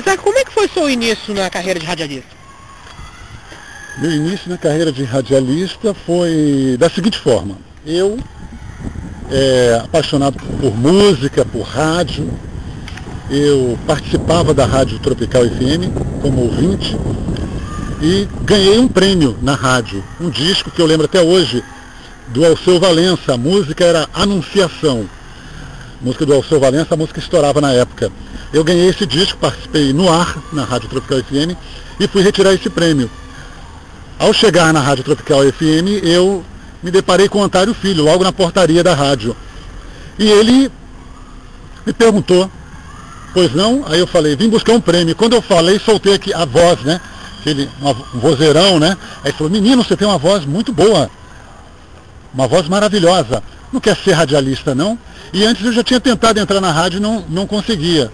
Isaac, 0.00 0.22
como 0.22 0.38
é 0.38 0.44
que 0.44 0.52
foi 0.52 0.66
seu 0.68 0.88
início 0.88 1.34
na 1.34 1.50
carreira 1.50 1.78
de 1.78 1.84
radialista? 1.84 2.30
Meu 3.98 4.10
início 4.10 4.48
na 4.48 4.56
carreira 4.56 4.90
de 4.90 5.04
radialista 5.04 5.92
foi 6.06 6.76
da 6.78 6.88
seguinte 6.88 7.18
forma. 7.18 7.58
Eu, 7.84 8.18
é, 9.30 9.80
apaixonado 9.84 10.38
por 10.38 10.74
música, 10.74 11.44
por 11.44 11.62
rádio, 11.62 12.30
eu 13.30 13.78
participava 13.86 14.54
da 14.54 14.64
Rádio 14.64 14.98
Tropical 15.00 15.42
FM 15.44 15.92
como 16.22 16.42
ouvinte 16.42 16.96
e 18.00 18.26
ganhei 18.42 18.78
um 18.78 18.88
prêmio 18.88 19.36
na 19.42 19.54
rádio, 19.54 20.02
um 20.18 20.30
disco 20.30 20.70
que 20.70 20.80
eu 20.80 20.86
lembro 20.86 21.04
até 21.04 21.20
hoje, 21.20 21.62
do 22.28 22.44
Alceu 22.44 22.80
Valença, 22.80 23.34
a 23.34 23.36
música 23.36 23.84
era 23.84 24.08
Anunciação. 24.14 25.04
A 26.00 26.04
música 26.04 26.24
do 26.24 26.32
Alceu 26.32 26.58
Valença, 26.58 26.94
a 26.94 26.96
música 26.96 27.18
estourava 27.18 27.60
na 27.60 27.72
época. 27.72 28.10
Eu 28.52 28.64
ganhei 28.64 28.88
esse 28.88 29.06
disco, 29.06 29.38
participei 29.38 29.92
no 29.92 30.10
ar, 30.10 30.36
na 30.52 30.64
Rádio 30.64 30.88
Tropical 30.88 31.22
FM, 31.22 31.56
e 32.00 32.08
fui 32.08 32.22
retirar 32.22 32.52
esse 32.52 32.68
prêmio. 32.68 33.08
Ao 34.18 34.32
chegar 34.32 34.72
na 34.72 34.80
Rádio 34.80 35.04
Tropical 35.04 35.40
FM, 35.44 36.02
eu 36.02 36.44
me 36.82 36.90
deparei 36.90 37.28
com 37.28 37.38
o 37.38 37.42
Antário 37.44 37.72
Filho, 37.72 38.02
logo 38.02 38.24
na 38.24 38.32
portaria 38.32 38.82
da 38.82 38.92
rádio. 38.92 39.36
E 40.18 40.28
ele 40.28 40.70
me 41.86 41.92
perguntou, 41.92 42.50
pois 43.32 43.54
não? 43.54 43.84
Aí 43.86 44.00
eu 44.00 44.06
falei, 44.06 44.34
vim 44.34 44.48
buscar 44.48 44.72
um 44.72 44.80
prêmio. 44.80 45.14
Quando 45.14 45.34
eu 45.34 45.42
falei, 45.42 45.78
soltei 45.78 46.14
aqui 46.14 46.34
a 46.34 46.44
voz, 46.44 46.80
né? 46.80 47.00
Aquele, 47.40 47.70
um 47.80 48.18
vozeirão, 48.18 48.80
né? 48.80 48.96
Aí 49.22 49.30
ele 49.30 49.32
falou, 49.38 49.52
menino, 49.52 49.84
você 49.84 49.96
tem 49.96 50.08
uma 50.08 50.18
voz 50.18 50.44
muito 50.44 50.72
boa. 50.72 51.08
Uma 52.34 52.48
voz 52.48 52.68
maravilhosa. 52.68 53.42
Não 53.72 53.80
quer 53.80 53.96
ser 53.96 54.12
radialista, 54.12 54.74
não? 54.74 54.98
E 55.32 55.44
antes 55.44 55.64
eu 55.64 55.72
já 55.72 55.84
tinha 55.84 56.00
tentado 56.00 56.40
entrar 56.40 56.60
na 56.60 56.72
rádio 56.72 56.96
e 56.96 57.00
não, 57.00 57.24
não 57.28 57.46
conseguia. 57.46 58.12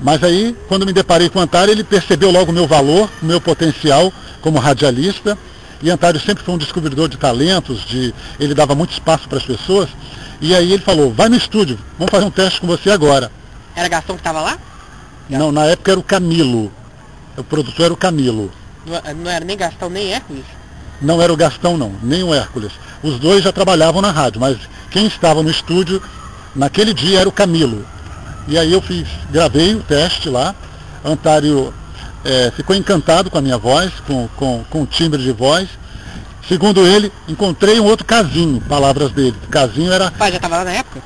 Mas 0.00 0.22
aí, 0.22 0.56
quando 0.68 0.84
me 0.84 0.92
deparei 0.92 1.28
com 1.28 1.38
o 1.38 1.42
Antário, 1.42 1.72
ele 1.72 1.82
percebeu 1.82 2.30
logo 2.30 2.50
o 2.50 2.54
meu 2.54 2.66
valor, 2.66 3.10
o 3.22 3.26
meu 3.26 3.40
potencial 3.40 4.12
como 4.40 4.58
radialista. 4.58 5.38
E 5.82 5.90
Antário 5.90 6.20
sempre 6.20 6.44
foi 6.44 6.54
um 6.54 6.58
descobridor 6.58 7.08
de 7.08 7.16
talentos, 7.16 7.84
de, 7.84 8.14
ele 8.38 8.54
dava 8.54 8.74
muito 8.74 8.92
espaço 8.92 9.28
para 9.28 9.38
as 9.38 9.44
pessoas. 9.44 9.88
E 10.40 10.54
aí 10.54 10.72
ele 10.72 10.82
falou, 10.82 11.12
vai 11.12 11.28
no 11.28 11.36
estúdio, 11.36 11.78
vamos 11.98 12.10
fazer 12.10 12.24
um 12.24 12.30
teste 12.30 12.60
com 12.60 12.66
você 12.66 12.90
agora. 12.90 13.30
Era 13.74 13.88
Gastão 13.88 14.16
que 14.16 14.20
estava 14.20 14.40
lá? 14.40 14.58
Não, 15.28 15.50
na 15.50 15.64
época 15.66 15.92
era 15.92 16.00
o 16.00 16.02
Camilo. 16.02 16.72
O 17.36 17.44
produtor 17.44 17.86
era 17.86 17.94
o 17.94 17.96
Camilo. 17.96 18.50
Não, 18.86 19.14
não 19.14 19.30
era 19.30 19.44
nem 19.44 19.56
Gastão 19.56 19.90
nem 19.90 20.12
Hércules? 20.12 20.44
Não 21.00 21.20
era 21.20 21.32
o 21.32 21.36
Gastão 21.36 21.76
não, 21.76 21.92
nem 22.02 22.22
o 22.22 22.32
Hércules. 22.32 22.72
Os 23.02 23.18
dois 23.18 23.42
já 23.44 23.52
trabalhavam 23.52 24.00
na 24.00 24.10
rádio, 24.10 24.40
mas 24.40 24.56
quem 24.90 25.06
estava 25.06 25.42
no 25.42 25.50
estúdio 25.50 26.02
naquele 26.54 26.94
dia 26.94 27.20
era 27.20 27.28
o 27.28 27.32
Camilo. 27.32 27.84
E 28.48 28.58
aí 28.58 28.72
eu 28.72 28.80
fiz, 28.80 29.08
gravei 29.30 29.74
o 29.74 29.82
teste 29.82 30.28
lá, 30.28 30.54
Antário 31.04 31.72
é, 32.24 32.50
ficou 32.50 32.74
encantado 32.74 33.30
com 33.30 33.38
a 33.38 33.40
minha 33.40 33.56
voz, 33.56 33.92
com, 34.06 34.28
com, 34.36 34.64
com 34.68 34.82
o 34.82 34.86
timbre 34.86 35.22
de 35.22 35.32
voz. 35.32 35.68
Segundo 36.48 36.86
ele, 36.86 37.12
encontrei 37.28 37.80
um 37.80 37.84
outro 37.84 38.04
casinho, 38.04 38.60
palavras 38.60 39.12
dele. 39.12 39.36
O 39.46 39.48
casinho 39.48 39.92
era. 39.92 40.08
O 40.08 40.10
Faé 40.12 40.30
já 40.30 40.36
estava 40.36 40.56
lá 40.56 40.64
na 40.64 40.72
época? 40.72 41.02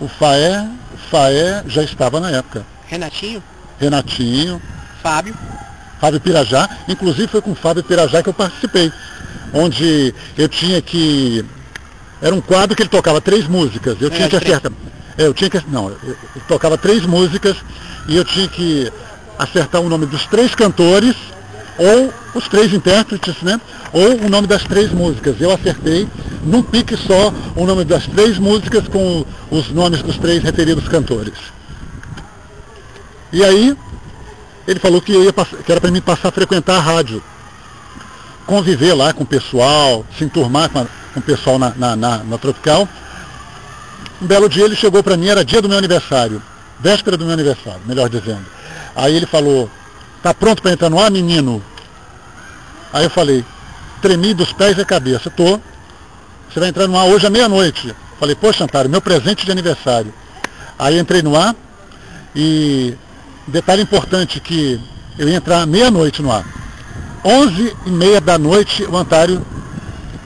O 0.00 0.08
Faé, 0.08 0.68
Faé 1.10 1.64
já 1.66 1.82
estava 1.82 2.20
na 2.20 2.30
época. 2.30 2.64
Renatinho? 2.86 3.42
Renatinho. 3.78 4.60
Fábio. 5.02 5.34
Fábio 6.00 6.20
Pirajá. 6.20 6.68
Inclusive 6.88 7.28
foi 7.28 7.42
com 7.42 7.52
o 7.52 7.54
Fábio 7.54 7.82
Pirajá 7.82 8.22
que 8.22 8.28
eu 8.28 8.34
participei. 8.34 8.92
Onde 9.52 10.14
eu 10.36 10.48
tinha 10.48 10.80
que. 10.80 11.44
Era 12.22 12.34
um 12.34 12.40
quadro 12.40 12.76
que 12.76 12.82
ele 12.82 12.88
tocava 12.88 13.20
três 13.20 13.46
músicas. 13.46 13.96
Eu 14.00 14.10
tinha 14.10 14.28
que 14.28 14.36
acertar. 14.36 14.72
Eu 15.20 15.34
tinha 15.34 15.50
que. 15.50 15.62
Não, 15.68 15.90
eu 15.90 16.16
tocava 16.48 16.78
três 16.78 17.04
músicas 17.04 17.56
e 18.08 18.16
eu 18.16 18.24
tinha 18.24 18.48
que 18.48 18.90
acertar 19.38 19.80
o 19.82 19.88
nome 19.88 20.06
dos 20.06 20.24
três 20.26 20.54
cantores, 20.54 21.14
ou 21.76 22.12
os 22.34 22.48
três 22.48 22.72
intérpretes, 22.72 23.42
né? 23.42 23.60
Ou 23.92 24.24
o 24.24 24.30
nome 24.30 24.46
das 24.46 24.64
três 24.64 24.90
músicas. 24.90 25.36
Eu 25.38 25.52
acertei 25.52 26.08
num 26.42 26.62
pique 26.62 26.96
só 26.96 27.34
o 27.54 27.66
nome 27.66 27.84
das 27.84 28.06
três 28.06 28.38
músicas 28.38 28.88
com 28.88 29.26
os 29.50 29.68
nomes 29.70 30.02
dos 30.02 30.16
três 30.16 30.42
referidos 30.42 30.88
cantores. 30.88 31.34
E 33.30 33.44
aí, 33.44 33.76
ele 34.66 34.80
falou 34.80 35.02
que, 35.02 35.12
ia, 35.12 35.32
que 35.32 35.70
era 35.70 35.82
para 35.82 35.90
mim 35.90 36.00
passar 36.00 36.28
a 36.28 36.32
frequentar 36.32 36.76
a 36.76 36.80
rádio. 36.80 37.22
Conviver 38.46 38.94
lá 38.94 39.12
com 39.12 39.24
o 39.24 39.26
pessoal, 39.26 40.04
se 40.16 40.24
enturmar 40.24 40.70
com, 40.70 40.78
a, 40.78 40.86
com 41.12 41.20
o 41.20 41.22
pessoal 41.22 41.58
na, 41.58 41.74
na, 41.76 41.94
na, 41.94 42.24
na 42.24 42.38
Tropical. 42.38 42.88
Um 44.20 44.26
belo 44.26 44.48
dia 44.48 44.64
ele 44.64 44.76
chegou 44.76 45.02
para 45.02 45.16
mim, 45.16 45.28
era 45.28 45.42
dia 45.42 45.62
do 45.62 45.68
meu 45.68 45.78
aniversário, 45.78 46.42
véspera 46.78 47.16
do 47.16 47.24
meu 47.24 47.32
aniversário, 47.32 47.80
melhor 47.86 48.08
dizendo. 48.10 48.44
Aí 48.94 49.16
ele 49.16 49.24
falou, 49.24 49.70
tá 50.22 50.34
pronto 50.34 50.60
para 50.60 50.72
entrar 50.72 50.90
no 50.90 51.00
ar, 51.00 51.10
menino? 51.10 51.62
Aí 52.92 53.04
eu 53.04 53.10
falei, 53.10 53.42
tremi 54.02 54.34
dos 54.34 54.52
pés 54.52 54.76
e 54.76 54.84
cabeça, 54.84 55.30
tô. 55.30 55.58
Você 56.50 56.60
vai 56.60 56.68
entrar 56.68 56.86
no 56.86 56.98
ar 56.98 57.06
hoje 57.06 57.26
à 57.26 57.30
meia-noite. 57.30 57.94
Falei, 58.18 58.34
poxa, 58.34 58.64
Antário, 58.64 58.90
meu 58.90 59.00
presente 59.00 59.46
de 59.46 59.52
aniversário. 59.52 60.12
Aí 60.78 60.98
entrei 60.98 61.22
no 61.22 61.34
ar 61.34 61.54
e 62.36 62.94
detalhe 63.46 63.82
importante 63.82 64.38
que 64.38 64.78
eu 65.18 65.28
ia 65.28 65.36
entrar 65.36 65.66
meia-noite 65.66 66.20
no 66.20 66.30
ar. 66.30 66.44
Onze 67.24 67.74
e 67.86 67.90
meia 67.90 68.20
da 68.20 68.38
noite 68.38 68.84
o 68.84 68.96
Antário 68.96 69.46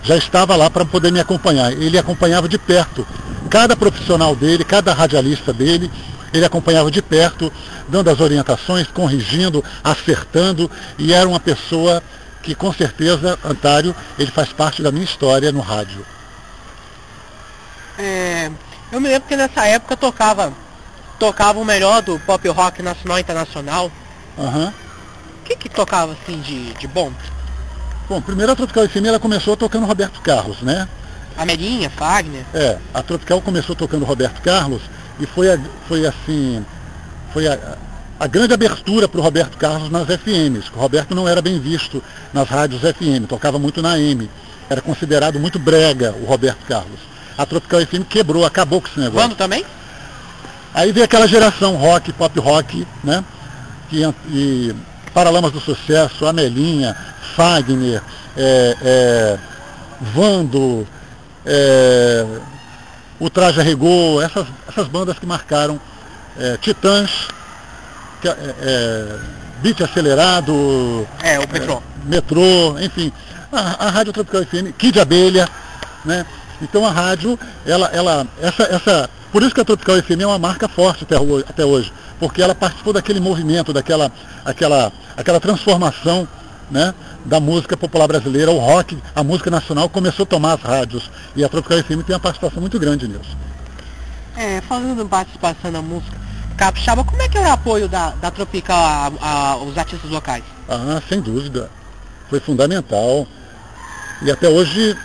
já 0.02 0.16
estava 0.16 0.56
lá 0.56 0.68
para 0.68 0.84
poder 0.84 1.12
me 1.12 1.20
acompanhar. 1.20 1.72
Ele 1.72 1.96
acompanhava 1.96 2.48
de 2.48 2.58
perto 2.58 3.06
cada 3.54 3.76
profissional 3.76 4.34
dele, 4.34 4.64
cada 4.64 4.92
radialista 4.92 5.52
dele, 5.52 5.88
ele 6.32 6.44
acompanhava 6.44 6.90
de 6.90 7.00
perto, 7.00 7.52
dando 7.88 8.10
as 8.10 8.18
orientações, 8.18 8.88
corrigindo, 8.88 9.62
acertando, 9.84 10.68
e 10.98 11.12
era 11.12 11.28
uma 11.28 11.38
pessoa 11.38 12.02
que 12.42 12.52
com 12.52 12.72
certeza, 12.72 13.38
Antário, 13.44 13.94
ele 14.18 14.32
faz 14.32 14.52
parte 14.52 14.82
da 14.82 14.90
minha 14.90 15.04
história 15.04 15.52
no 15.52 15.60
rádio. 15.60 16.04
É, 17.96 18.50
eu 18.90 19.00
me 19.00 19.08
lembro 19.08 19.28
que 19.28 19.36
nessa 19.36 19.64
época 19.66 19.96
tocava, 19.96 20.52
tocava 21.20 21.60
o 21.60 21.64
melhor 21.64 22.02
do 22.02 22.18
pop 22.18 22.48
rock 22.48 22.82
nacional 22.82 23.18
e 23.18 23.20
internacional. 23.20 23.92
Uhum. 24.36 24.66
O 24.66 25.44
que 25.44 25.54
que 25.54 25.68
tocava 25.68 26.12
assim 26.14 26.40
de, 26.40 26.72
de 26.74 26.88
bom? 26.88 27.12
Bom, 28.08 28.20
primeiro 28.20 28.50
a 28.50 28.56
Tropical 28.56 28.88
FM 28.88 29.06
ela 29.06 29.20
começou 29.20 29.56
tocando 29.56 29.86
Roberto 29.86 30.20
Carlos, 30.22 30.60
né? 30.60 30.88
Amelinha, 31.36 31.90
Fagner. 31.90 32.44
É, 32.54 32.78
a 32.92 33.02
Tropical 33.02 33.40
começou 33.40 33.74
tocando 33.74 34.04
Roberto 34.04 34.40
Carlos 34.40 34.82
e 35.20 35.26
foi, 35.26 35.52
a, 35.52 35.58
foi 35.88 36.06
assim, 36.06 36.64
foi 37.32 37.46
a, 37.46 37.76
a 38.18 38.26
grande 38.26 38.54
abertura 38.54 39.08
para 39.08 39.20
o 39.20 39.22
Roberto 39.22 39.56
Carlos 39.56 39.90
nas 39.90 40.06
FMs. 40.06 40.70
O 40.74 40.78
Roberto 40.78 41.14
não 41.14 41.28
era 41.28 41.42
bem 41.42 41.58
visto 41.58 42.02
nas 42.32 42.48
rádios 42.48 42.80
FM, 42.80 43.26
tocava 43.28 43.58
muito 43.58 43.82
na 43.82 43.98
M. 43.98 44.30
Era 44.68 44.80
considerado 44.80 45.38
muito 45.38 45.58
brega 45.58 46.14
o 46.20 46.24
Roberto 46.24 46.64
Carlos. 46.66 47.00
A 47.36 47.44
Tropical 47.44 47.80
FM 47.80 48.04
quebrou, 48.08 48.44
acabou 48.44 48.80
com 48.80 48.88
esse 48.88 49.00
negócio. 49.00 49.28
Quando 49.28 49.36
também? 49.36 49.64
Aí 50.72 50.92
veio 50.92 51.04
aquela 51.04 51.26
geração 51.26 51.76
rock, 51.76 52.12
pop 52.12 52.38
rock, 52.38 52.86
né? 53.02 53.24
E, 53.92 54.02
e 54.30 54.74
Paralamas 55.12 55.52
do 55.52 55.60
Sucesso, 55.60 56.26
Amelinha, 56.26 56.96
Fagner, 57.36 58.02
é, 58.36 58.76
é, 58.82 59.38
Vando, 60.00 60.86
é, 61.46 62.26
o 63.18 63.30
Traje 63.30 63.60
a 63.60 63.62
Rigor, 63.62 64.22
essas, 64.22 64.46
essas 64.68 64.88
bandas 64.88 65.18
que 65.18 65.26
marcaram 65.26 65.80
é, 66.38 66.56
Titãs, 66.56 67.28
que, 68.20 68.28
é, 68.28 68.36
é, 68.60 69.18
Beat 69.60 69.80
Acelerado, 69.80 71.06
é, 71.22 71.38
o 71.38 71.48
Metrô, 71.50 71.74
é, 71.74 72.08
Metrô 72.08 72.78
enfim, 72.80 73.12
a, 73.52 73.86
a 73.86 73.90
Rádio 73.90 74.12
Tropical 74.12 74.44
FM, 74.44 74.76
Kid 74.76 74.98
Abelha, 75.00 75.48
né? 76.04 76.26
Então 76.62 76.86
a 76.86 76.90
rádio, 76.90 77.38
ela, 77.66 77.88
ela, 77.88 78.26
essa, 78.40 78.62
essa, 78.64 79.10
por 79.32 79.42
isso 79.42 79.54
que 79.54 79.60
a 79.60 79.64
Tropical 79.64 80.00
FM 80.02 80.20
é 80.20 80.26
uma 80.26 80.38
marca 80.38 80.68
forte 80.68 81.04
até 81.04 81.18
hoje, 81.18 81.44
até 81.48 81.64
hoje 81.64 81.92
porque 82.18 82.40
ela 82.40 82.54
participou 82.54 82.92
daquele 82.92 83.20
movimento, 83.20 83.72
daquela 83.72 84.10
aquela, 84.44 84.92
aquela 85.16 85.40
transformação 85.40 86.26
né, 86.70 86.94
da 87.24 87.40
música 87.40 87.76
popular 87.76 88.06
brasileira, 88.06 88.50
o 88.50 88.58
rock, 88.58 88.98
a 89.14 89.22
música 89.22 89.50
nacional 89.50 89.88
começou 89.88 90.24
a 90.24 90.26
tomar 90.26 90.54
as 90.54 90.62
rádios. 90.62 91.10
E 91.34 91.44
a 91.44 91.48
Tropical 91.48 91.78
FM 91.78 92.04
tem 92.04 92.14
uma 92.14 92.20
participação 92.20 92.60
muito 92.60 92.78
grande 92.78 93.08
nisso. 93.08 93.36
É, 94.36 94.60
falando 94.62 95.02
em 95.02 95.06
participação 95.06 95.70
na 95.70 95.80
música, 95.80 96.16
Capixaba, 96.56 97.04
como 97.04 97.20
é 97.20 97.28
que 97.28 97.36
é 97.36 97.40
o 97.42 97.50
apoio 97.52 97.88
da, 97.88 98.10
da 98.10 98.30
Tropical 98.30 98.76
a, 98.76 99.12
a, 99.20 99.50
aos 99.52 99.76
artistas 99.76 100.10
locais? 100.10 100.44
Ah, 100.68 101.02
sem 101.08 101.20
dúvida. 101.20 101.70
Foi 102.30 102.40
fundamental. 102.40 103.26
E 104.22 104.30
até 104.30 104.48
hoje 104.48 104.96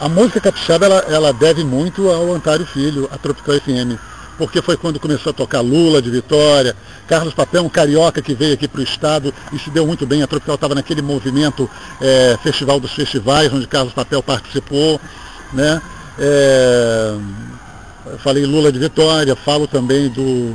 a 0.00 0.08
música 0.08 0.40
capixaba 0.40 0.86
ela, 0.86 0.98
ela 1.08 1.32
deve 1.32 1.64
muito 1.64 2.10
ao 2.10 2.32
Antário 2.34 2.66
Filho, 2.66 3.08
a 3.12 3.16
Tropical 3.16 3.54
FM 3.60 3.98
porque 4.36 4.60
foi 4.60 4.76
quando 4.76 5.00
começou 5.00 5.30
a 5.30 5.32
tocar 5.32 5.60
Lula 5.60 6.02
de 6.02 6.10
Vitória, 6.10 6.76
Carlos 7.06 7.34
Papel, 7.34 7.64
um 7.64 7.68
carioca 7.68 8.22
que 8.22 8.34
veio 8.34 8.54
aqui 8.54 8.66
para 8.66 8.80
o 8.80 8.84
estado 8.84 9.32
e 9.52 9.58
se 9.58 9.70
deu 9.70 9.86
muito 9.86 10.06
bem. 10.06 10.22
A 10.22 10.26
Tropical 10.26 10.54
estava 10.54 10.74
naquele 10.74 11.02
movimento 11.02 11.68
é, 12.00 12.38
Festival 12.42 12.80
dos 12.80 12.92
Festivais, 12.92 13.52
onde 13.52 13.66
Carlos 13.66 13.92
Papel 13.92 14.22
participou. 14.22 15.00
Né? 15.52 15.80
É, 16.18 17.16
falei 18.18 18.44
Lula 18.44 18.70
de 18.70 18.78
Vitória, 18.78 19.34
falo 19.34 19.66
também 19.66 20.08
do, 20.08 20.54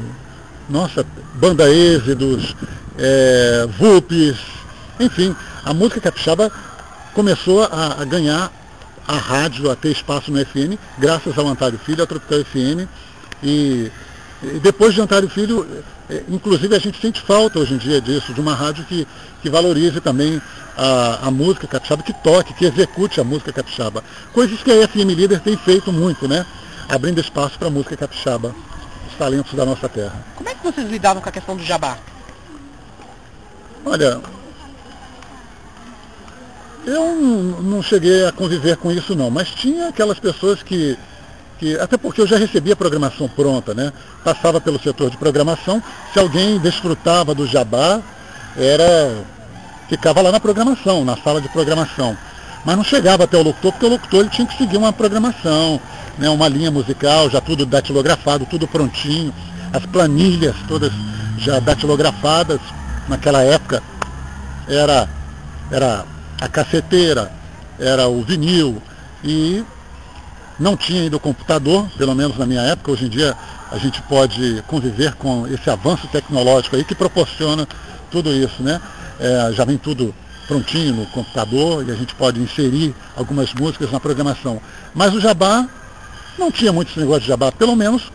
nossa, 0.69 1.05
Banda 1.35 1.69
Êxodos, 1.69 2.55
é, 2.97 3.67
VUPs, 3.77 4.37
enfim, 4.99 5.35
a 5.63 5.73
música 5.73 5.99
capixaba 5.99 6.51
começou 7.13 7.63
a, 7.63 8.01
a, 8.01 8.05
ganhar 8.05 8.51
a 9.07 9.17
rádio, 9.17 9.71
a 9.71 9.75
ter 9.75 9.91
espaço 9.91 10.31
no 10.31 10.45
FM, 10.45 10.77
graças 10.97 11.37
ao 11.37 11.47
Antário 11.47 11.79
Filho, 11.79 12.03
a 12.03 12.07
Tropical 12.07 12.45
FM. 12.45 12.87
E, 13.41 13.91
e 14.43 14.59
depois 14.59 14.93
de 14.93 15.01
Antário 15.01 15.29
Filho, 15.29 15.65
inclusive 16.29 16.75
a 16.75 16.79
gente 16.79 16.99
sente 16.99 17.21
falta 17.21 17.59
hoje 17.59 17.73
em 17.73 17.77
dia 17.77 18.01
disso, 18.01 18.33
de 18.33 18.41
uma 18.41 18.55
rádio 18.55 18.83
que, 18.85 19.07
que 19.41 19.49
valorize 19.49 20.01
também 20.01 20.41
a, 20.75 21.27
a, 21.27 21.31
música 21.31 21.67
capixaba, 21.67 22.01
que 22.01 22.13
toque, 22.13 22.53
que 22.53 22.65
execute 22.65 23.19
a 23.19 23.23
música 23.23 23.51
capixaba. 23.51 24.03
Coisas 24.33 24.61
que 24.61 24.71
a 24.71 24.87
FM 24.87 25.11
Líder 25.15 25.39
tem 25.39 25.55
feito 25.57 25.91
muito, 25.91 26.27
né? 26.27 26.45
Abrindo 26.87 27.19
espaço 27.19 27.59
para 27.59 27.67
a 27.67 27.71
música 27.71 27.95
capixaba, 27.95 28.55
os 29.09 29.15
talentos 29.17 29.53
da 29.53 29.65
nossa 29.65 29.87
terra. 29.87 30.25
Como 30.35 30.49
é 30.49 30.55
que 30.55 30.63
vocês 30.63 30.89
lidavam 30.89 31.21
com 31.21 31.29
a 31.29 31.31
questão 31.31 31.55
do 31.55 31.63
jabá? 31.63 31.97
Olha, 33.85 34.19
eu 36.85 37.15
não 37.61 37.83
cheguei 37.83 38.25
a 38.25 38.31
conviver 38.31 38.77
com 38.77 38.91
isso 38.91 39.15
não, 39.15 39.29
mas 39.29 39.49
tinha 39.51 39.89
aquelas 39.89 40.19
pessoas 40.19 40.63
que, 40.63 40.97
que, 41.59 41.77
até 41.77 41.97
porque 41.97 42.21
eu 42.21 42.27
já 42.27 42.37
recebia 42.37 42.73
a 42.73 42.77
programação 42.77 43.27
pronta, 43.27 43.73
né? 43.73 43.91
Passava 44.23 44.61
pelo 44.61 44.79
setor 44.79 45.09
de 45.09 45.17
programação, 45.17 45.83
se 46.13 46.17
alguém 46.17 46.57
desfrutava 46.57 47.35
do 47.35 47.45
jabá, 47.45 48.01
era. 48.57 49.23
ficava 49.89 50.21
lá 50.21 50.31
na 50.31 50.39
programação, 50.39 51.03
na 51.03 51.17
sala 51.17 51.41
de 51.41 51.49
programação. 51.49 52.17
Mas 52.65 52.77
não 52.77 52.83
chegava 52.83 53.25
até 53.25 53.37
o 53.37 53.43
locutor, 53.43 53.73
porque 53.73 53.85
o 53.85 53.89
locutor 53.89 54.19
ele 54.21 54.29
tinha 54.29 54.47
que 54.47 54.57
seguir 54.57 54.77
uma 54.77 54.93
programação, 54.93 55.79
né, 56.17 56.29
uma 56.29 56.47
linha 56.47 56.71
musical, 56.71 57.29
já 57.29 57.41
tudo 57.41 57.65
datilografado, 57.65 58.45
tudo 58.45 58.67
prontinho, 58.67 59.33
as 59.73 59.85
planilhas 59.85 60.55
todas 60.67 60.91
já 61.37 61.59
datilografadas, 61.59 62.59
naquela 63.07 63.43
época 63.43 63.81
era, 64.67 65.07
era 65.71 66.05
a 66.39 66.47
caceteira, 66.47 67.31
era 67.79 68.07
o 68.07 68.21
vinil 68.21 68.81
e 69.23 69.63
não 70.59 70.75
tinha 70.75 71.03
ainda 71.03 71.17
o 71.17 71.19
computador, 71.19 71.87
pelo 71.97 72.13
menos 72.15 72.37
na 72.37 72.45
minha 72.45 72.61
época, 72.61 72.91
hoje 72.91 73.05
em 73.05 73.09
dia 73.09 73.35
a 73.71 73.77
gente 73.77 74.01
pode 74.03 74.63
conviver 74.67 75.13
com 75.13 75.47
esse 75.47 75.69
avanço 75.69 76.07
tecnológico 76.07 76.75
aí 76.75 76.83
que 76.83 76.95
proporciona 76.95 77.67
tudo 78.11 78.33
isso, 78.33 78.61
né? 78.61 78.81
É, 79.19 79.51
já 79.53 79.63
vem 79.63 79.77
tudo 79.77 80.13
prontinho 80.47 80.95
no 80.95 81.05
computador 81.07 81.87
e 81.87 81.91
a 81.91 81.95
gente 81.95 82.15
pode 82.15 82.39
inserir 82.39 82.95
algumas 83.15 83.53
músicas 83.53 83.91
na 83.91 83.99
programação. 83.99 84.59
Mas 84.93 85.13
o 85.13 85.19
Jabá 85.19 85.67
não 86.37 86.51
tinha 86.51 86.73
muito 86.73 86.89
esse 86.89 86.99
negócio 86.99 87.21
de 87.21 87.27
Jabá, 87.27 87.51
pelo 87.51 87.75
menos 87.75 88.11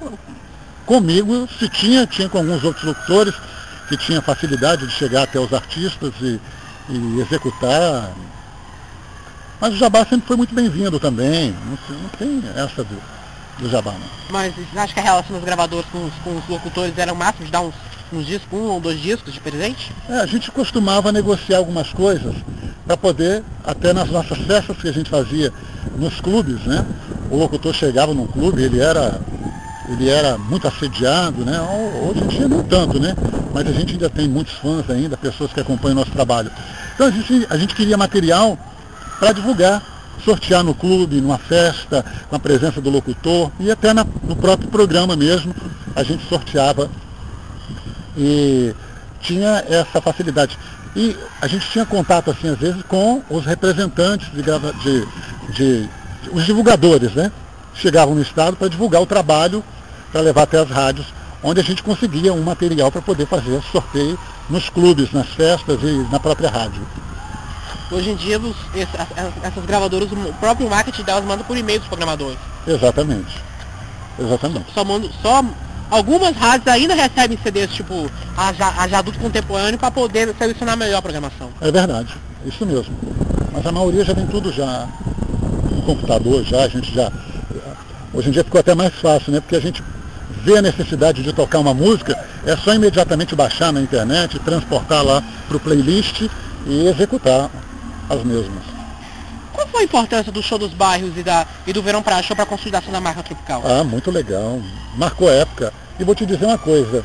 comigo, 0.84 1.48
se 1.58 1.68
tinha, 1.68 2.06
tinha 2.06 2.28
com 2.28 2.38
alguns 2.38 2.64
outros 2.64 2.84
locutores 2.84 3.34
que 3.88 3.96
tinha 3.96 4.20
facilidade 4.20 4.86
de 4.86 4.92
chegar 4.92 5.22
até 5.22 5.38
os 5.38 5.52
artistas 5.52 6.12
e 6.20 6.40
e 6.88 7.20
executar. 7.20 8.12
Mas 9.64 9.72
o 9.72 9.76
jabá 9.78 10.04
sempre 10.04 10.26
foi 10.26 10.36
muito 10.36 10.54
bem-vindo 10.54 11.00
também. 11.00 11.54
Não, 11.64 11.96
não, 11.96 12.08
tem 12.18 12.42
essa 12.54 12.84
do, 12.84 13.02
do 13.58 13.70
jabá, 13.70 13.92
não. 13.92 14.06
Mas 14.28 14.54
você 14.54 14.78
acha 14.78 14.92
que 14.92 15.00
a 15.00 15.02
relação 15.02 15.36
dos 15.36 15.42
gravadores 15.42 15.86
com 15.90 16.04
os, 16.04 16.12
com 16.22 16.36
os 16.36 16.46
locutores 16.46 16.92
era 16.98 17.10
o 17.10 17.16
máximo 17.16 17.46
de 17.46 17.50
dar 17.50 17.62
uns, 17.62 17.74
uns 18.12 18.26
discos, 18.26 18.52
um 18.52 18.64
ou 18.64 18.78
dois 18.78 19.00
discos 19.00 19.32
de 19.32 19.40
presente? 19.40 19.90
É, 20.06 20.18
a 20.18 20.26
gente 20.26 20.50
costumava 20.50 21.10
negociar 21.10 21.56
algumas 21.56 21.90
coisas 21.94 22.34
para 22.86 22.94
poder, 22.94 23.42
até 23.64 23.94
nas 23.94 24.10
nossas 24.10 24.36
festas 24.36 24.76
que 24.76 24.86
a 24.86 24.92
gente 24.92 25.08
fazia 25.08 25.50
nos 25.96 26.20
clubes, 26.20 26.60
né? 26.66 26.84
O 27.30 27.38
locutor 27.38 27.72
chegava 27.72 28.12
num 28.12 28.26
clube, 28.26 28.62
ele 28.62 28.80
era 28.80 29.18
ele 29.88 30.10
era 30.10 30.36
muito 30.36 30.68
assediado, 30.68 31.42
né? 31.42 31.58
Hoje 32.06 32.22
em 32.22 32.26
dia 32.26 32.48
não 32.48 32.62
tanto, 32.62 33.00
né? 33.00 33.16
Mas 33.54 33.66
a 33.66 33.72
gente 33.72 33.94
ainda 33.94 34.10
tem 34.10 34.28
muitos 34.28 34.52
fãs 34.56 34.90
ainda, 34.90 35.16
pessoas 35.16 35.54
que 35.54 35.60
acompanham 35.60 35.96
o 35.96 36.00
nosso 36.00 36.10
trabalho. 36.10 36.50
Então 36.94 37.06
a 37.06 37.10
gente, 37.10 37.46
a 37.48 37.56
gente 37.56 37.74
queria 37.74 37.96
material 37.96 38.58
para 39.18 39.32
divulgar, 39.32 39.82
sortear 40.24 40.62
no 40.62 40.74
clube, 40.74 41.20
numa 41.20 41.38
festa, 41.38 42.04
com 42.28 42.36
a 42.36 42.38
presença 42.38 42.80
do 42.80 42.90
locutor 42.90 43.50
e 43.60 43.70
até 43.70 43.92
na, 43.92 44.06
no 44.22 44.36
próprio 44.36 44.68
programa 44.68 45.16
mesmo 45.16 45.54
a 45.94 46.02
gente 46.02 46.26
sorteava 46.28 46.90
e 48.16 48.74
tinha 49.20 49.64
essa 49.68 50.00
facilidade. 50.00 50.58
E 50.96 51.16
a 51.40 51.46
gente 51.46 51.68
tinha 51.70 51.84
contato, 51.84 52.30
assim, 52.30 52.48
às 52.48 52.58
vezes, 52.58 52.82
com 52.84 53.22
os 53.28 53.44
representantes 53.44 54.30
de, 54.32 54.42
de, 54.82 55.08
de, 55.52 55.90
os 56.32 56.44
divulgadores, 56.44 57.12
né? 57.12 57.32
Chegavam 57.74 58.14
no 58.14 58.22
estado 58.22 58.56
para 58.56 58.68
divulgar 58.68 59.02
o 59.02 59.06
trabalho 59.06 59.64
para 60.12 60.20
levar 60.20 60.42
até 60.42 60.58
as 60.58 60.70
rádios, 60.70 61.06
onde 61.42 61.60
a 61.60 61.64
gente 61.64 61.82
conseguia 61.82 62.32
um 62.32 62.42
material 62.42 62.92
para 62.92 63.02
poder 63.02 63.26
fazer 63.26 63.60
sorteio 63.72 64.16
nos 64.48 64.68
clubes, 64.68 65.10
nas 65.12 65.26
festas 65.26 65.80
e 65.82 66.06
na 66.10 66.20
própria 66.20 66.48
rádio. 66.48 66.86
Hoje 67.94 68.10
em 68.10 68.16
dia, 68.16 68.40
os, 68.40 68.56
essas 68.74 69.64
gravadoras, 69.64 70.10
o 70.10 70.32
próprio 70.34 70.68
marketing 70.68 71.02
delas 71.04 71.24
manda 71.24 71.44
por 71.44 71.56
e-mail 71.56 71.78
dos 71.78 71.86
programadores. 71.86 72.36
Exatamente. 72.66 73.40
Exatamente. 74.18 74.66
Só, 74.74 74.84
mando, 74.84 75.08
só 75.22 75.44
algumas 75.90 76.36
rádios 76.36 76.66
ainda 76.66 76.94
recebem 76.94 77.38
CDs 77.40 77.70
tipo 77.70 78.10
a, 78.36 78.52
a 78.58 78.98
adulto 78.98 79.18
contemporâneo 79.20 79.78
para 79.78 79.92
poder 79.92 80.34
selecionar 80.36 80.76
melhor 80.76 80.98
a 80.98 81.02
programação. 81.02 81.50
É 81.60 81.70
verdade, 81.70 82.12
isso 82.44 82.66
mesmo. 82.66 82.92
Mas 83.52 83.64
a 83.64 83.70
maioria 83.70 84.04
já 84.04 84.12
vem 84.12 84.26
tudo 84.26 84.52
já 84.52 84.88
no 85.70 85.82
computador, 85.82 86.42
já, 86.42 86.62
a 86.62 86.68
gente 86.68 86.92
já. 86.92 87.12
Hoje 88.12 88.28
em 88.28 88.32
dia 88.32 88.42
ficou 88.42 88.60
até 88.60 88.74
mais 88.74 88.92
fácil, 88.94 89.32
né? 89.32 89.40
Porque 89.40 89.56
a 89.56 89.60
gente 89.60 89.82
vê 90.42 90.58
a 90.58 90.62
necessidade 90.62 91.22
de 91.22 91.32
tocar 91.32 91.60
uma 91.60 91.72
música, 91.72 92.18
é 92.44 92.56
só 92.56 92.74
imediatamente 92.74 93.36
baixar 93.36 93.72
na 93.72 93.80
internet, 93.80 94.38
transportar 94.40 95.04
lá 95.04 95.22
para 95.46 95.56
o 95.56 95.60
playlist 95.60 96.22
e 96.66 96.86
executar 96.88 97.50
as 98.08 98.22
mesmas. 98.22 98.62
Qual 99.52 99.68
foi 99.68 99.82
a 99.82 99.84
importância 99.84 100.32
do 100.32 100.42
show 100.42 100.58
dos 100.58 100.74
bairros 100.74 101.16
e, 101.16 101.22
da, 101.22 101.46
e 101.66 101.72
do 101.72 101.82
Verão 101.82 102.02
para 102.02 102.20
Show 102.22 102.34
para 102.34 102.44
a 102.44 102.48
consolidação 102.48 102.92
da 102.92 103.00
marca 103.00 103.22
tropical? 103.22 103.62
Ah, 103.64 103.84
muito 103.84 104.10
legal. 104.10 104.60
Marcou 104.96 105.30
época. 105.30 105.72
E 105.98 106.04
vou 106.04 106.14
te 106.14 106.26
dizer 106.26 106.44
uma 106.44 106.58
coisa. 106.58 107.04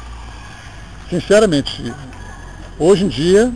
Sinceramente, 1.09 1.93
hoje 2.79 3.05
em 3.05 3.07
dia 3.07 3.53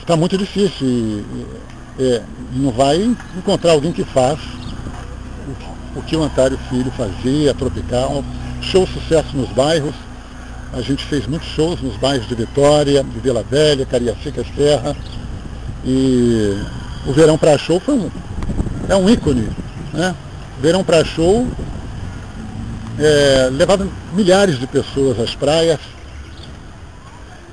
está 0.00 0.16
muito 0.16 0.36
difícil. 0.36 0.86
E, 0.86 0.90
e, 0.90 1.46
é, 1.96 2.22
não 2.52 2.72
vai 2.72 2.96
encontrar 3.36 3.72
alguém 3.72 3.92
que 3.92 4.04
faz 4.04 4.40
o 5.94 6.02
que 6.02 6.16
o 6.16 6.22
Antário 6.22 6.58
Filho 6.68 6.90
fazia, 6.90 7.54
Tropical, 7.54 8.24
show 8.60 8.86
sucesso 8.86 9.36
nos 9.36 9.48
bairros. 9.50 9.94
A 10.76 10.80
gente 10.80 11.04
fez 11.04 11.24
muitos 11.26 11.48
shows 11.48 11.80
nos 11.80 11.96
bairros 11.96 12.26
de 12.26 12.34
Vitória, 12.34 13.04
de 13.04 13.20
Vila 13.20 13.44
Velha, 13.48 13.86
Cariacica 13.86 14.44
Serra. 14.56 14.96
E 15.84 16.60
o 17.06 17.12
Verão 17.12 17.38
para 17.38 17.56
Show 17.56 17.78
foi 17.78 17.94
um, 17.94 18.10
é 18.88 18.96
um 18.96 19.08
ícone. 19.08 19.48
Né? 19.92 20.14
Verão 20.60 20.82
para 20.82 21.04
Show 21.04 21.46
é, 22.98 23.48
levava 23.52 23.86
milhares 24.12 24.58
de 24.58 24.66
pessoas 24.66 25.20
às 25.20 25.34
praias 25.34 25.78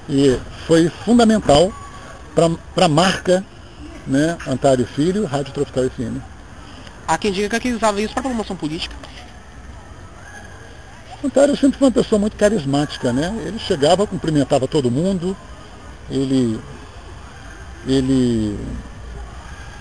e 0.09 0.37
foi 0.65 0.89
fundamental 1.05 1.71
para 2.33 2.85
a 2.85 2.89
marca 2.89 3.43
né, 4.07 4.35
Antário 4.47 4.85
Filho, 4.85 5.25
Rádio 5.25 5.53
Tropical 5.53 5.83
FM. 5.89 6.17
Há 7.07 7.17
quem 7.17 7.31
diga 7.31 7.59
que 7.59 7.71
usava 7.71 8.01
isso 8.01 8.13
para 8.13 8.23
promoção 8.23 8.55
política. 8.55 8.95
Antário 11.23 11.55
sempre 11.55 11.77
foi 11.77 11.87
uma 11.87 11.93
pessoa 11.93 12.19
muito 12.19 12.35
carismática, 12.35 13.13
né? 13.13 13.33
Ele 13.45 13.59
chegava, 13.59 14.07
cumprimentava 14.07 14.67
todo 14.67 14.89
mundo, 14.89 15.37
ele, 16.09 16.59
ele, 17.87 18.57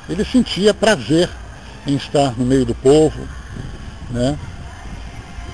ele 0.09 0.25
sentia 0.25 0.75
prazer 0.75 1.31
em 1.87 1.97
estar 1.97 2.39
no 2.39 2.45
meio 2.45 2.65
do 2.65 2.75
povo, 2.75 3.27
né? 4.11 4.39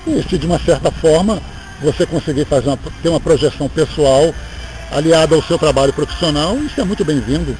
E 0.05 0.21
se 0.23 0.37
de 0.37 0.45
uma 0.45 0.59
certa 0.59 0.91
forma 0.91 1.41
você 1.81 2.05
conseguir 2.05 2.45
fazer 2.45 2.67
uma, 2.67 2.79
ter 3.01 3.09
uma 3.09 3.19
projeção 3.19 3.69
pessoal 3.69 4.33
aliada 4.91 5.35
ao 5.35 5.43
seu 5.43 5.57
trabalho 5.57 5.93
profissional, 5.93 6.57
isso 6.57 6.79
é 6.81 6.83
muito 6.83 7.05
bem-vindo. 7.05 7.55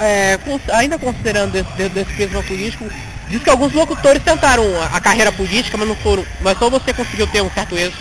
é, 0.00 0.38
ainda 0.72 0.98
considerando 0.98 1.52
desse, 1.52 1.88
desse 1.90 2.12
prisma 2.14 2.42
político, 2.42 2.86
diz 3.30 3.42
que 3.42 3.48
alguns 3.48 3.72
locutores 3.72 4.22
tentaram 4.22 4.64
a, 4.82 5.00
carreira 5.00 5.30
política, 5.30 5.78
mas 5.78 5.88
não 5.88 5.96
foram. 5.96 6.26
Mas 6.40 6.58
só 6.58 6.68
você 6.68 6.92
conseguiu 6.92 7.26
ter 7.28 7.40
um 7.40 7.50
certo 7.50 7.76
êxito. 7.76 7.98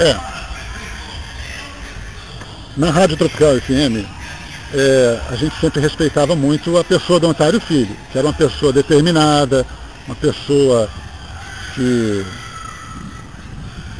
É. 0.00 0.16
Na 2.76 2.90
Rádio 2.90 3.16
Tropical 3.16 3.60
FM, 3.60 4.04
é, 4.74 5.20
a 5.30 5.36
gente 5.36 5.58
sempre 5.60 5.80
respeitava 5.80 6.36
muito 6.36 6.76
a 6.76 6.84
pessoa 6.84 7.18
do 7.18 7.28
Antário 7.28 7.60
Filho, 7.60 7.96
que 8.10 8.18
era 8.18 8.26
uma 8.26 8.32
pessoa 8.32 8.72
determinada, 8.72 9.64
uma 10.06 10.14
pessoa 10.14 10.88
que, 11.74 12.24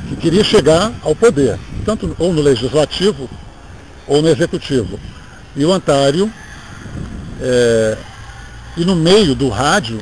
que 0.08 0.16
queria 0.16 0.44
chegar 0.44 0.92
ao 1.02 1.14
poder, 1.14 1.58
tanto 1.85 2.14
ou 2.18 2.32
no 2.32 2.42
legislativo 2.42 3.28
ou 4.06 4.23
no 4.23 4.28
executivo. 4.28 4.99
E 5.56 5.64
o 5.64 5.73
Antário, 5.73 6.32
é, 7.40 7.97
e 8.78 8.85
no 8.85 8.94
meio 8.94 9.35
do 9.35 9.49
rádio, 9.49 10.00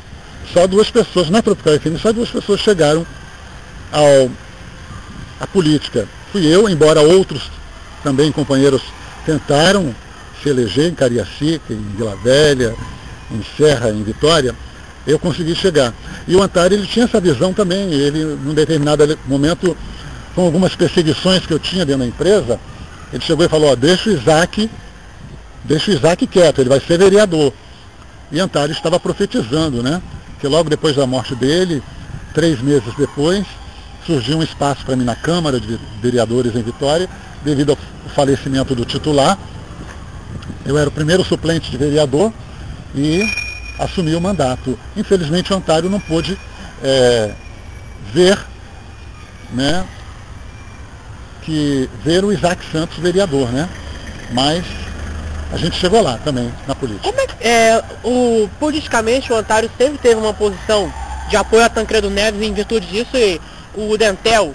só 0.53 0.67
duas 0.67 0.89
pessoas, 0.89 1.29
na 1.29 1.41
Tropical 1.41 1.79
FM, 1.79 1.99
só 2.01 2.13
duas 2.13 2.29
pessoas 2.29 2.59
chegaram 2.59 3.05
ao, 3.91 4.29
à 5.39 5.47
política. 5.47 6.07
Fui 6.31 6.45
eu, 6.45 6.69
embora 6.69 7.01
outros 7.01 7.49
também 8.03 8.31
companheiros 8.31 8.81
tentaram 9.25 9.93
se 10.41 10.49
eleger 10.49 10.89
em 10.89 10.93
Cariacica, 10.93 11.73
em 11.73 11.81
Vila 11.97 12.15
Velha, 12.23 12.75
em 13.31 13.43
Serra, 13.57 13.89
em 13.89 14.03
Vitória, 14.03 14.55
eu 15.05 15.17
consegui 15.17 15.55
chegar. 15.55 15.93
E 16.27 16.35
o 16.35 16.43
Antário 16.43 16.77
ele 16.77 16.85
tinha 16.85 17.05
essa 17.05 17.19
visão 17.19 17.53
também, 17.53 17.91
ele 17.91 18.23
num 18.23 18.53
determinado 18.53 19.17
momento, 19.25 19.75
com 20.35 20.45
algumas 20.45 20.75
perseguições 20.75 21.45
que 21.45 21.53
eu 21.53 21.59
tinha 21.59 21.85
dentro 21.85 22.01
da 22.01 22.07
empresa, 22.07 22.59
ele 23.11 23.23
chegou 23.23 23.45
e 23.45 23.49
falou, 23.49 23.71
ó, 23.71 23.75
deixa 23.75 24.09
o 24.09 24.13
Isaac, 24.13 24.69
deixa 25.63 25.91
o 25.91 25.93
Isaac 25.93 26.27
quieto, 26.27 26.59
ele 26.59 26.69
vai 26.69 26.79
ser 26.79 26.97
vereador. 26.97 27.51
E 28.31 28.39
Antário 28.39 28.71
estava 28.71 28.99
profetizando, 28.99 29.81
né? 29.81 30.01
Que 30.39 30.47
logo 30.47 30.69
depois 30.69 30.95
da 30.95 31.07
morte 31.07 31.33
dele, 31.35 31.81
três 32.33 32.61
meses 32.61 32.93
depois, 32.97 33.45
surgiu 34.05 34.37
um 34.37 34.43
espaço 34.43 34.85
para 34.85 34.95
mim 34.95 35.03
na 35.03 35.15
Câmara 35.15 35.59
de 35.59 35.79
Vereadores 36.01 36.55
em 36.55 36.61
Vitória, 36.61 37.09
devido 37.43 37.71
ao 37.71 37.77
falecimento 38.13 38.75
do 38.75 38.85
titular. 38.85 39.37
Eu 40.65 40.77
era 40.77 40.89
o 40.89 40.91
primeiro 40.91 41.23
suplente 41.23 41.71
de 41.71 41.77
vereador 41.77 42.31
e 42.93 43.21
assumi 43.79 44.15
o 44.15 44.21
mandato. 44.21 44.77
Infelizmente 44.95 45.53
o 45.53 45.57
Ontário 45.57 45.89
não 45.89 45.99
pôde 45.99 46.37
é, 46.83 47.33
ver, 48.13 48.37
né, 49.53 49.85
que 51.43 51.89
ver 52.03 52.25
o 52.25 52.31
Isaac 52.31 52.63
Santos 52.71 52.97
vereador, 52.97 53.49
né? 53.49 53.69
Mas 54.31 54.65
a 55.51 55.57
gente 55.57 55.77
chegou 55.77 56.01
lá 56.01 56.17
também 56.23 56.51
na 56.67 56.75
política. 56.75 57.11
Como 57.11 57.19
é, 57.19 57.27
é 57.41 57.83
o 58.03 58.49
politicamente 58.59 59.31
o 59.31 59.37
Ontário 59.37 59.69
sempre 59.77 59.97
teve 59.97 60.15
uma 60.15 60.33
posição 60.33 60.91
de 61.29 61.37
apoio 61.37 61.63
a 61.63 61.69
Tancredo 61.69 62.09
Neves 62.09 62.41
em 62.41 62.53
virtude 62.53 62.87
disso 62.87 63.15
e 63.17 63.39
o 63.75 63.97
Dentel 63.97 64.53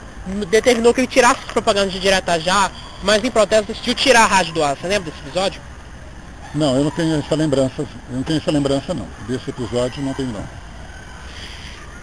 determinou 0.51 0.93
que 0.93 1.01
ele 1.01 1.07
tirasse 1.07 1.41
as 1.47 1.53
propagandas 1.53 1.93
de 1.93 2.01
direta 2.01 2.39
já, 2.39 2.71
mas 3.03 3.25
em 3.25 3.31
protesto 3.31 3.73
decidiu 3.73 3.95
tirar 3.95 4.25
a 4.25 4.27
rádio 4.27 4.55
do 4.55 4.63
ar. 4.63 4.77
Você 4.77 4.87
lembra 4.87 5.11
desse 5.11 5.23
episódio? 5.27 5.61
Não, 6.55 6.77
eu 6.77 6.85
não 6.85 6.91
tenho 6.91 7.19
essa 7.19 7.35
lembrança, 7.35 7.75
eu 7.79 8.17
não 8.17 8.23
tenho 8.23 8.39
essa 8.39 8.51
lembrança 8.51 8.95
não. 8.95 9.07
Desse 9.27 9.51
episódio 9.51 10.03
não 10.03 10.13
tenho 10.13 10.33
não. 10.33 10.45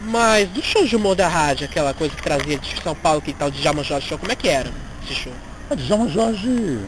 Mas 0.01 0.47
do 0.49 0.61
show 0.61 0.85
de 0.85 0.95
humor 0.95 1.15
da 1.15 1.27
rádio, 1.27 1.65
aquela 1.65 1.93
coisa 1.93 2.15
que 2.15 2.23
trazia 2.23 2.57
de 2.57 2.81
São 2.81 2.95
Paulo, 2.95 3.21
que 3.21 3.33
tal 3.33 3.51
de 3.51 3.61
Djalma 3.61 3.83
Jorge 3.83 4.07
Show, 4.07 4.17
como 4.17 4.31
é 4.31 4.35
que 4.35 4.47
era 4.47 4.69
esse 5.03 5.13
show? 5.13 5.33
A 5.69 5.75
Djalma 5.75 6.07
Jorge 6.09 6.79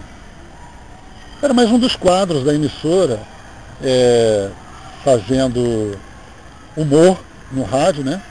era 1.42 1.54
mais 1.54 1.72
um 1.72 1.80
dos 1.80 1.96
quadros 1.96 2.44
da 2.44 2.54
emissora, 2.54 3.20
é, 3.82 4.50
fazendo 5.04 5.98
humor 6.78 7.20
no 7.52 7.64
rádio, 7.64 8.04
né? 8.04 8.22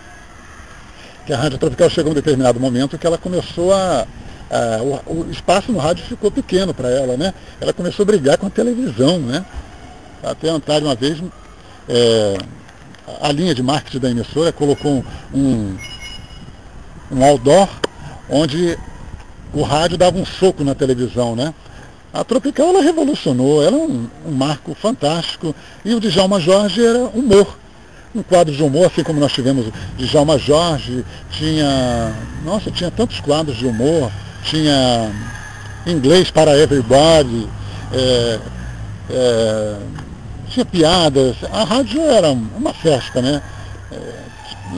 Que 1.27 1.33
a 1.33 1.37
Rádio 1.37 1.59
Tropical 1.59 1.91
chegou 1.91 2.11
a 2.11 2.13
um 2.13 2.15
determinado 2.15 2.61
momento 2.61 2.97
que 2.97 3.07
ela 3.07 3.19
começou 3.19 3.75
a, 3.75 4.07
ah, 4.51 4.81
o, 5.07 5.21
o, 5.21 5.31
espaço 5.31 5.71
no 5.71 5.79
rádio 5.79 6.05
ficou 6.05 6.31
pequeno 6.31 6.75
para 6.75 6.91
ela, 6.91 7.17
né? 7.17 7.33
Ela 7.61 7.73
começou 7.73 8.03
a 8.03 8.07
brigar 8.07 8.37
com 8.37 8.47
a 8.47 8.51
televisão, 8.51 9.19
né? 9.19 9.45
Até 10.23 10.49
Antário 10.49 10.87
uma 10.87 10.95
vez, 10.95 11.23
é, 11.89 12.37
a 13.21 13.31
linha 13.31 13.55
de 13.55 13.63
marketing 13.63 13.99
da 13.99 14.11
emissora 14.11 14.53
colocou 14.53 15.05
um, 15.33 15.77
um 17.13 17.25
outdoor 17.25 17.69
onde 18.29 18.77
o 19.53 19.63
rádio 19.63 19.97
dava 19.97 20.19
um 20.19 20.27
soco 20.27 20.65
na 20.65 20.75
televisão, 20.75 21.37
né? 21.37 21.55
A 22.13 22.25
Tropical 22.25 22.69
ela 22.69 22.83
revolucionou, 22.83 23.63
era 23.63 23.75
um, 23.75 24.09
um 24.27 24.33
marco 24.33 24.75
fantástico. 24.75 25.55
E 25.85 25.95
o 25.95 26.01
Djalma 26.01 26.41
Jorge 26.41 26.85
era 26.85 26.99
humor. 27.15 27.57
Um 28.15 28.23
quadro 28.23 28.53
de 28.53 28.63
humor, 28.63 28.87
assim 28.87 29.05
como 29.05 29.21
nós 29.21 29.33
tivemos 29.33 29.67
Djalma 29.97 30.37
Jorge, 30.37 31.05
tinha. 31.31 32.13
Nossa, 32.45 32.71
tinha 32.71 32.91
tantos 32.91 33.21
quadros 33.21 33.57
de 33.57 33.67
humor 33.67 34.11
tinha 34.45 35.11
inglês 35.87 36.31
para 36.31 36.57
everybody, 36.57 37.49
é, 37.93 38.39
é, 39.11 39.77
tinha 40.49 40.65
piadas, 40.65 41.37
a 41.53 41.65
rádio 41.65 42.03
era 42.03 42.31
uma 42.31 42.73
festa, 42.73 43.21
né? 43.23 43.43
É, 43.93 43.97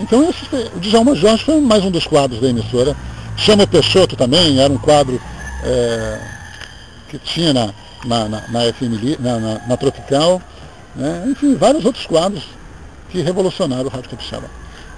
então 0.01 0.29
esse, 0.29 0.45
o 0.75 0.81
Djalma 0.81 1.15
Jorge 1.15 1.45
foi 1.45 1.61
mais 1.61 1.85
um 1.85 1.91
dos 1.91 2.07
quadros 2.07 2.41
da 2.41 2.49
emissora. 2.49 2.97
Chama 3.37 3.67
Peixoto 3.67 4.17
também, 4.17 4.61
era 4.61 4.73
um 4.73 4.79
quadro 4.79 5.21
é, 5.65 6.19
que 7.13 7.19
tinha 7.19 7.53
na, 7.53 7.75
na, 8.07 8.27
na, 8.27 8.49
na 8.49 8.73
FM, 8.73 9.21
na, 9.21 9.39
na, 9.39 9.67
na 9.67 9.77
Tropical, 9.77 10.41
né? 10.97 11.25
enfim, 11.27 11.55
vários 11.55 11.85
outros 11.85 12.07
quadros 12.07 12.45
que 13.11 13.21
revolucionaram 13.21 13.85
o 13.85 13.89
Rádio 13.89 14.09
Capixaba. 14.09 14.49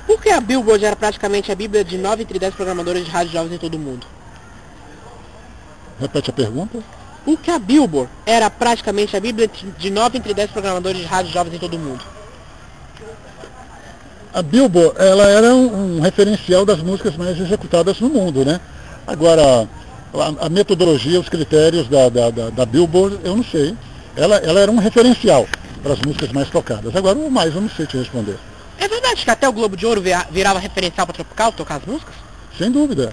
Por 0.07 0.23
que 0.23 0.31
a 0.31 0.41
Billboard 0.41 0.85
era 0.85 0.95
praticamente 0.95 1.51
a 1.51 1.57
bíblia 1.57 1.83
de 1.83 1.99
9 1.99 2.23
entre 2.23 2.39
10 2.39 2.55
programadores 2.55 3.05
de 3.05 3.11
rádio 3.11 3.33
jovens 3.33 3.55
em 3.55 3.59
todo 3.59 3.75
o 3.75 3.79
mundo? 3.79 4.07
Repete 6.01 6.31
a 6.31 6.33
pergunta. 6.33 6.79
O 7.27 7.37
que 7.37 7.51
a 7.51 7.59
Billboard 7.59 8.11
era 8.25 8.49
praticamente 8.49 9.17
a 9.17 9.21
Bíblia 9.21 9.51
de 9.79 9.91
9 9.91 10.19
entre 10.19 10.35
10 10.35 10.51
programadores 10.53 11.01
de 11.01 11.07
rádio 11.07 11.33
jovens 11.33 11.55
em 11.55 11.59
todo 11.59 11.75
o 11.75 11.79
mundo. 11.79 12.05
A 14.33 14.43
Billboard, 14.43 14.95
ela 14.99 15.29
era 15.29 15.53
um, 15.55 15.97
um 15.97 16.01
referencial 16.01 16.65
das 16.65 16.81
músicas 16.81 17.17
mais 17.17 17.41
executadas 17.41 17.99
no 17.99 18.09
mundo, 18.09 18.45
né? 18.45 18.61
Agora, 19.07 19.69
a, 20.21 20.47
a 20.47 20.49
metodologia, 20.49 21.21
os 21.21 21.29
critérios 21.29 21.89
da, 21.89 22.09
da, 22.09 22.31
da, 22.31 22.51
da, 22.51 22.67
Billboard, 22.67 23.19
eu 23.25 23.37
não 23.37 23.45
sei. 23.45 23.77
Ela, 24.17 24.37
ela 24.37 24.61
era 24.61 24.71
um 24.71 24.79
referencial 24.79 25.47
para 25.83 25.95
as 25.95 26.01
músicas 26.01 26.33
mais 26.33 26.49
tocadas. 26.51 26.95
Agora, 26.95 27.19
o 27.19 27.31
mais 27.31 27.55
eu 27.55 27.61
não 27.61 27.69
sei 27.69 27.87
te 27.87 27.97
responder. 27.97 28.39
É 28.79 28.89
verdade 28.89 29.25
que 29.25 29.31
até 29.31 29.49
o 29.49 29.53
Globo 29.53 29.77
de 29.77 29.87
Ouro 29.87 30.03
virava 30.31 30.59
referencial 30.59 31.07
para 31.07 31.15
Tropical 31.15 31.53
tocar 31.53 31.77
as 31.77 31.85
músicas? 31.85 32.15
Sem 32.57 32.71
dúvida. 32.71 33.13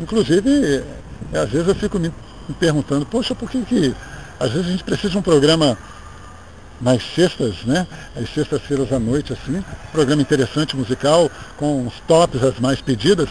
Inclusive, 0.00 0.84
e 1.32 1.36
às 1.36 1.50
vezes 1.50 1.68
eu 1.68 1.74
fico 1.74 1.98
me, 1.98 2.12
perguntando, 2.58 3.04
poxa, 3.06 3.34
por 3.34 3.50
que, 3.50 3.62
que 3.62 3.94
às 4.38 4.50
vezes 4.50 4.68
a 4.68 4.70
gente 4.70 4.84
precisa 4.84 5.10
de 5.10 5.18
um 5.18 5.22
programa 5.22 5.76
nas 6.80 7.02
sextas, 7.14 7.64
né? 7.64 7.86
Às 8.16 8.32
sextas-feiras 8.32 8.92
à 8.92 8.98
noite, 8.98 9.32
assim, 9.32 9.64
programa 9.92 10.22
interessante 10.22 10.76
musical, 10.76 11.30
com 11.56 11.86
os 11.86 11.94
tops, 12.06 12.42
as 12.42 12.58
mais 12.58 12.80
pedidas. 12.80 13.28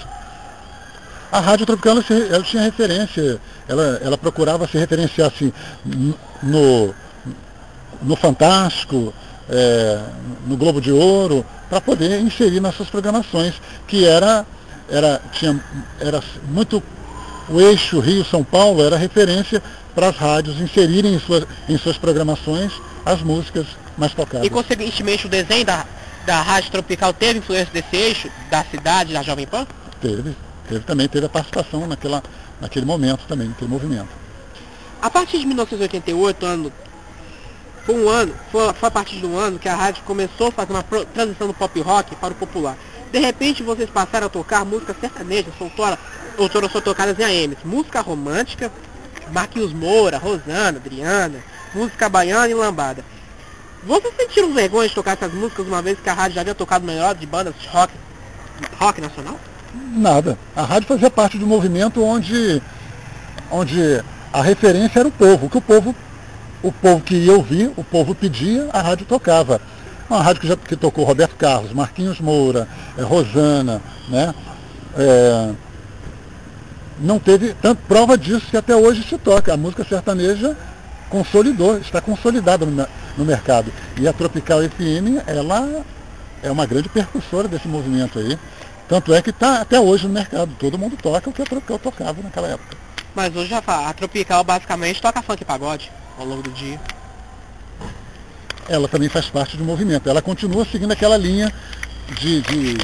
A 1.32 1.40
Rádio 1.40 1.66
Tropical, 1.66 1.98
ela, 1.98 2.24
ela 2.30 2.44
tinha 2.44 2.64
referência, 2.64 3.40
ela, 3.68 4.02
ela 4.04 4.18
procurava 4.18 4.68
se 4.68 4.78
referenciar 4.78 5.28
assim, 5.30 5.54
no, 6.44 6.94
no 8.02 8.16
Fantástico, 8.16 9.14
é, 9.50 10.02
no 10.46 10.58
Globo 10.58 10.82
de 10.82 10.92
Ouro, 10.92 11.46
para 11.70 11.80
poder 11.80 12.20
inserir 12.20 12.60
nas 12.60 12.76
suas 12.76 12.90
programações, 12.90 13.54
que 13.88 14.06
era, 14.06 14.46
era, 14.90 15.22
tinha, 15.32 15.64
era 16.00 16.22
muito 16.50 16.84
o 17.50 17.60
eixo 17.60 18.00
Rio-São 18.00 18.44
Paulo 18.44 18.84
era 18.84 18.98
referência 18.98 19.62
para 19.94 20.08
as 20.08 20.16
rádios 20.16 20.60
inserirem 20.60 21.16
em 21.16 21.20
suas, 21.20 21.46
em 21.68 21.78
suas 21.78 21.98
programações 21.98 22.72
as 23.06 23.22
músicas 23.22 23.66
mais 23.98 24.14
tocadas. 24.14 24.46
E 24.46 24.50
consequentemente 24.50 25.26
o 25.26 25.30
desenho 25.30 25.66
da, 25.66 25.86
da 26.26 26.42
Rádio 26.42 26.72
Tropical 26.72 27.14
teve 27.14 27.40
influência 27.40 27.74
desse 27.74 27.96
eixo, 27.96 28.30
da 28.50 28.64
cidade, 28.64 29.14
da 29.14 29.22
Jovem 29.22 29.46
Pan? 29.46 29.68
Teve, 30.02 30.36
teve 30.72 30.86
também, 30.86 31.08
teve 31.08 31.25
a 31.25 31.30
participação 31.30 31.86
naquela, 31.86 32.24
naquele 32.60 32.86
momento 32.86 33.25
também, 33.28 33.50
naquele 33.50 33.70
movimento. 33.70 34.08
A 35.01 35.10
partir 35.10 35.40
de 35.40 35.46
1988, 35.46 36.46
ano, 36.46 36.72
foi 37.86 37.96
um 37.96 38.08
ano, 38.08 38.34
foi, 38.51 38.74
foi 38.74 38.88
a 38.88 38.92
partir 38.92 39.18
de 39.18 39.25
um 39.25 39.38
ano 39.38 39.60
que 39.60 39.68
a 39.68 39.75
rádio 39.75 40.04
começou 40.04 40.48
a 40.48 40.51
fazer 40.51 40.72
uma 40.72 40.84
transição 40.84 41.48
do 41.48 41.54
pop 41.54 41.80
rock 41.82 42.16
para 42.16 42.32
o 42.32 42.36
popular. 42.36 42.78
De 43.12 43.20
repente 43.20 43.63
vocês 43.63 43.90
passaram 43.90 44.28
a 44.28 44.30
tocar 44.30 44.63
música 44.63 44.96
sertaneja, 45.00 45.48
soltora, 45.58 46.00
outoras 46.38 46.72
são 46.72 46.80
tocadas 46.80 47.20
em 47.20 47.24
AMs. 47.24 47.58
Música 47.66 48.00
romântica, 48.00 48.72
Marquinhos 49.32 49.74
Moura, 49.74 50.18
Rosana, 50.18 50.78
Adriana, 50.78 51.44
música 51.75 52.08
baiana 52.08 52.48
e 52.48 52.54
lambada. 52.54 53.04
Vocês 53.84 54.13
sentiram 54.16 54.54
vergonha 54.54 54.88
de 54.88 54.96
tocar 54.96 55.13
essas 55.13 55.34
músicas 55.34 55.68
uma 55.68 55.82
vez 55.82 56.00
que 56.00 56.08
a 56.08 56.13
rádio 56.13 56.36
já 56.36 56.42
havia 56.42 56.56
tocado 56.56 56.86
melhor 56.86 57.16
de 57.16 57.25
bandas 57.25 57.56
rock, 57.72 57.92
rock 58.80 59.01
nacional? 59.01 59.38
Nada. 59.74 60.38
A 60.56 60.63
rádio 60.63 60.88
fazia 60.88 61.10
parte 61.10 61.38
do 61.38 61.48
movimento 61.48 62.04
onde, 62.04 62.62
onde 63.51 64.04
a 64.32 64.42
referência 64.42 65.00
era 65.00 65.08
o 65.08 65.12
povo. 65.12 65.50
Que 65.50 65.58
o 65.58 65.62
povo, 65.62 65.96
o 66.62 66.72
povo 66.72 67.01
que 67.01 67.16
ia 67.16 67.34
ouvir, 67.34 67.72
o 67.75 67.84
povo 67.84 68.13
pedia, 68.13 68.70
a 68.72 68.82
rádio 68.82 69.06
tocava. 69.06 69.62
Uma 70.10 70.22
rádio 70.22 70.42
que 70.42 70.48
já 70.48 70.58
que 70.58 70.75
tocou 70.75 71.06
Roberto 71.06 71.36
Carlos, 71.36 71.72
Marquinhos 71.72 72.20
Moura, 72.20 72.68
é, 72.98 73.01
Rosana, 73.01 73.82
né? 74.10 74.34
É, 74.98 75.51
não 77.00 77.18
teve 77.18 77.56
tanto 77.62 77.82
prova 77.88 78.18
disso 78.18 78.46
que 78.50 78.58
até 78.58 78.75
hoje 78.75 79.04
se 79.04 79.18
toca. 79.18 79.54
A 79.54 79.58
música 79.58 79.84
sertaneja 79.84 80.56
consolidou, 81.10 81.78
está 81.78 82.01
consolidada 82.01 82.66
no, 82.66 82.88
no 83.18 83.25
mercado. 83.25 83.72
E 83.98 84.08
a 84.08 84.13
Tropical 84.13 84.60
FM, 84.62 85.24
ela 85.25 85.84
é 86.44 86.51
uma 86.51 86.66
grande 86.66 86.90
percussora 86.90 87.48
desse 87.48 87.68
movimento 87.68 88.20
aí. 88.20 88.38
Tanto 88.92 89.14
é 89.14 89.22
que 89.22 89.30
está 89.30 89.62
até 89.62 89.80
hoje 89.80 90.06
no 90.06 90.14
mercado. 90.14 90.54
Todo 90.60 90.78
mundo 90.78 90.98
toca 91.02 91.30
o 91.30 91.32
que 91.32 91.42
a 91.42 91.46
Tropical 91.46 91.80
tocava 91.80 92.22
naquela 92.22 92.50
época. 92.50 92.76
Mas 93.16 93.34
hoje 93.34 93.54
a 93.54 93.94
Tropical 93.94 94.44
basicamente 94.44 95.02
toca 95.02 95.22
funk 95.22 95.42
e 95.42 95.46
pagode 95.46 95.90
ao 96.20 96.26
longo 96.26 96.42
do 96.42 96.52
dia. 96.52 96.78
ela 98.68 98.90
também 98.90 99.08
faz 99.08 99.28
parte 99.28 99.56
do 99.56 99.64
movimento. 99.64 100.10
Ela 100.10 100.22
continua 100.22 100.66
seguindo 100.66 100.92
aquela 100.92 101.16
linha 101.16 101.54
de, 102.20 102.42
de, 102.42 102.78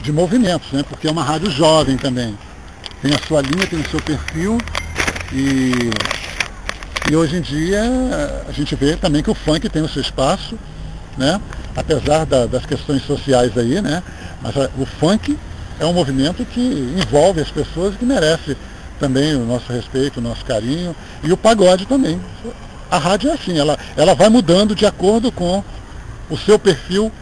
de 0.00 0.12
movimentos, 0.12 0.70
né? 0.70 0.84
porque 0.88 1.08
é 1.08 1.10
uma 1.10 1.24
rádio 1.24 1.50
jovem 1.50 1.96
também. 1.96 2.38
Tem 3.02 3.12
a 3.12 3.18
sua 3.26 3.40
linha, 3.40 3.66
tem 3.66 3.80
o 3.80 3.90
seu 3.90 4.00
perfil 4.00 4.58
e, 5.32 5.72
e 7.10 7.16
hoje 7.16 7.36
em 7.36 7.40
dia 7.40 7.82
a 8.48 8.52
gente 8.52 8.76
vê 8.76 8.94
também 8.94 9.24
que 9.24 9.30
o 9.30 9.34
funk 9.34 9.68
tem 9.68 9.82
o 9.82 9.88
seu 9.88 10.02
espaço, 10.02 10.56
né? 11.16 11.40
apesar 11.74 12.24
da, 12.26 12.46
das 12.46 12.64
questões 12.64 13.02
sociais 13.02 13.58
aí, 13.58 13.82
né? 13.82 14.04
mas 14.40 14.56
a, 14.56 14.70
o 14.78 14.86
funk 14.86 15.36
é 15.80 15.86
um 15.86 15.92
movimento 15.92 16.44
que 16.44 16.60
envolve 16.60 17.40
as 17.40 17.50
pessoas 17.50 17.94
e 17.94 17.98
que 17.98 18.04
merece 18.04 18.56
também 18.98 19.34
o 19.36 19.44
nosso 19.44 19.72
respeito, 19.72 20.18
o 20.18 20.22
nosso 20.22 20.44
carinho, 20.44 20.94
e 21.22 21.32
o 21.32 21.36
pagode 21.36 21.86
também. 21.86 22.20
A 22.90 22.98
rádio 22.98 23.30
é 23.30 23.34
assim, 23.34 23.58
ela, 23.58 23.78
ela 23.96 24.14
vai 24.14 24.28
mudando 24.28 24.74
de 24.74 24.86
acordo 24.86 25.30
com 25.30 25.62
o 26.28 26.36
seu 26.36 26.58
perfil, 26.58 27.12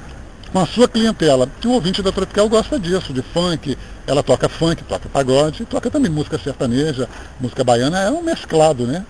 com 0.52 0.58
a 0.58 0.66
sua 0.66 0.88
clientela. 0.88 1.48
E 1.62 1.66
o 1.66 1.72
ouvinte 1.72 2.02
da 2.02 2.12
Tropical 2.12 2.48
gosta 2.48 2.78
disso, 2.78 3.12
de 3.12 3.20
funk, 3.20 3.76
ela 4.06 4.22
toca 4.22 4.48
funk, 4.48 4.82
toca 4.84 5.08
pagode, 5.08 5.64
toca 5.64 5.90
também 5.90 6.10
música 6.10 6.38
sertaneja, 6.38 7.08
música 7.40 7.62
baiana, 7.62 8.00
é 8.00 8.10
um 8.10 8.22
mesclado, 8.22 8.86
né? 8.86 9.04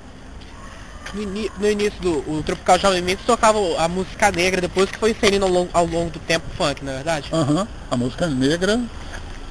No, 1.14 1.70
início 1.70 2.00
do 2.00 2.42
Tropical 2.42 2.78
Jovem 2.78 3.00
Mix 3.00 3.22
tocava 3.24 3.58
a 3.78 3.88
música 3.88 4.30
negra, 4.32 4.60
depois 4.60 4.90
que 4.90 4.98
foi 4.98 5.12
inserindo 5.12 5.46
ao 5.46 5.50
longo, 5.50 5.70
ao 5.72 5.86
longo 5.86 6.10
do 6.10 6.18
tempo 6.18 6.44
funk, 6.58 6.84
não 6.84 6.92
é 6.92 6.96
verdade? 6.96 7.28
Aham, 7.32 7.60
uhum. 7.60 7.66
a 7.90 7.96
música 7.96 8.26
negra 8.26 8.80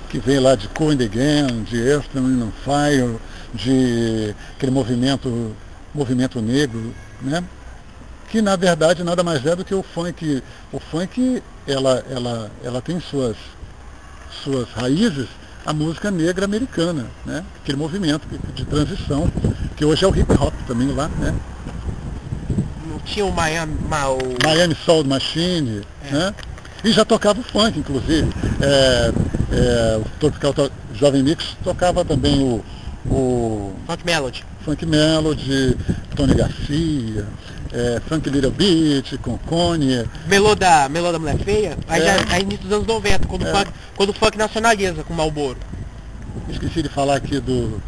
que 0.09 0.19
vem 0.19 0.39
lá 0.39 0.55
de 0.55 0.67
and 0.67 1.03
Again, 1.03 1.63
de 1.63 1.77
Earth 1.77 2.15
on 2.15 2.51
Fire, 2.63 3.17
de 3.53 4.35
aquele 4.55 4.71
movimento, 4.71 5.55
movimento 5.93 6.41
negro, 6.41 6.93
né? 7.21 7.43
que 8.29 8.41
na 8.41 8.55
verdade 8.55 9.03
nada 9.03 9.23
mais 9.23 9.45
é 9.45 9.55
do 9.55 9.63
que 9.63 9.73
o 9.73 9.83
funk. 9.83 10.43
O 10.71 10.79
funk 10.79 11.41
ela, 11.67 12.03
ela, 12.09 12.51
ela 12.63 12.81
tem 12.81 12.99
suas, 12.99 13.35
suas 14.43 14.69
raízes 14.69 15.27
a 15.65 15.73
música 15.73 16.11
negra 16.11 16.45
americana, 16.45 17.07
né? 17.25 17.43
aquele 17.61 17.77
movimento 17.77 18.27
de 18.53 18.65
transição, 18.65 19.31
que 19.75 19.83
hoje 19.83 20.05
é 20.05 20.07
o 20.07 20.15
hip 20.15 20.31
hop 20.33 20.53
também 20.67 20.93
lá. 20.93 21.07
Né? 21.07 21.33
Tinha 23.03 23.25
o 23.25 23.31
Miami, 23.31 23.75
o... 23.75 24.47
Miami 24.47 24.75
Soul 24.75 25.05
Machine, 25.05 25.81
é. 26.03 26.11
né? 26.11 26.35
e 26.83 26.91
já 26.91 27.03
tocava 27.03 27.39
o 27.39 27.43
funk, 27.43 27.79
inclusive. 27.79 28.29
É, 28.61 29.11
é, 29.55 29.97
o 29.97 30.05
Tropical 30.19 30.53
Jovem 30.93 31.23
Mix 31.23 31.55
tocava 31.63 32.03
também 32.03 32.43
o, 32.43 32.63
o 33.09 33.73
Funk 33.87 34.05
Melody. 34.05 34.43
Funk 34.63 34.85
Melody, 34.85 35.77
Tony 36.15 36.33
Garcia, 36.33 37.25
é, 37.71 38.01
Funk 38.07 38.29
Little 38.29 38.51
Beat, 38.51 39.17
Concone. 39.19 40.09
Melô 40.27 40.55
da, 40.55 40.89
Melô 40.89 41.11
da 41.11 41.19
Mulher 41.19 41.37
Feia, 41.37 41.77
aí 41.87 42.01
é. 42.01 42.05
já 42.05 42.35
é 42.35 42.41
início 42.41 42.63
dos 42.63 42.71
anos 42.71 42.87
90, 42.87 43.27
quando, 43.27 43.45
é. 43.45 43.51
o 43.51 43.55
funk, 43.55 43.71
quando 43.95 44.09
o 44.09 44.13
funk 44.13 44.37
nacionaliza 44.37 45.03
com 45.03 45.13
o 45.13 45.17
Malboro. 45.17 45.57
Esqueci 46.49 46.81
de 46.81 46.89
falar 46.89 47.15
aqui 47.15 47.39
do. 47.39 47.81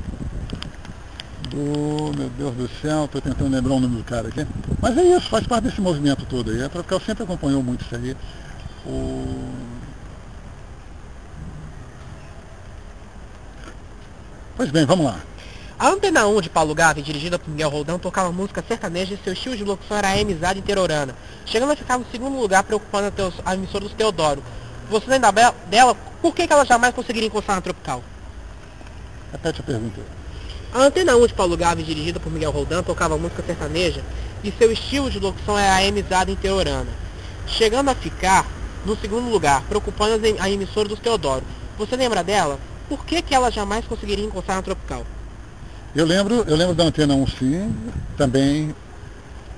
Do. 1.50 2.12
Meu 2.18 2.30
Deus 2.38 2.56
do 2.56 2.70
céu, 2.82 3.06
estou 3.06 3.22
tentando 3.22 3.50
lembrar 3.50 3.74
o 3.74 3.80
nome 3.80 3.98
do 3.98 4.04
cara 4.04 4.28
aqui. 4.28 4.46
Mas 4.82 4.98
é 4.98 5.04
isso, 5.04 5.30
faz 5.30 5.46
parte 5.46 5.66
desse 5.66 5.82
movimento 5.82 6.26
todo 6.26 6.52
aí. 6.52 6.64
A 6.64 6.70
Tropical 6.70 7.00
sempre 7.02 7.24
acompanhou 7.24 7.62
muito 7.64 7.84
isso 7.86 7.96
aí. 7.96 8.16
O... 8.86 9.77
Pois 14.58 14.72
bem, 14.72 14.86
vamos 14.88 15.06
lá. 15.06 15.20
A 15.78 15.90
Antena 15.90 16.26
1 16.26 16.42
de 16.42 16.50
Paulo 16.50 16.74
Gávea, 16.74 17.04
dirigida 17.04 17.38
por 17.38 17.48
Miguel 17.48 17.70
Roldão, 17.70 18.00
tocava 18.00 18.32
música 18.32 18.66
sertaneja 18.68 19.14
e 19.14 19.24
seu 19.24 19.34
estilo 19.34 19.56
de 19.56 19.64
locução 19.64 19.96
era 19.96 20.08
a 20.08 20.20
amizade 20.20 20.58
interorana, 20.58 21.14
chegando 21.46 21.74
a 21.74 21.76
ficar 21.76 22.00
no 22.00 22.06
segundo 22.12 22.40
lugar 22.40 22.64
preocupando 22.64 23.14
a, 23.46 23.52
a 23.52 23.54
emissora 23.54 23.84
dos 23.84 23.94
Teodoro. 23.94 24.42
Você 24.90 25.08
lembra 25.08 25.32
dela? 25.70 25.96
Por 26.24 26.34
que, 26.34 26.48
que 26.48 26.52
ela 26.52 26.66
jamais 26.66 26.92
conseguiria 26.96 27.28
encostar 27.28 27.56
na 27.56 27.62
Tropical? 27.62 28.04
Repete 29.32 29.62
a 29.62 29.64
pergunta. 29.64 30.02
A 30.74 30.80
Antena 30.80 31.16
1 31.16 31.28
de 31.28 31.34
Paulo 31.36 31.56
Gávea, 31.56 31.86
dirigida 31.86 32.20
por 32.20 32.34
Miguel 32.34 32.50
Roldão, 32.50 32.82
tocava 32.82 33.16
música 33.16 33.44
sertaneja 33.46 34.02
e 34.44 34.52
seu 34.52 34.72
estilo 34.72 35.12
de 35.12 35.20
locução 35.20 35.56
era 35.56 35.76
a 35.76 35.88
amizade 35.88 36.32
interorana, 36.32 36.90
chegando 37.46 37.90
a 37.90 37.96
ficar 37.96 38.44
no 38.84 38.98
segundo 38.98 39.30
lugar, 39.30 39.62
preocupando 39.70 40.20
a 40.40 40.50
emissora 40.50 40.90
dos 40.90 40.98
Teodoro. 40.98 41.44
Você 41.78 41.96
lembra 41.96 42.24
dela? 42.24 42.58
Por 42.88 43.06
que, 43.06 43.22
que 43.22 43.36
ela 43.36 43.52
jamais 43.52 43.86
conseguiria 43.86 44.26
encostar 44.26 44.56
na 44.56 44.62
Tropical? 44.62 45.06
Eu 45.96 46.06
lembro, 46.06 46.46
eu 46.48 46.56
lembro 46.56 46.76
da 46.76 46.84
Antena 46.84 47.14
1 47.16 47.28
sim, 47.28 47.76
também 48.16 48.74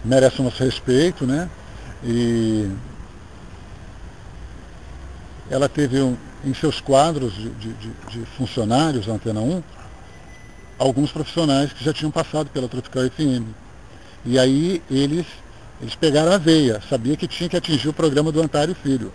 merece 0.04 0.40
o 0.40 0.44
nosso 0.44 0.64
respeito, 0.64 1.26
né? 1.26 1.50
E 2.04 2.70
ela 5.50 5.68
teve 5.68 6.02
um, 6.02 6.16
em 6.46 6.54
seus 6.54 6.80
quadros 6.80 7.34
de, 7.34 7.50
de, 7.50 7.74
de, 7.74 8.26
funcionários 8.38 9.06
da 9.06 9.14
Antena 9.14 9.42
1 9.42 9.62
alguns 10.78 11.12
profissionais 11.12 11.74
que 11.74 11.84
já 11.84 11.92
tinham 11.92 12.12
passado 12.12 12.50
pela 12.52 12.70
Tropical 12.70 13.04
FM. 13.10 13.46
E 14.26 14.40
aí 14.40 14.82
eles 14.90 15.26
eles 15.82 15.96
pegaram 15.96 16.32
a 16.32 16.38
veia, 16.38 16.82
sabia 16.90 17.16
que 17.16 17.28
tinha 17.28 17.50
que 17.50 17.56
atingir 17.56 17.88
o 17.88 17.94
programa 17.94 18.32
do 18.32 18.42
Antário 18.42 18.76
Filho. 18.76 19.14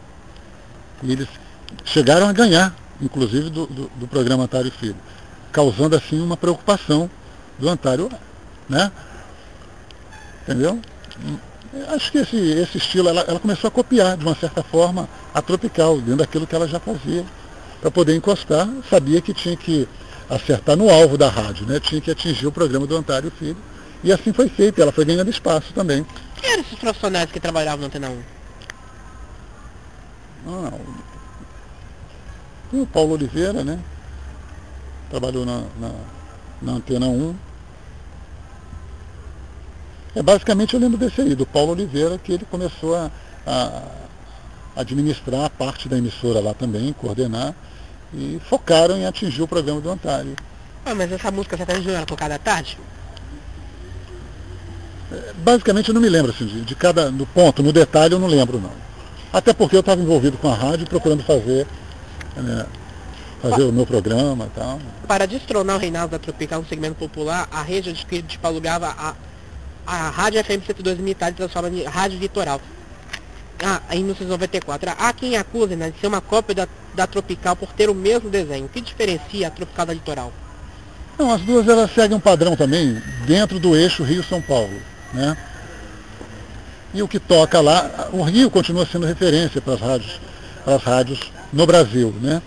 E 1.02 1.12
eles 1.12 1.28
chegaram 1.84 2.26
a 2.26 2.32
ganhar, 2.32 2.74
inclusive, 3.00 3.50
do, 3.50 3.66
do, 3.66 3.90
do 3.96 4.06
programa 4.06 4.44
Antário 4.44 4.70
Filho, 4.70 4.96
causando 5.52 5.96
assim 5.96 6.20
uma 6.20 6.36
preocupação 6.36 7.10
do 7.58 7.68
Antário, 7.68 8.10
né? 8.68 8.90
Entendeu? 10.42 10.80
Acho 11.88 12.12
que 12.12 12.18
esse, 12.18 12.36
esse 12.36 12.78
estilo, 12.78 13.08
ela, 13.08 13.22
ela 13.22 13.40
começou 13.40 13.68
a 13.68 13.70
copiar, 13.70 14.16
de 14.16 14.24
uma 14.24 14.34
certa 14.34 14.62
forma, 14.62 15.08
a 15.32 15.42
tropical, 15.42 15.96
dentro 15.96 16.16
daquilo 16.16 16.46
que 16.46 16.54
ela 16.54 16.68
já 16.68 16.78
fazia. 16.78 17.24
Para 17.80 17.90
poder 17.90 18.14
encostar, 18.14 18.68
sabia 18.88 19.20
que 19.20 19.34
tinha 19.34 19.56
que 19.56 19.88
acertar 20.28 20.76
no 20.76 20.88
alvo 20.88 21.18
da 21.18 21.28
rádio, 21.28 21.66
né? 21.66 21.80
Tinha 21.80 22.00
que 22.00 22.10
atingir 22.10 22.46
o 22.46 22.52
programa 22.52 22.86
do 22.86 22.96
Antário 22.96 23.30
Filho. 23.30 23.56
E 24.02 24.12
assim 24.12 24.32
foi 24.32 24.48
feito, 24.48 24.80
ela 24.80 24.92
foi 24.92 25.04
ganhando 25.04 25.30
espaço 25.30 25.72
também. 25.72 26.06
Quem 26.36 26.50
eram 26.50 26.62
esses 26.62 26.78
profissionais 26.78 27.30
que 27.30 27.40
trabalhavam 27.40 27.80
na 27.80 27.86
Antena 27.86 28.10
1? 28.10 28.22
O 32.80 32.86
Paulo 32.86 33.12
Oliveira, 33.12 33.62
né? 33.62 33.78
Trabalhou 35.10 35.46
na, 35.46 35.62
na, 35.78 35.90
na 36.60 36.72
Antena 36.72 37.06
1. 37.06 37.34
É, 40.16 40.22
basicamente 40.22 40.74
eu 40.74 40.80
lembro 40.80 40.98
desse 40.98 41.20
aí, 41.20 41.34
do 41.34 41.46
Paulo 41.46 41.72
Oliveira, 41.72 42.18
que 42.18 42.32
ele 42.32 42.44
começou 42.50 42.94
a, 42.94 43.10
a 43.46 43.82
administrar 44.76 45.44
a 45.44 45.50
parte 45.50 45.88
da 45.88 45.98
emissora 45.98 46.40
lá 46.40 46.54
também, 46.54 46.92
coordenar, 46.92 47.54
e 48.12 48.40
focaram 48.48 48.96
em 48.96 49.06
atingir 49.06 49.42
o 49.42 49.48
programa 49.48 49.80
do 49.80 49.90
Ontário. 49.90 50.36
Ah, 50.84 50.94
mas 50.94 51.10
essa 51.10 51.30
música 51.30 51.56
você 51.56 51.64
não 51.64 51.94
era 51.94 52.06
tocada 52.06 52.34
à 52.34 52.38
tarde? 52.38 52.78
basicamente 55.36 55.88
eu 55.88 55.94
não 55.94 56.00
me 56.00 56.08
lembro 56.08 56.32
assim, 56.32 56.46
de, 56.46 56.62
de, 56.62 56.74
cada 56.74 57.10
no 57.10 57.26
ponto, 57.26 57.62
no 57.62 57.72
detalhe 57.72 58.14
eu 58.14 58.18
não 58.18 58.26
lembro 58.26 58.58
não. 58.58 58.72
Até 59.32 59.52
porque 59.52 59.76
eu 59.76 59.80
estava 59.80 60.00
envolvido 60.00 60.36
com 60.38 60.48
a 60.48 60.54
rádio 60.54 60.86
procurando 60.86 61.22
fazer, 61.22 61.66
né, 62.36 62.66
fazer 63.42 63.62
o 63.62 63.72
meu 63.72 63.86
programa 63.86 64.46
e 64.46 64.58
tal. 64.58 64.80
Para 65.06 65.26
destronar 65.26 65.76
o 65.76 65.78
reinado 65.78 66.12
da 66.12 66.18
Tropical 66.18 66.62
no 66.62 66.68
segmento 66.68 66.96
popular, 66.96 67.48
a 67.50 67.62
rede 67.62 67.92
de 67.92 68.22
tipo, 68.22 68.46
alugava 68.46 68.88
a, 68.88 69.14
a 69.86 70.10
Rádio 70.10 70.42
FM 70.42 70.64
102 70.66 70.98
Militar 70.98 71.30
e 71.30 71.34
transforma 71.34 71.68
em 71.68 71.84
Rádio 71.84 72.18
Litoral. 72.18 72.60
Ah, 73.62 73.80
em 73.92 73.98
1994. 73.98 74.92
Há 74.98 75.12
quem 75.12 75.36
acuse 75.36 75.76
né, 75.76 75.90
de 75.90 75.98
ser 76.00 76.06
uma 76.06 76.20
cópia 76.20 76.54
da, 76.54 76.68
da 76.94 77.06
Tropical 77.06 77.54
por 77.54 77.72
ter 77.72 77.88
o 77.88 77.94
mesmo 77.94 78.28
desenho. 78.28 78.66
O 78.66 78.68
que 78.68 78.80
diferencia 78.80 79.48
a 79.48 79.50
Tropical 79.50 79.86
da 79.86 79.94
Litoral? 79.94 80.32
Não, 81.18 81.32
as 81.32 81.40
duas 81.42 81.68
elas 81.68 81.92
seguem 81.94 82.16
um 82.16 82.20
padrão 82.20 82.56
também 82.56 83.00
dentro 83.26 83.60
do 83.60 83.76
eixo 83.76 84.02
Rio-São 84.02 84.42
Paulo. 84.42 84.74
Né? 85.12 85.36
E 86.92 87.02
o 87.02 87.08
que 87.08 87.18
toca 87.18 87.60
lá, 87.60 88.08
o 88.12 88.22
Rio 88.22 88.50
continua 88.50 88.86
sendo 88.86 89.06
referência 89.06 89.60
para 89.60 89.74
as 89.74 89.80
rádios, 89.80 90.20
para 90.64 90.74
as 90.74 90.82
rádios 90.82 91.32
no 91.54 91.66
Brasil. 91.66 92.14
Né? 92.20 92.42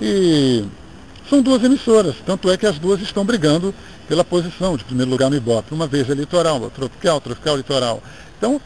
E 0.00 0.64
são 1.28 1.40
duas 1.40 1.62
emissoras, 1.64 2.16
tanto 2.26 2.50
é 2.50 2.56
que 2.56 2.66
as 2.66 2.78
duas 2.78 3.00
estão 3.00 3.24
brigando 3.24 3.74
pela 4.06 4.24
posição 4.24 4.76
de 4.76 4.84
primeiro 4.84 5.10
lugar 5.10 5.30
no 5.30 5.36
Ibope. 5.36 5.72
Uma 5.72 5.86
vez 5.86 6.10
é 6.10 6.14
litoral, 6.14 6.70
tropical, 6.70 7.20
tropical, 7.20 7.56
litoral. 7.56 8.02
Então, 8.36 8.60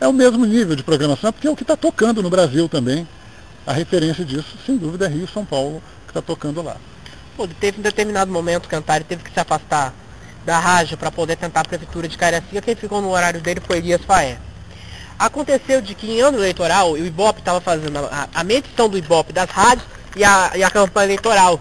é 0.00 0.08
o 0.08 0.12
mesmo 0.12 0.44
nível 0.44 0.74
de 0.74 0.82
programação, 0.82 1.32
porque 1.32 1.46
é 1.46 1.50
o 1.50 1.56
que 1.56 1.62
está 1.62 1.76
tocando 1.76 2.22
no 2.22 2.30
Brasil 2.30 2.68
também. 2.68 3.06
A 3.66 3.72
referência 3.72 4.24
disso, 4.24 4.56
sem 4.66 4.76
dúvida, 4.76 5.06
é 5.06 5.08
Rio 5.08 5.28
São 5.28 5.44
Paulo, 5.44 5.82
que 6.04 6.10
está 6.10 6.20
tocando 6.20 6.60
lá. 6.60 6.76
Pô, 7.36 7.46
teve 7.48 7.78
um 7.78 7.82
determinado 7.82 8.30
momento 8.30 8.68
que 8.68 8.74
Antari 8.74 9.04
teve 9.04 9.22
que 9.22 9.32
se 9.32 9.40
afastar 9.40 9.94
da 10.44 10.58
rádio 10.58 10.98
para 10.98 11.10
poder 11.10 11.36
tentar 11.36 11.60
a 11.60 11.64
prefeitura 11.64 12.06
de 12.06 12.18
Cariacica, 12.18 12.60
quem 12.60 12.74
ficou 12.74 13.00
no 13.00 13.10
horário 13.10 13.40
dele 13.40 13.60
foi 13.66 13.78
Elias 13.78 14.02
Faé. 14.02 14.38
Aconteceu 15.18 15.80
de 15.80 15.94
que 15.94 16.10
em 16.10 16.20
ano 16.20 16.38
eleitoral 16.38 16.92
o 16.92 16.98
Ibope 16.98 17.40
estava 17.40 17.60
fazendo 17.60 17.98
a, 17.98 18.28
a, 18.34 18.44
medição 18.44 18.88
do 18.88 18.98
Ibope 18.98 19.32
das 19.32 19.48
rádios 19.48 19.86
e 20.16 20.24
a, 20.24 20.52
e 20.54 20.62
a 20.64 20.70
campanha 20.70 21.06
eleitoral. 21.06 21.60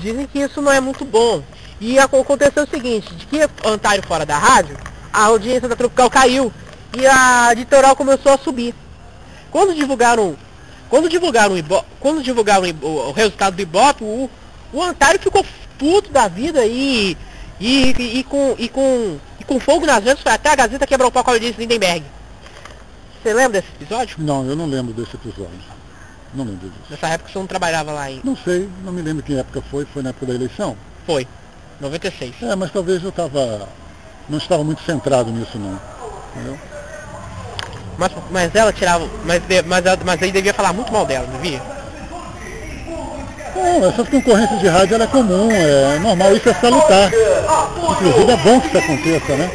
Dizem 0.00 0.26
que 0.26 0.38
isso 0.38 0.62
não 0.62 0.72
é 0.72 0.80
muito 0.80 1.04
bom. 1.04 1.42
E 1.80 1.98
aconteceu 1.98 2.64
o 2.64 2.68
seguinte, 2.68 3.14
de 3.14 3.26
que 3.26 3.40
Antário 3.64 4.02
fora 4.06 4.24
da 4.24 4.38
rádio, 4.38 4.76
a 5.12 5.24
audiência 5.24 5.68
da 5.68 5.76
Tropical 5.76 6.08
caiu. 6.08 6.52
e 6.96 7.06
a 7.06 7.52
litoral 7.54 7.94
começou 7.94 8.32
a 8.32 8.38
subir. 8.38 8.74
Quando 9.50 9.74
divulgaram, 9.74 10.36
quando 10.88 11.08
divulgaram, 11.08 11.54
o, 11.54 11.58
Ibope, 11.58 11.86
quando 12.00 12.22
divulgaram 12.22 12.64
o, 12.82 13.12
resultado 13.12 13.54
do 13.54 13.62
Ibope, 13.62 14.02
o, 14.02 14.30
o 14.72 14.82
Antário 14.82 15.20
ficou 15.20 15.44
puto 15.78 16.10
da 16.10 16.26
vida 16.26 16.64
e, 16.64 17.16
e, 17.60 17.94
e, 17.98 18.18
e, 18.18 18.24
com, 18.24 18.54
e, 18.58 18.68
com, 18.68 19.18
e 19.38 19.44
com 19.44 19.60
fogo 19.60 19.86
nas 19.86 20.02
ventas 20.02 20.22
foi 20.22 20.32
até 20.32 20.50
a 20.50 20.56
Gazeta 20.56 20.86
quebrar 20.86 21.06
o 21.06 21.12
pacote 21.12 21.40
de 21.40 21.52
Lindenberg. 21.52 22.04
Você 23.24 23.32
lembra 23.32 23.62
desse 23.62 23.72
episódio? 23.80 24.16
Não, 24.18 24.44
eu 24.44 24.54
não 24.54 24.66
lembro 24.66 24.92
desse 24.92 25.16
episódio. 25.16 25.48
Não 26.34 26.44
lembro 26.44 26.68
disso. 26.68 26.82
Nessa 26.90 27.08
época 27.08 27.32
você 27.32 27.38
não 27.38 27.46
trabalhava 27.46 27.90
lá 27.90 28.02
ainda? 28.02 28.20
Não 28.22 28.36
sei, 28.36 28.68
não 28.84 28.92
me 28.92 29.00
lembro 29.00 29.22
que 29.22 29.34
época 29.34 29.62
foi, 29.70 29.86
foi 29.86 30.02
na 30.02 30.10
época 30.10 30.26
da 30.26 30.34
eleição? 30.34 30.76
Foi, 31.06 31.26
96. 31.80 32.34
É, 32.42 32.54
mas 32.54 32.70
talvez 32.70 33.02
eu 33.02 33.08
estava. 33.08 33.66
não 34.28 34.36
estava 34.36 34.62
muito 34.62 34.82
centrado 34.82 35.30
nisso 35.30 35.58
não. 35.58 35.80
Entendeu? 36.34 36.58
Mas, 37.96 38.12
mas 38.30 38.54
ela 38.54 38.74
tirava. 38.74 39.08
Mas, 39.24 39.42
mas, 39.64 39.84
mas 40.04 40.22
aí 40.22 40.30
devia 40.30 40.52
falar 40.52 40.74
muito 40.74 40.92
mal 40.92 41.06
dela, 41.06 41.26
não 41.26 41.40
devia? 41.40 41.62
Não, 43.56 43.88
essas 43.88 44.06
concorrências 44.06 44.60
de 44.60 44.68
rádio 44.68 45.02
é 45.02 45.06
comum, 45.06 45.50
é 45.50 45.98
normal, 45.98 46.36
isso 46.36 46.50
é 46.50 46.54
salutar. 46.54 47.10
Inclusive 47.90 48.30
é 48.30 48.36
bom 48.36 48.60
que 48.60 48.66
isso 48.66 48.78
aconteça, 48.78 49.34
né? 49.34 49.50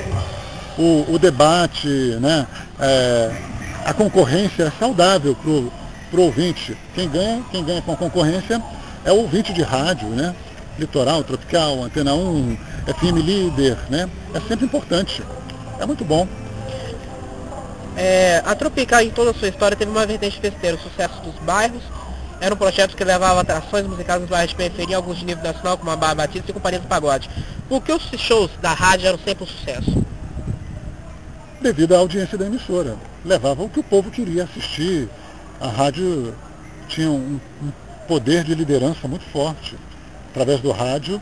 O, 0.75 1.13
o 1.13 1.19
debate, 1.19 1.87
né? 2.19 2.47
É, 2.79 3.48
a 3.85 3.93
concorrência 3.93 4.63
é 4.63 4.71
saudável 4.79 5.35
para 5.35 6.19
o 6.19 6.23
ouvinte. 6.23 6.77
Quem 6.93 7.09
ganha, 7.09 7.43
quem 7.51 7.63
ganha 7.63 7.81
com 7.81 7.93
a 7.93 7.97
concorrência 7.97 8.61
é 9.05 9.11
o 9.11 9.17
ouvinte 9.17 9.53
de 9.53 9.61
rádio, 9.61 10.07
né? 10.09 10.35
Litoral, 10.77 11.23
Tropical, 11.23 11.83
Antena 11.83 12.13
1, 12.13 12.57
FM 12.87 13.17
Líder, 13.23 13.77
né? 13.89 14.09
É 14.33 14.39
sempre 14.41 14.65
importante. 14.65 15.23
É 15.79 15.85
muito 15.85 16.05
bom. 16.05 16.27
É, 17.97 18.41
a 18.45 18.55
Tropical, 18.55 19.01
em 19.01 19.09
toda 19.09 19.31
a 19.31 19.33
sua 19.33 19.49
história, 19.49 19.75
teve 19.75 19.91
uma 19.91 20.05
vertente 20.05 20.39
festeira, 20.39 20.77
o 20.77 20.79
sucesso 20.79 21.19
dos 21.21 21.35
bairros. 21.43 21.81
Era 22.39 22.55
um 22.55 22.57
projeto 22.57 22.95
que 22.95 23.03
levava 23.03 23.41
atrações 23.41 23.85
musicais 23.85 24.21
nos 24.21 24.29
bairros 24.29 24.51
de 24.51 24.55
periferia, 24.55 24.95
alguns 24.95 25.17
de 25.17 25.25
nível 25.25 25.43
nacional, 25.43 25.77
como 25.77 25.91
a 25.91 25.95
Barra 25.97 26.15
Batista 26.15 26.49
e 26.49 26.53
Companhia 26.53 26.79
do 26.79 26.87
Pagode. 26.87 27.29
Por 27.67 27.81
que 27.81 27.91
os 27.91 28.03
shows 28.17 28.49
da 28.61 28.71
rádio 28.71 29.07
eram 29.07 29.19
sempre 29.19 29.43
um 29.43 29.47
sucesso? 29.47 30.05
Devido 31.59 31.93
à 31.93 31.97
audiência 31.97 32.37
da 32.37 32.45
emissora. 32.45 32.95
Levava 33.23 33.63
o 33.63 33.69
que 33.69 33.79
o 33.79 33.83
povo 33.83 34.09
queria 34.09 34.43
assistir. 34.43 35.09
A 35.59 35.67
rádio 35.67 36.33
tinha 36.87 37.09
um, 37.09 37.39
um 37.61 37.71
poder 38.07 38.43
de 38.43 38.55
liderança 38.55 39.07
muito 39.07 39.25
forte. 39.25 39.75
Através 40.31 40.61
do 40.61 40.71
rádio, 40.71 41.21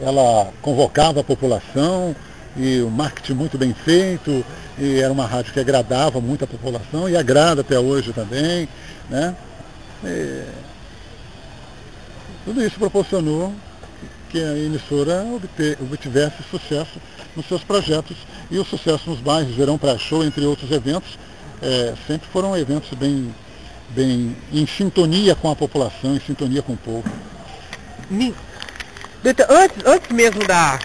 ela 0.00 0.52
convocava 0.62 1.20
a 1.20 1.24
população, 1.24 2.14
e 2.56 2.80
o 2.80 2.90
marketing 2.90 3.32
muito 3.32 3.58
bem 3.58 3.74
feito, 3.74 4.44
e 4.78 5.00
era 5.00 5.12
uma 5.12 5.26
rádio 5.26 5.52
que 5.52 5.60
agradava 5.60 6.20
muito 6.20 6.44
a 6.44 6.46
população 6.46 7.08
e 7.08 7.16
agrada 7.16 7.62
até 7.62 7.78
hoje 7.78 8.12
também. 8.12 8.68
Né? 9.08 9.34
E 10.04 10.44
tudo 12.44 12.64
isso 12.64 12.78
proporcionou 12.78 13.52
que 14.34 14.42
a 14.42 14.58
emissora 14.58 15.24
obtivesse 15.80 16.42
sucesso 16.50 17.00
nos 17.36 17.46
seus 17.46 17.62
projetos 17.62 18.16
e 18.50 18.58
o 18.58 18.64
sucesso 18.64 19.08
nos 19.08 19.20
bairros, 19.20 19.54
Verão 19.54 19.78
para 19.78 19.96
Show, 19.96 20.24
entre 20.24 20.44
outros 20.44 20.72
eventos, 20.72 21.16
é, 21.62 21.94
sempre 22.04 22.28
foram 22.32 22.56
eventos 22.56 22.98
bem, 22.98 23.32
bem 23.90 24.36
em 24.52 24.66
sintonia 24.66 25.36
com 25.36 25.48
a 25.48 25.54
população, 25.54 26.16
em 26.16 26.20
sintonia 26.20 26.62
com 26.62 26.72
o 26.72 26.76
povo. 26.76 27.04
Antes, 29.48 29.86
antes 29.86 30.10
mesmo 30.10 30.44
da, 30.48 30.80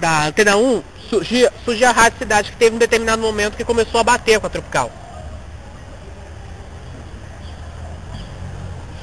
da 0.00 0.28
Antena 0.28 0.56
1, 0.56 0.82
surgia, 1.10 1.52
surgia 1.62 1.90
a 1.90 1.92
Rádio 1.92 2.20
Cidade, 2.20 2.52
que 2.52 2.56
teve 2.56 2.74
um 2.74 2.78
determinado 2.78 3.20
momento 3.20 3.54
que 3.54 3.64
começou 3.66 4.00
a 4.00 4.04
bater 4.04 4.40
com 4.40 4.46
a 4.46 4.50
Tropical. 4.50 4.90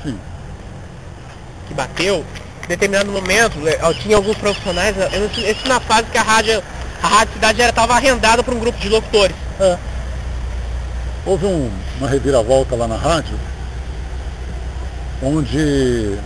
Sim. 0.04 0.20
Que 1.68 1.74
bateu. 1.76 2.26
Determinado 2.72 3.12
momento, 3.12 3.68
é, 3.68 3.94
tinha 3.96 4.16
alguns 4.16 4.38
profissionais, 4.38 4.96
isso 5.38 5.68
na 5.68 5.82
fase 5.82 6.06
que 6.10 6.18
a 6.18 6.22
rádio, 6.22 6.64
a 7.04 7.08
rádio 7.08 7.34
Cidade 7.34 7.58
já 7.58 7.68
estava 7.68 7.96
arrendada 7.96 8.42
para 8.42 8.56
um 8.56 8.60
grupo 8.60 8.80
de 8.80 8.88
locutores. 8.88 9.36
É. 9.60 9.78
Houve 11.26 11.48
um, 11.48 11.70
uma 12.00 12.08
reviravolta 12.08 12.74
lá 12.74 12.88
na 12.88 12.96
rádio, 12.96 13.38
onde 15.22 16.18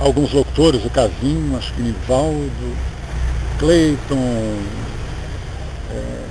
alguns 0.00 0.32
locutores, 0.32 0.84
o 0.84 0.90
Casinho, 0.90 1.56
acho 1.56 1.72
que 1.72 1.82
Nivaldo, 1.82 2.76
Cleiton, 3.60 4.58
é, 5.92 6.24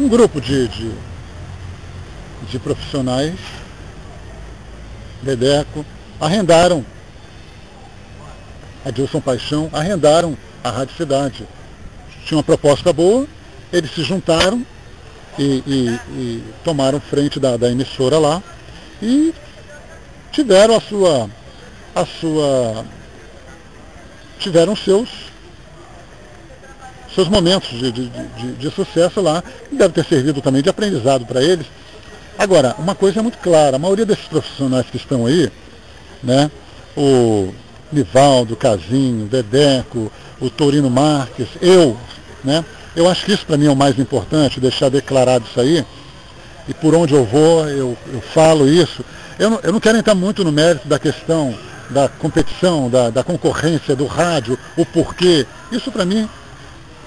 um 0.00 0.08
grupo 0.08 0.40
de, 0.40 0.68
de, 0.68 0.90
de 2.48 2.58
profissionais, 2.58 3.38
Bedeco, 5.20 5.84
arrendaram, 6.18 6.82
a 8.84 8.90
Dilson 8.90 9.20
Paixão, 9.20 9.68
arrendaram 9.72 10.36
a 10.62 10.70
Rádio 10.70 10.96
Cidade. 10.96 11.46
Tinha 12.24 12.38
uma 12.38 12.44
proposta 12.44 12.92
boa, 12.92 13.26
eles 13.72 13.90
se 13.94 14.02
juntaram 14.02 14.64
e, 15.38 15.62
e, 15.66 16.00
e 16.10 16.44
tomaram 16.64 17.00
frente 17.00 17.38
da, 17.38 17.56
da 17.56 17.70
emissora 17.70 18.18
lá 18.18 18.42
e 19.02 19.34
tiveram 20.32 20.76
a 20.76 20.80
sua, 20.80 21.30
a 21.94 22.06
sua, 22.06 22.84
tiveram 24.38 24.76
seus 24.76 25.30
seus 27.14 27.28
momentos 27.28 27.70
de, 27.70 27.90
de, 27.90 28.08
de, 28.08 28.52
de 28.52 28.70
sucesso 28.70 29.20
lá, 29.20 29.42
deve 29.72 29.92
ter 29.94 30.04
servido 30.04 30.40
também 30.40 30.62
de 30.62 30.68
aprendizado 30.68 31.26
para 31.26 31.42
eles. 31.42 31.66
Agora, 32.38 32.74
uma 32.78 32.94
coisa 32.94 33.18
é 33.18 33.22
muito 33.22 33.38
clara, 33.38 33.76
a 33.76 33.78
maioria 33.78 34.06
desses 34.06 34.26
profissionais 34.26 34.86
que 34.86 34.96
estão 34.96 35.26
aí, 35.26 35.50
né, 36.22 36.50
o 36.96 37.52
Nivaldo, 37.92 38.56
Casinho, 38.56 39.26
Dedeco, 39.26 40.10
o 40.40 40.48
Torino 40.48 40.88
Marques, 40.90 41.48
eu, 41.60 41.96
né, 42.44 42.64
eu 42.94 43.08
acho 43.08 43.24
que 43.24 43.32
isso 43.32 43.46
para 43.46 43.56
mim 43.56 43.66
é 43.66 43.70
o 43.70 43.76
mais 43.76 43.98
importante, 43.98 44.60
deixar 44.60 44.88
declarado 44.88 45.44
isso 45.48 45.60
aí, 45.60 45.84
e 46.68 46.74
por 46.74 46.94
onde 46.94 47.14
eu 47.14 47.24
vou, 47.24 47.68
eu, 47.68 47.96
eu 48.12 48.20
falo 48.20 48.68
isso. 48.68 49.04
Eu 49.38 49.50
não, 49.50 49.60
eu 49.62 49.72
não 49.72 49.80
quero 49.80 49.98
entrar 49.98 50.14
muito 50.14 50.44
no 50.44 50.52
mérito 50.52 50.86
da 50.86 50.98
questão 50.98 51.54
da 51.90 52.08
competição, 52.08 52.88
da, 52.88 53.10
da 53.10 53.24
concorrência, 53.24 53.96
do 53.96 54.06
rádio, 54.06 54.56
o 54.76 54.86
porquê. 54.86 55.46
Isso 55.72 55.90
para 55.90 56.04
mim 56.04 56.28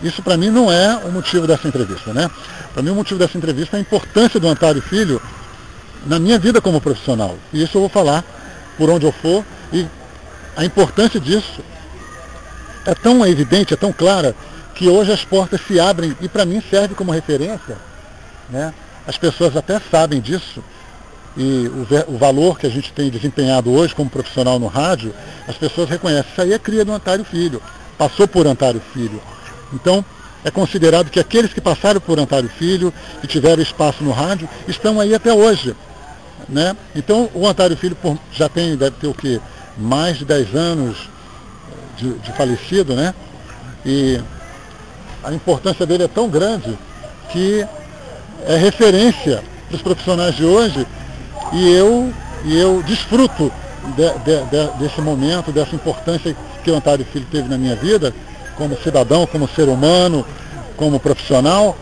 isso 0.01 0.21
para 0.21 0.35
mim 0.35 0.49
não 0.49 0.69
é 0.69 0.97
o 0.97 1.11
motivo 1.11 1.47
dessa 1.47 1.65
entrevista, 1.65 2.13
né? 2.13 2.29
Para 2.73 2.83
mim 2.83 2.89
o 2.89 2.95
motivo 2.95 3.17
dessa 3.17 3.37
entrevista 3.37 3.77
é 3.77 3.79
a 3.79 3.81
importância 3.81 4.37
do 4.37 4.49
Antário 4.49 4.81
Filho 4.81 5.21
na 6.05 6.19
minha 6.19 6.37
vida 6.37 6.59
como 6.59 6.81
profissional. 6.81 7.37
E 7.53 7.63
isso 7.63 7.77
eu 7.77 7.81
vou 7.81 7.89
falar 7.89 8.23
por 8.77 8.89
onde 8.89 9.05
eu 9.05 9.13
for 9.13 9.45
e 9.71 9.87
a 10.55 10.65
importância 10.65 11.19
disso 11.19 11.61
é 12.85 12.93
tão 12.93 13.25
evidente, 13.25 13.73
é 13.73 13.77
tão 13.77 13.91
clara, 13.91 14.35
que 14.75 14.87
hoje 14.87 15.11
as 15.11 15.23
portas 15.23 15.61
se 15.65 15.79
abrem 15.79 16.15
e 16.19 16.27
para 16.27 16.45
mim 16.45 16.61
serve 16.69 16.95
como 16.95 17.11
referência. 17.11 17.77
Né? 18.49 18.73
As 19.07 19.17
pessoas 19.17 19.55
até 19.55 19.79
sabem 19.79 20.19
disso 20.19 20.63
e 21.35 21.67
o, 21.67 22.13
o, 22.13 22.17
valor 22.17 22.59
que 22.59 22.67
a 22.67 22.69
gente 22.69 22.93
tem 22.93 23.09
desempenhado 23.09 23.71
hoje 23.71 23.95
como 23.95 24.09
profissional 24.09 24.59
no 24.59 24.67
rádio, 24.67 25.13
as 25.47 25.55
pessoas 25.55 25.89
reconhecem. 25.89 26.31
Isso 26.31 26.41
aí 26.41 26.53
é 26.53 26.59
cria 26.59 26.85
do 26.85 26.91
Antário 26.91 27.25
Filho, 27.25 27.61
passou 27.97 28.27
por 28.27 28.45
Antário 28.45 28.81
Filho. 28.93 29.21
Então, 29.73 30.05
é 30.43 30.51
considerado 30.51 31.09
que 31.09 31.19
aqueles 31.19 31.53
que 31.53 31.61
passaram 31.61 31.99
por 31.99 32.19
Antário 32.19 32.49
Filho 32.49 32.93
e 33.23 33.27
tiveram 33.27 33.63
espaço 33.63 34.03
no 34.03 34.11
rádio 34.11 34.47
estão 34.67 34.99
aí 34.99 35.15
até 35.15 35.33
hoje. 35.33 35.75
Né? 36.47 36.75
Então, 36.95 37.29
o 37.33 37.47
Antário 37.47 37.77
Filho 37.77 37.97
já 38.31 38.49
tem, 38.49 38.75
deve 38.75 38.97
ter 38.97 39.07
o 39.07 39.13
quê? 39.13 39.39
Mais 39.77 40.17
de 40.17 40.25
10 40.25 40.55
anos 40.55 41.09
de, 41.97 42.13
de 42.13 42.31
falecido, 42.33 42.95
né? 42.95 43.13
E 43.85 44.21
a 45.23 45.33
importância 45.33 45.85
dele 45.85 46.03
é 46.03 46.07
tão 46.07 46.29
grande 46.29 46.77
que 47.31 47.65
é 48.45 48.55
referência 48.55 49.43
para 49.67 49.75
os 49.75 49.81
profissionais 49.81 50.35
de 50.35 50.45
hoje 50.45 50.85
e 51.53 51.71
eu, 51.71 52.13
e 52.43 52.57
eu 52.57 52.83
desfruto 52.83 53.51
de, 53.95 54.09
de, 54.19 54.43
de, 54.45 54.77
desse 54.79 55.01
momento, 55.01 55.51
dessa 55.51 55.75
importância 55.75 56.35
que 56.63 56.71
o 56.71 56.75
Antário 56.75 57.05
Filho 57.05 57.25
teve 57.31 57.47
na 57.47 57.57
minha 57.57 57.75
vida 57.75 58.13
como 58.55 58.77
cidadão, 58.81 59.25
como 59.25 59.47
ser 59.47 59.67
humano, 59.67 60.25
como 60.77 60.99
profissional, 60.99 61.77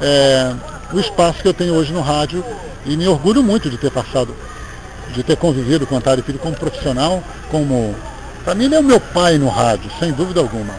é, 0.00 0.54
o 0.92 1.00
espaço 1.00 1.42
que 1.42 1.48
eu 1.48 1.54
tenho 1.54 1.74
hoje 1.74 1.92
no 1.92 2.00
rádio 2.00 2.44
e 2.86 2.96
me 2.96 3.06
orgulho 3.06 3.42
muito 3.42 3.70
de 3.70 3.76
ter 3.76 3.90
passado, 3.90 4.34
de 5.12 5.22
ter 5.22 5.36
convivido 5.36 5.86
com 5.86 5.94
o 5.94 5.98
Antário 5.98 6.22
Filho 6.22 6.38
como 6.38 6.54
profissional, 6.56 7.22
como. 7.50 7.94
Para 8.44 8.54
mim 8.54 8.64
ele 8.64 8.74
é 8.74 8.78
o 8.78 8.82
meu 8.82 9.00
pai 9.00 9.38
no 9.38 9.48
rádio, 9.48 9.90
sem 9.98 10.12
dúvida 10.12 10.40
alguma. 10.40 10.74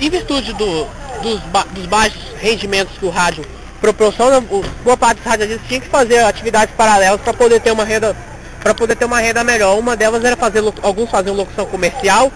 Em 0.00 0.10
virtude 0.10 0.52
do, 0.54 0.86
dos, 1.22 1.40
ba 1.52 1.64
dos 1.70 1.86
baixos 1.86 2.22
rendimentos 2.40 2.98
que 2.98 3.06
o 3.06 3.10
rádio 3.10 3.44
proporciona, 3.80 4.40
boa 4.82 4.96
parte 4.96 5.18
dos 5.18 5.26
radialistas 5.26 5.68
tinha 5.68 5.80
que 5.80 5.88
fazer 5.88 6.18
atividades 6.20 6.74
paralelas 6.74 7.20
para 7.20 7.34
poder 7.34 7.60
ter 7.60 7.70
uma 7.70 7.84
renda 7.84 8.16
para 8.62 8.74
poder 8.74 8.96
ter 8.96 9.04
uma 9.04 9.20
renda 9.20 9.44
melhor. 9.44 9.78
Uma 9.78 9.94
delas 9.94 10.24
era 10.24 10.36
fazer 10.36 10.64
alguns 10.82 11.10
faziam 11.10 11.36
locução 11.36 11.66
comercial 11.66 12.32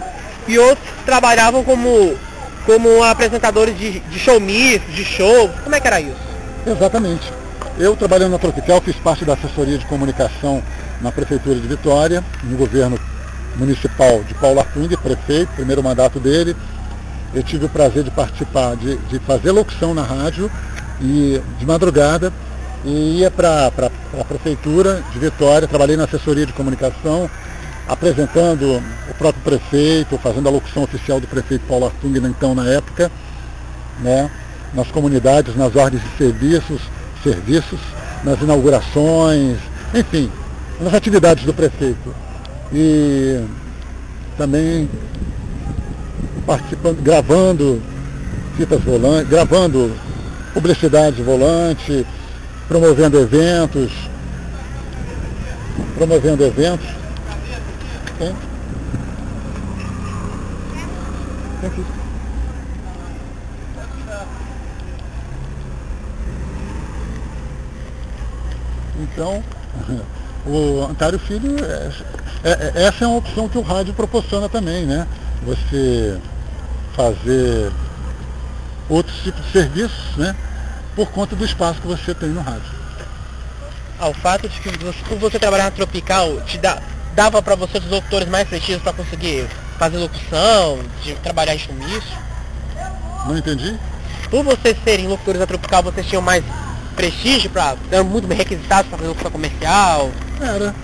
e 0.47 0.59
outros 0.59 0.87
trabalhavam 1.05 1.63
como 1.63 2.15
como 2.65 3.03
apresentadores 3.03 3.77
de, 3.77 3.99
de 3.99 4.79
de 4.79 5.05
show. 5.05 5.49
Como 5.63 5.75
é 5.75 5.79
que 5.79 5.87
era 5.87 5.99
isso? 5.99 6.29
Exatamente. 6.67 7.38
Eu, 7.79 7.95
trabalhando 7.95 8.33
na 8.33 8.37
Tropical, 8.37 8.81
fiz 8.81 8.97
parte 8.97 9.23
da 9.23 9.35
assessoria 9.35 9.77
de 9.77 9.85
comunicação 9.85 10.61
na 10.99 11.13
Prefeitura 11.13 11.55
de 11.55 11.65
Vitória, 11.65 12.21
no 12.43 12.57
governo 12.57 12.99
municipal 13.55 14.21
de 14.21 14.33
Paulo 14.33 14.59
Artung, 14.59 14.89
prefeito, 14.97 15.53
primeiro 15.53 15.81
mandato 15.81 16.19
dele. 16.19 16.57
Eu 17.33 17.41
tive 17.41 17.67
o 17.67 17.69
prazer 17.69 18.03
de 18.03 18.11
participar, 18.11 18.75
de, 18.75 18.97
de 18.97 19.17
fazer 19.19 19.53
locução 19.53 19.93
na 19.93 20.03
rádio 20.03 20.51
e 20.99 21.41
de 21.57 21.65
madrugada 21.65 22.33
e 22.83 23.19
ia 23.19 23.31
para 23.31 23.67
a 23.67 24.25
prefeitura 24.25 25.01
de 25.13 25.19
Vitória, 25.19 25.65
trabalhei 25.65 25.95
na 25.95 26.03
assessoria 26.03 26.45
de 26.45 26.51
comunicação, 26.51 27.31
apresentando 27.87 28.83
o 29.09 29.13
próprio 29.17 29.41
prefeito, 29.41 30.17
fazendo 30.17 30.49
a 30.49 30.51
locução 30.51 30.83
oficial 30.83 31.21
do 31.21 31.27
prefeito 31.27 31.65
Paulo 31.65 31.85
Artung, 31.85 32.17
então 32.27 32.53
na 32.53 32.67
época, 32.67 33.09
né, 34.01 34.29
nas 34.73 34.91
comunidades, 34.91 35.55
nas 35.55 35.73
ordens 35.77 36.03
de 36.03 36.17
serviços, 36.17 36.81
serviços, 37.23 37.79
nas 38.23 38.41
inaugurações, 38.41 39.57
enfim, 39.93 40.31
nas 40.79 40.93
atividades 40.93 41.43
do 41.43 41.53
prefeito. 41.53 42.13
E 42.73 43.43
também 44.37 44.89
participando, 46.45 47.01
gravando 47.01 47.81
fitas 48.57 48.81
volantes, 48.81 49.29
gravando 49.29 49.91
publicidade 50.53 51.21
volante, 51.21 52.05
promovendo 52.67 53.19
eventos, 53.19 53.91
promovendo 55.95 56.43
eventos. 56.43 56.87
Tem? 58.17 58.35
Tem. 61.61 61.98
Então, 69.13 69.43
o 70.45 70.87
Antário 70.89 71.19
Filho, 71.19 71.57
é, 71.63 71.91
é, 72.43 72.71
é, 72.75 72.83
essa 72.83 73.05
é 73.05 73.07
uma 73.07 73.17
opção 73.17 73.49
que 73.49 73.57
o 73.57 73.61
rádio 73.61 73.93
proporciona 73.93 74.47
também, 74.49 74.85
né? 74.85 75.07
Você 75.43 76.17
fazer 76.95 77.71
outros 78.89 79.15
tipos 79.21 79.45
de 79.45 79.51
serviços, 79.51 80.17
né? 80.17 80.35
por 80.99 81.09
conta 81.11 81.33
do 81.33 81.45
espaço 81.45 81.79
que 81.79 81.87
você 81.87 82.13
tem 82.13 82.27
no 82.27 82.41
rádio. 82.41 82.79
Ah, 83.97 84.09
o 84.09 84.13
fato 84.13 84.49
de 84.49 84.59
que 84.59 84.69
você, 84.83 84.97
por 85.07 85.17
você 85.17 85.39
trabalhar 85.39 85.65
na 85.65 85.71
Tropical, 85.71 86.41
te 86.41 86.57
dá, 86.57 86.81
dava 87.15 87.41
para 87.41 87.55
você 87.55 87.77
os 87.77 87.89
locutores 87.89 88.27
mais 88.27 88.47
prestígios 88.49 88.81
para 88.81 88.91
conseguir 88.91 89.47
fazer 89.77 89.97
locução, 89.97 90.79
de 91.01 91.15
trabalhar 91.15 91.55
em 91.55 91.59
showmício? 91.59 92.17
Não 93.25 93.37
entendi? 93.37 93.79
Por 94.29 94.43
vocês 94.43 94.77
serem 94.83 95.07
locutores 95.07 95.39
da 95.39 95.47
Tropical, 95.47 95.83
vocês 95.83 96.05
tinham 96.05 96.21
mais 96.21 96.43
prestígio, 96.99 97.49
para 97.49 97.77
eram 97.89 98.03
muito 98.03 98.27
bem 98.27 98.37
requisitados 98.37 98.89
para 98.89 98.97
fazer 98.97 99.07
locução 99.07 99.31
comercial? 99.31 100.11
Era. 100.41 100.75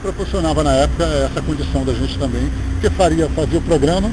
Proporcionava 0.00 0.62
na 0.62 0.72
época 0.72 1.04
essa 1.04 1.42
condição 1.42 1.84
da 1.84 1.92
gente 1.92 2.16
também, 2.16 2.48
que 2.80 2.88
faria, 2.90 3.28
fazia 3.30 3.58
o 3.58 3.62
programa, 3.62 4.08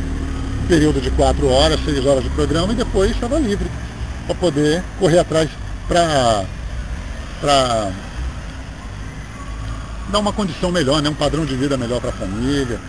período 0.68 1.00
de 1.00 1.12
quatro 1.12 1.48
horas, 1.48 1.80
seis 1.86 2.04
horas 2.04 2.24
de 2.24 2.32
programa, 2.32 2.74
e 2.74 2.76
depois 2.76 3.12
estava 3.12 3.38
livre 3.38 3.70
para 4.26 4.34
poder 4.34 4.84
correr 5.00 5.20
atrás 5.20 5.48
para 5.88 6.46
dar 10.10 10.18
uma 10.18 10.34
condição 10.34 10.72
melhor, 10.72 11.00
né? 11.04 11.10
um 11.10 11.14
padrão 11.14 11.46
de 11.46 11.56
vida 11.56 11.78
melhor 11.78 12.02
para 12.02 12.10
a 12.10 12.14
família. 12.14 12.80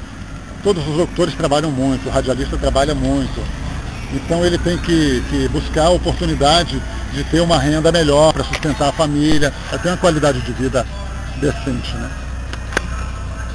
Todos 0.63 0.83
os 0.89 0.97
locutores 0.97 1.35
trabalham 1.35 1.71
muito, 1.71 2.09
o 2.09 2.11
radialista 2.11 2.57
trabalha 2.57 2.95
muito. 2.95 3.39
Então 4.15 4.47
ele 4.47 4.57
tem 4.57 4.79
que, 4.79 5.23
que 5.29 5.47
buscar 5.49 5.89
a 5.89 5.91
oportunidade 5.91 6.81
de 7.17 7.25
ter 7.25 7.41
uma 7.41 7.59
renda 7.59 7.91
melhor 7.91 8.33
para 8.35 8.45
sustentar 8.45 8.91
a 8.91 8.93
família, 8.93 9.53
para 9.71 9.79
ter 9.79 9.89
uma 9.89 9.97
qualidade 9.97 10.39
de 10.43 10.53
vida 10.53 10.87
decente. 11.41 11.95
Né? 11.95 12.11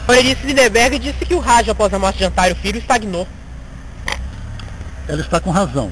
Euridice 0.08 0.47
Lindeberg 0.47 0.97
disse 0.97 1.24
que 1.24 1.36
o 1.36 1.39
rádio 1.39 1.71
após 1.71 1.93
a 1.93 2.00
morte 2.00 2.17
de 2.17 2.26
Antário 2.26 2.56
Filho 2.56 2.80
estagnou. 2.80 3.28
Ela 5.08 5.21
está 5.21 5.39
com 5.39 5.52
razão. 5.52 5.91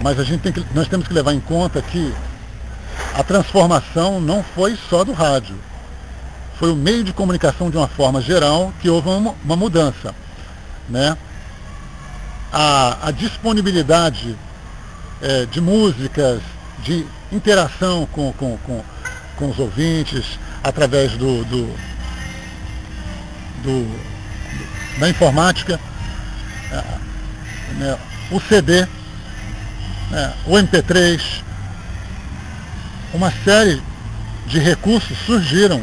Mas 0.00 0.20
a 0.20 0.24
gente 0.24 0.40
tem 0.40 0.52
que, 0.52 0.64
nós 0.72 0.86
temos 0.86 1.08
que 1.08 1.12
levar 1.12 1.34
em 1.34 1.40
conta 1.40 1.82
que 1.82 2.14
a 3.14 3.24
transformação 3.24 4.20
não 4.20 4.44
foi 4.54 4.78
só 4.88 5.02
do 5.02 5.12
rádio. 5.12 5.56
Foi 6.58 6.70
o 6.70 6.76
meio 6.76 7.02
de 7.02 7.12
comunicação 7.12 7.70
de 7.70 7.76
uma 7.76 7.88
forma 7.88 8.20
geral 8.22 8.72
que 8.80 8.88
houve 8.88 9.08
uma, 9.08 9.34
uma 9.44 9.56
mudança. 9.56 10.14
Né? 10.88 11.16
A, 12.52 13.08
a 13.08 13.10
disponibilidade 13.10 14.36
é, 15.20 15.44
de 15.46 15.60
músicas, 15.60 16.40
de 16.82 17.06
interação 17.32 18.06
com, 18.12 18.32
com, 18.32 18.56
com, 18.58 18.84
com 19.36 19.50
os 19.50 19.58
ouvintes, 19.58 20.38
através 20.62 21.12
do, 21.12 21.44
do, 21.44 21.66
do 23.62 24.20
da 24.98 25.08
informática, 25.08 25.80
né? 27.78 27.98
o 28.30 28.40
CD 28.40 28.86
né, 30.10 30.34
o 30.44 30.52
MP3, 30.52 31.20
uma 33.14 33.32
série 33.44 33.80
de 34.46 34.58
recursos 34.58 35.16
surgiram. 35.24 35.82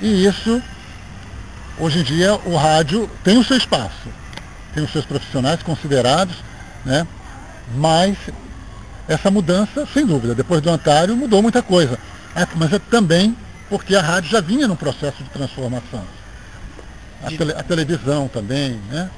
E 0.00 0.26
isso, 0.26 0.60
hoje 1.78 2.00
em 2.00 2.02
dia, 2.02 2.34
o 2.44 2.56
rádio 2.56 3.08
tem 3.22 3.38
o 3.38 3.44
seu 3.44 3.56
espaço, 3.56 4.08
tem 4.74 4.82
os 4.82 4.90
seus 4.90 5.04
profissionais 5.04 5.62
considerados, 5.62 6.34
né? 6.84 7.06
mas 7.74 8.16
essa 9.12 9.30
mudança, 9.30 9.86
sem 9.92 10.06
dúvida, 10.06 10.34
depois 10.34 10.60
do 10.60 10.70
Antário 10.70 11.16
mudou 11.16 11.42
muita 11.42 11.62
coisa. 11.62 11.98
É, 12.34 12.46
mas 12.56 12.72
é 12.72 12.78
também 12.78 13.36
porque 13.68 13.94
a 13.94 14.02
rádio 14.02 14.30
já 14.30 14.40
vinha 14.40 14.66
num 14.66 14.76
processo 14.76 15.22
de 15.22 15.30
transformação. 15.30 16.04
A, 17.22 17.28
tele, 17.28 17.52
a 17.52 17.62
televisão 17.62 18.28
também, 18.28 18.80
né? 18.90 19.10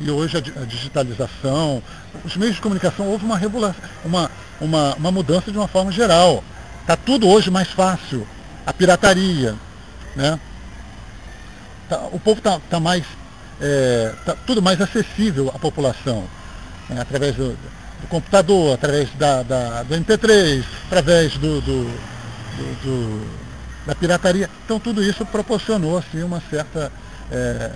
e 0.00 0.10
hoje 0.10 0.36
a, 0.36 0.64
digitalização, 0.64 1.82
os 2.24 2.36
meios 2.36 2.56
de 2.56 2.60
comunicação 2.60 3.06
houve 3.06 3.24
uma, 3.24 3.40
uma, 4.04 4.30
uma, 4.60 4.94
uma 4.94 5.12
mudança 5.12 5.50
de 5.50 5.56
uma 5.56 5.68
forma 5.68 5.90
geral. 5.90 6.44
Está 6.80 6.96
tudo 6.96 7.28
hoje 7.28 7.50
mais 7.50 7.68
fácil. 7.68 8.26
A 8.66 8.72
pirataria, 8.72 9.54
né? 10.14 10.38
Tá, 11.88 11.98
o 12.12 12.18
povo 12.18 12.38
está 12.38 12.60
tá 12.68 12.80
mais. 12.80 13.04
É, 13.60 14.12
tá 14.24 14.36
tudo 14.46 14.60
mais 14.60 14.80
acessível 14.80 15.50
à 15.54 15.58
população. 15.58 16.24
Né? 16.88 17.00
Através 17.00 17.34
do, 17.36 17.56
do, 18.06 18.08
computador, 18.08 18.74
através 18.74 19.10
da, 19.14 19.42
da, 19.42 19.82
do 19.82 19.94
MP3, 19.94 20.64
através 20.86 21.36
do, 21.36 21.60
do, 21.60 21.84
do, 22.82 23.26
da 23.86 23.94
pirataria. 23.94 24.48
Então 24.64 24.78
tudo 24.80 25.02
isso 25.02 25.24
proporcionou 25.26 25.98
assim, 25.98 26.22
uma 26.22 26.42
certa. 26.50 26.92
É, 27.30 27.72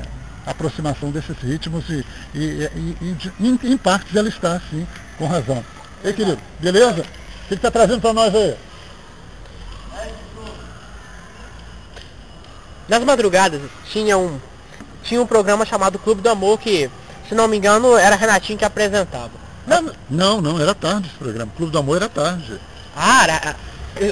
aproximação 0.47 1.11
desses 1.11 1.37
ritmos 1.39 1.89
e, 1.89 2.05
e, 2.35 2.39
e, 2.41 3.17
e 3.41 3.49
em, 3.49 3.59
em 3.63 3.77
partes 3.77 4.15
ela 4.15 4.29
está, 4.29 4.61
sim, 4.71 4.87
com 5.19 5.27
razão. 5.27 5.65
Ei, 6.03 6.13
querido, 6.13 6.41
beleza? 6.59 7.03
O 7.03 7.49
que 7.49 7.55
está 7.55 7.71
trazendo 7.71 8.01
para 8.01 8.13
nós 8.13 8.35
aí? 8.35 8.57
Nas 12.89 13.05
madrugadas 13.05 13.61
tinha 13.93 14.19
um, 14.19 14.41
tinha 15.05 15.23
um 15.23 15.27
programa 15.27 15.65
chamado 15.65 15.99
Clube 15.99 16.23
do 16.23 16.29
Amor 16.29 16.59
que, 16.59 16.91
se 17.29 17.35
não 17.35 17.47
me 17.47 17.57
engano, 17.57 17.97
era 17.97 18.17
Renatinho 18.17 18.59
que 18.59 18.65
apresentava. 18.65 19.50
Não, 19.71 19.93
não, 20.11 20.41
não 20.41 20.61
era 20.61 20.75
tarde 20.75 21.07
esse 21.09 21.17
programa. 21.17 21.53
Clube 21.57 21.71
do 21.71 21.79
Amor 21.79 21.97
era 21.97 22.09
tarde. 22.09 22.61
Ah, 22.97 23.23
era, 23.23 23.57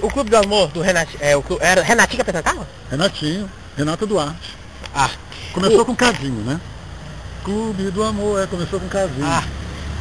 o 0.03 0.09
Clube 0.09 0.31
do 0.31 0.37
Amor 0.37 0.69
do 0.69 0.81
Renatinho, 0.81 1.19
é, 1.21 1.37
o, 1.37 1.45
era 1.61 1.83
Renatinho 1.83 2.17
que 2.17 2.31
apresentava? 2.31 2.67
Renatinho, 2.89 3.51
Renato 3.77 4.07
Duarte. 4.07 4.55
Ah, 4.95 5.11
Começou 5.53 5.81
o... 5.81 5.85
com 5.85 5.97
casinho, 5.97 6.45
né? 6.45 6.61
Clube 7.43 7.91
do 7.91 8.05
Amor, 8.05 8.41
é, 8.41 8.47
começou 8.47 8.79
com 8.79 8.89
casinho. 8.89 9.27
Ah. 9.27 9.43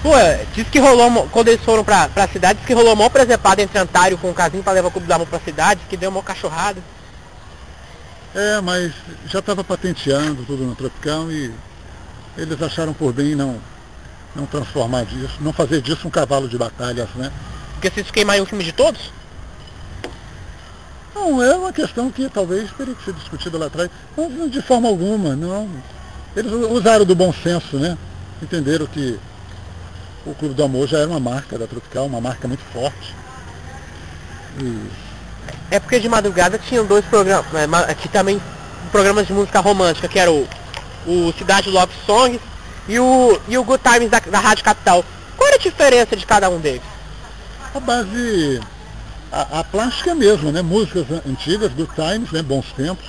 Pô, 0.04 0.12
disse 0.54 0.70
que 0.70 0.80
rolou, 0.80 1.28
quando 1.32 1.48
eles 1.48 1.66
foram 1.66 1.84
pra, 1.84 2.08
pra 2.08 2.28
cidade, 2.28 2.60
disse 2.60 2.68
que 2.68 2.74
rolou 2.74 2.96
mó 2.96 3.10
presepada 3.10 3.64
entre 3.64 3.80
Antário 3.80 4.18
com 4.18 4.30
o 4.30 4.34
casinho 4.34 4.62
pra 4.62 4.74
levar 4.74 4.90
o 4.90 4.92
Clube 4.92 5.08
do 5.08 5.14
Amor 5.14 5.26
pra 5.26 5.40
cidade, 5.40 5.82
que 5.90 5.98
deu 5.98 6.12
uma 6.12 6.22
cachorrada. 6.22 6.80
É, 8.36 8.62
mas 8.62 8.94
já 9.26 9.40
estava 9.40 9.64
patenteando 9.64 10.44
tudo 10.46 10.64
no 10.64 10.76
Tropical 10.76 11.32
e 11.32 11.52
eles 12.38 12.62
acharam 12.62 12.94
por 12.94 13.12
bem 13.12 13.34
não, 13.34 13.60
não 14.38 14.46
transformar 14.46 15.04
disso, 15.04 15.34
não 15.42 15.52
fazer 15.52 15.82
disso 15.82 16.08
um 16.08 16.12
cavalo 16.12 16.48
de 16.48 16.58
batalhas, 16.58 17.10
né? 17.16 17.32
Porque 17.74 17.90
se 17.90 18.02
isso 18.02 18.14
queimar 18.14 18.40
o 18.40 18.46
filme 18.46 18.64
de 18.64 18.72
todos? 18.72 19.12
Não, 21.14 21.42
é 21.44 21.56
uma 21.56 21.74
questão 21.74 22.12
que 22.12 22.30
talvez 22.30 22.70
teria 22.78 22.94
que 22.94 23.04
ser 23.04 23.14
discutida 23.14 23.58
lá 23.58 23.66
atrás. 23.66 23.90
Não, 24.16 24.48
de 24.48 24.62
forma 24.62 24.88
alguma, 24.88 25.36
não. 25.36 25.68
Eles 26.36 26.52
usaram 26.52 27.04
do 27.04 27.16
bom 27.16 27.34
senso, 27.34 27.78
né? 27.78 27.98
Entenderam 28.42 28.86
que 28.86 29.20
o 30.26 30.36
Clube 30.36 30.54
do 30.54 30.64
Amor 30.64 30.88
já 30.88 31.00
era 31.00 31.08
uma 31.08 31.20
marca 31.20 31.58
da 31.58 31.66
Tropical, 31.66 32.06
uma 32.06 32.22
marca 32.22 32.48
muito 32.48 32.64
forte. 32.72 33.16
E... 34.62 34.88
É 35.72 35.80
porque 35.80 36.00
de 36.00 36.08
madrugada 36.08 36.60
tinham 36.60 36.86
dois 36.86 37.04
programas, 37.06 37.52
né, 37.52 37.68
aqui 37.88 38.08
também 38.08 38.42
programas 38.92 39.28
de 39.28 39.34
música 39.34 39.60
romântica, 39.60 40.08
que 40.08 40.20
era 40.20 40.32
o, 40.32 40.48
o 41.06 41.34
Cidade 41.38 41.70
Love 41.70 41.92
Songs 42.06 42.40
e 42.88 43.00
o, 43.00 43.40
e 43.48 43.58
o 43.58 43.64
Good 43.64 43.84
Times 43.84 44.10
da, 44.10 44.20
da 44.20 44.40
Rádio 44.40 44.64
Capital. 44.64 45.04
Qual 45.36 45.48
era 45.48 45.58
a 45.58 45.62
diferença 45.62 46.16
de 46.16 46.26
cada 46.26 46.50
um 46.50 46.60
deles? 46.60 46.82
A 47.74 47.80
base, 47.80 48.62
a, 49.32 49.60
a 49.60 49.64
plástica 49.64 50.10
é 50.10 50.14
a 50.14 50.16
mesma, 50.16 50.52
né? 50.52 50.62
Músicas 50.62 51.06
antigas, 51.28 51.72
Good 51.74 51.92
Times, 51.96 52.32
né? 52.32 52.42
Bons 52.42 52.72
Tempos, 52.74 53.06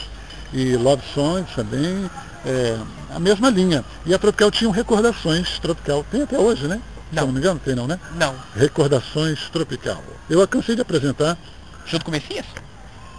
e 0.52 0.76
Love 0.76 1.02
Songs 1.14 1.50
também, 1.54 2.10
é, 2.44 2.78
a 3.14 3.18
mesma 3.18 3.50
linha. 3.50 3.84
E 4.04 4.14
a 4.14 4.18
Tropical 4.18 4.50
tinha 4.50 4.72
recordações 4.72 5.58
Tropical, 5.58 6.04
tem 6.10 6.22
até 6.22 6.38
hoje, 6.38 6.66
né? 6.66 6.80
Não. 7.12 7.22
Se 7.22 7.26
não 7.26 7.32
me 7.32 7.38
engano, 7.40 7.60
tem 7.64 7.74
não, 7.74 7.86
né? 7.86 7.98
Não. 8.16 8.34
Recordações 8.54 9.48
Tropical. 9.50 10.02
Eu 10.28 10.46
cansei 10.46 10.74
de 10.74 10.82
apresentar. 10.82 11.38
Junto 11.86 12.04
com 12.04 12.10
o 12.10 12.12
Messias? 12.12 12.44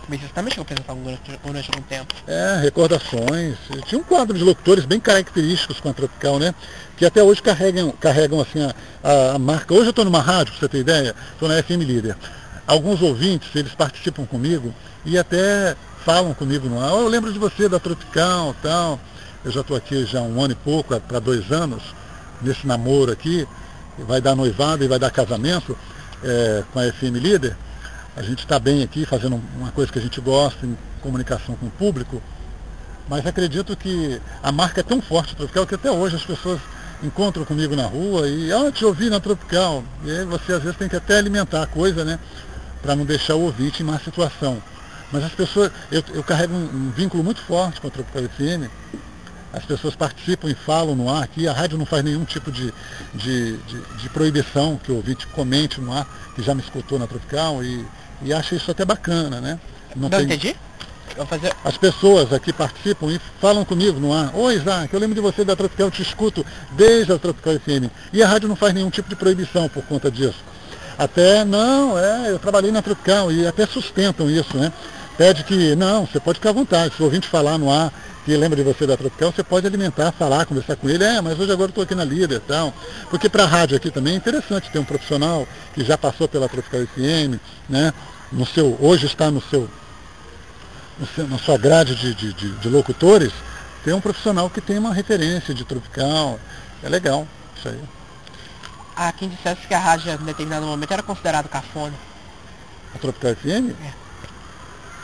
O 0.10 0.12
Messias 0.12 0.32
também 0.32 0.52
chegou 0.52 0.64
a 0.64 0.74
apresentar 0.74 0.96
durante, 1.44 1.70
algum 1.70 1.84
tempo. 1.84 2.16
É, 2.26 2.60
recordações. 2.64 3.58
Tinha 3.86 4.02
um 4.02 4.04
quadro 4.04 4.36
de 4.36 4.44
locutores 4.44 4.84
bem 4.84 5.00
característicos 5.00 5.80
com 5.80 5.90
a 5.90 5.94
Tropical, 5.94 6.40
né? 6.40 6.56
Que 6.98 7.06
até 7.06 7.22
hoje 7.22 7.44
carregam, 7.44 7.92
carregam 7.92 8.42
assim, 8.42 8.60
a, 9.04 9.36
a, 9.36 9.38
marca. 9.38 9.72
Hoje 9.72 9.86
eu 9.86 9.90
estou 9.92 10.04
numa 10.04 10.20
rádio, 10.20 10.54
para 10.54 10.62
você 10.62 10.68
ter 10.68 10.80
ideia, 10.80 11.16
estou 11.34 11.48
na 11.48 11.62
FM 11.62 11.84
Líder. 11.84 12.18
Alguns 12.66 13.04
ouvintes, 13.04 13.56
eles 13.56 13.76
participam 13.76 14.26
comigo 14.26 14.74
e 15.06 15.16
até 15.16 15.76
falam 16.04 16.34
comigo 16.34 16.68
no 16.68 16.84
ar. 16.84 16.92
Oh, 16.92 17.02
eu 17.02 17.08
lembro 17.08 17.32
de 17.32 17.38
você 17.38 17.70
da 17.70 17.80
Tropical 17.80 18.56
tal. 18.64 19.00
Eu 19.46 19.52
já 19.52 19.62
estou 19.62 19.78
aqui 19.78 20.06
já 20.06 20.24
um 20.24 20.42
ano 20.42 20.54
e 20.54 20.56
pouco, 20.56 21.00
para 21.02 21.20
dois 21.20 21.52
anos, 21.52 21.84
nesse 22.42 22.66
namoro 22.66 23.12
aqui. 23.12 23.48
Vai 24.00 24.20
dar 24.20 24.36
noivado 24.36 24.84
e 24.84 24.88
vai 24.88 24.98
dar 24.98 25.12
casamento 25.12 25.78
é, 26.24 26.64
com 26.74 26.80
a 26.80 26.92
FM 26.92 27.14
Líder. 27.22 27.56
A 28.20 28.22
gente 28.22 28.40
está 28.40 28.60
bem 28.60 28.84
aqui, 28.84 29.06
fazendo 29.06 29.42
uma 29.56 29.72
coisa 29.72 29.90
que 29.90 29.98
a 29.98 30.02
gente 30.02 30.20
gosta, 30.20 30.66
em 30.66 30.78
comunicação 31.02 31.56
com 31.56 31.68
o 31.68 31.72
público. 31.72 32.22
Mas 33.08 33.26
acredito 33.26 33.78
que 33.78 34.22
a 34.44 34.52
marca 34.52 34.82
é 34.82 34.84
tão 34.84 35.02
forte, 35.02 35.38
Tropical, 35.38 35.66
que 35.66 35.76
até 35.76 35.90
hoje 35.90 36.18
as 36.18 36.26
pessoas 36.26 36.60
encontram 37.02 37.46
comigo 37.46 37.78
na 37.78 37.86
rua 37.86 38.28
e, 38.28 38.52
ah, 38.52 38.70
te 38.74 38.84
ouvi 38.84 39.10
na 39.10 39.22
Tropical. 39.22 39.86
E 40.04 40.12
aí 40.12 40.26
você 40.26 40.52
às 40.52 40.62
vezes 40.62 40.78
tem 40.78 40.90
que 40.90 40.98
até 40.98 41.18
alimentar 41.18 41.64
a 41.64 41.66
coisa, 41.66 42.04
né? 42.04 42.20
Para 42.82 42.94
não 42.94 43.06
deixar 43.06 43.36
o 43.36 43.44
ouvinte 43.44 43.84
em 43.84 43.86
má 43.86 43.98
situação. 43.98 44.62
Mas 45.14 45.24
as 45.24 45.32
pessoas, 45.32 45.72
eu, 45.90 46.04
eu 46.14 46.22
carrego 46.22 46.54
um, 46.54 46.88
um, 46.88 46.92
vínculo 46.92 47.24
muito 47.24 47.40
forte 47.40 47.80
com 47.80 47.88
a 47.88 47.90
Tropical 47.90 48.24
FM. 48.24 48.70
As 49.54 49.64
pessoas 49.64 49.96
participam 49.96 50.50
e 50.50 50.56
falam 50.56 50.94
no 50.94 51.10
ar 51.10 51.24
aqui. 51.24 51.48
A 51.48 51.54
rádio 51.54 51.78
não 51.78 51.86
faz 51.86 52.04
nenhum 52.04 52.26
tipo 52.26 52.52
de, 52.52 52.74
de, 53.14 53.56
de, 53.56 53.82
de 53.98 54.10
proibição 54.10 54.76
que 54.76 54.92
o 54.92 54.98
ouvinte 54.98 55.26
comente 55.28 55.80
no 55.80 55.94
ar, 55.94 56.06
que 56.36 56.42
já 56.42 56.54
me 56.54 56.62
escutou 56.62 57.00
na 57.00 57.08
Tropical 57.08 57.64
e, 57.64 57.88
e 58.22 58.34
acha 58.34 58.56
isso 58.56 58.70
até 58.72 58.86
bacana, 58.86 59.40
né? 59.40 59.60
Não, 59.96 60.04
não 60.04 60.10
tem... 60.10 60.24
entendi. 60.24 60.56
Fazer... 61.28 61.54
As 61.66 61.76
pessoas 61.76 62.32
aqui 62.32 62.54
participam 62.54 63.08
e 63.12 63.20
falam 63.42 63.66
comigo 63.66 64.00
no 64.00 64.14
ar. 64.14 64.32
Oi, 64.34 64.56
Isaac, 64.56 64.94
eu 64.94 65.00
lembro 65.00 65.16
de 65.16 65.22
você 65.22 65.44
da 65.44 65.56
Tropical, 65.56 65.88
eu 65.88 65.92
te 65.92 66.02
escuto 66.02 66.46
desde 66.72 67.12
a 67.12 67.18
Tropical 67.18 67.60
FM. 67.60 67.92
E 68.14 68.24
a 68.24 68.28
rádio 68.28 68.48
não 68.48 68.56
faz 68.56 68.74
nenhum 68.74 68.90
tipo 68.90 69.10
de 69.10 69.16
proibição 69.16 69.68
por 69.68 69.84
conta 69.84 70.10
disso. 70.10 70.38
Até, 70.98 71.44
não, 71.44 71.98
é, 71.98 72.32
eu 72.32 72.40
trabalhei 72.40 72.72
na 72.72 72.82
Tropical 72.82 73.32
e 73.32 73.46
até 73.46 73.66
sustentam 73.66 74.30
isso, 74.30 74.58
né? 74.58 74.72
Pede 75.20 75.44
que, 75.44 75.76
não, 75.76 76.06
você 76.06 76.18
pode 76.18 76.40
ficar 76.40 76.52
à 76.52 76.54
vontade, 76.54 76.96
se 76.96 77.02
o 77.02 77.04
ouvinte 77.04 77.28
falar 77.28 77.58
no 77.58 77.70
ar 77.70 77.92
que 78.24 78.38
lembra 78.38 78.56
de 78.56 78.64
você 78.64 78.88
da 78.88 78.96
Tropical, 78.96 79.34
você 79.34 79.44
pode 79.44 79.68
alimentar, 79.68 80.14
falar, 80.14 80.46
conversar 80.46 80.78
com 80.78 80.90
ele, 80.90 81.04
é, 81.04 81.20
mas 81.20 81.38
hoje 81.38 81.52
agora 81.52 81.72
estou 81.72 81.84
aqui 81.84 81.94
na 81.94 82.06
líder 82.06 82.36
e 82.36 82.40
tal. 82.40 82.74
Porque 83.10 83.28
para 83.28 83.44
a 83.44 83.48
rádio 83.48 83.76
aqui 83.76 83.92
também 83.92 84.14
é 84.14 84.16
interessante 84.16 84.72
ter 84.72 84.80
um 84.80 84.86
profissional 84.86 85.46
que 85.74 85.84
já 85.84 85.98
passou 85.98 86.26
pela 86.26 86.48
Tropical 86.48 86.82
FM, 86.82 87.38
né? 87.68 87.94
No 88.32 88.46
seu, 88.46 88.78
hoje 88.80 89.08
está 89.08 89.30
no 89.30 89.42
seu, 89.42 89.68
no 90.98 91.08
seu 91.08 91.28
na 91.28 91.38
sua 91.38 91.58
grade 91.58 91.96
de, 91.96 92.14
de, 92.14 92.34
de, 92.34 92.52
de 92.52 92.70
locutores, 92.70 93.34
ter 93.84 93.94
um 93.94 94.00
profissional 94.00 94.50
que 94.50 94.62
tem 94.62 94.78
uma 94.78 94.94
referência 94.94 95.54
de 95.54 95.66
Tropical. 95.66 96.40
É 96.82 96.88
legal, 96.88 97.28
isso 97.58 97.68
aí. 97.68 97.82
Há 98.96 99.12
quem 99.12 99.28
dissesse 99.28 99.68
que 99.68 99.74
a 99.74 99.80
rádio 99.80 100.14
em 100.14 100.26
determinado 100.26 100.66
momento 100.66 100.92
era 100.94 101.04
considerado 101.04 101.50
cafona. 101.50 101.96
A 102.96 103.00
Tropical 103.00 103.36
FM? 103.36 103.76
É. 103.84 104.09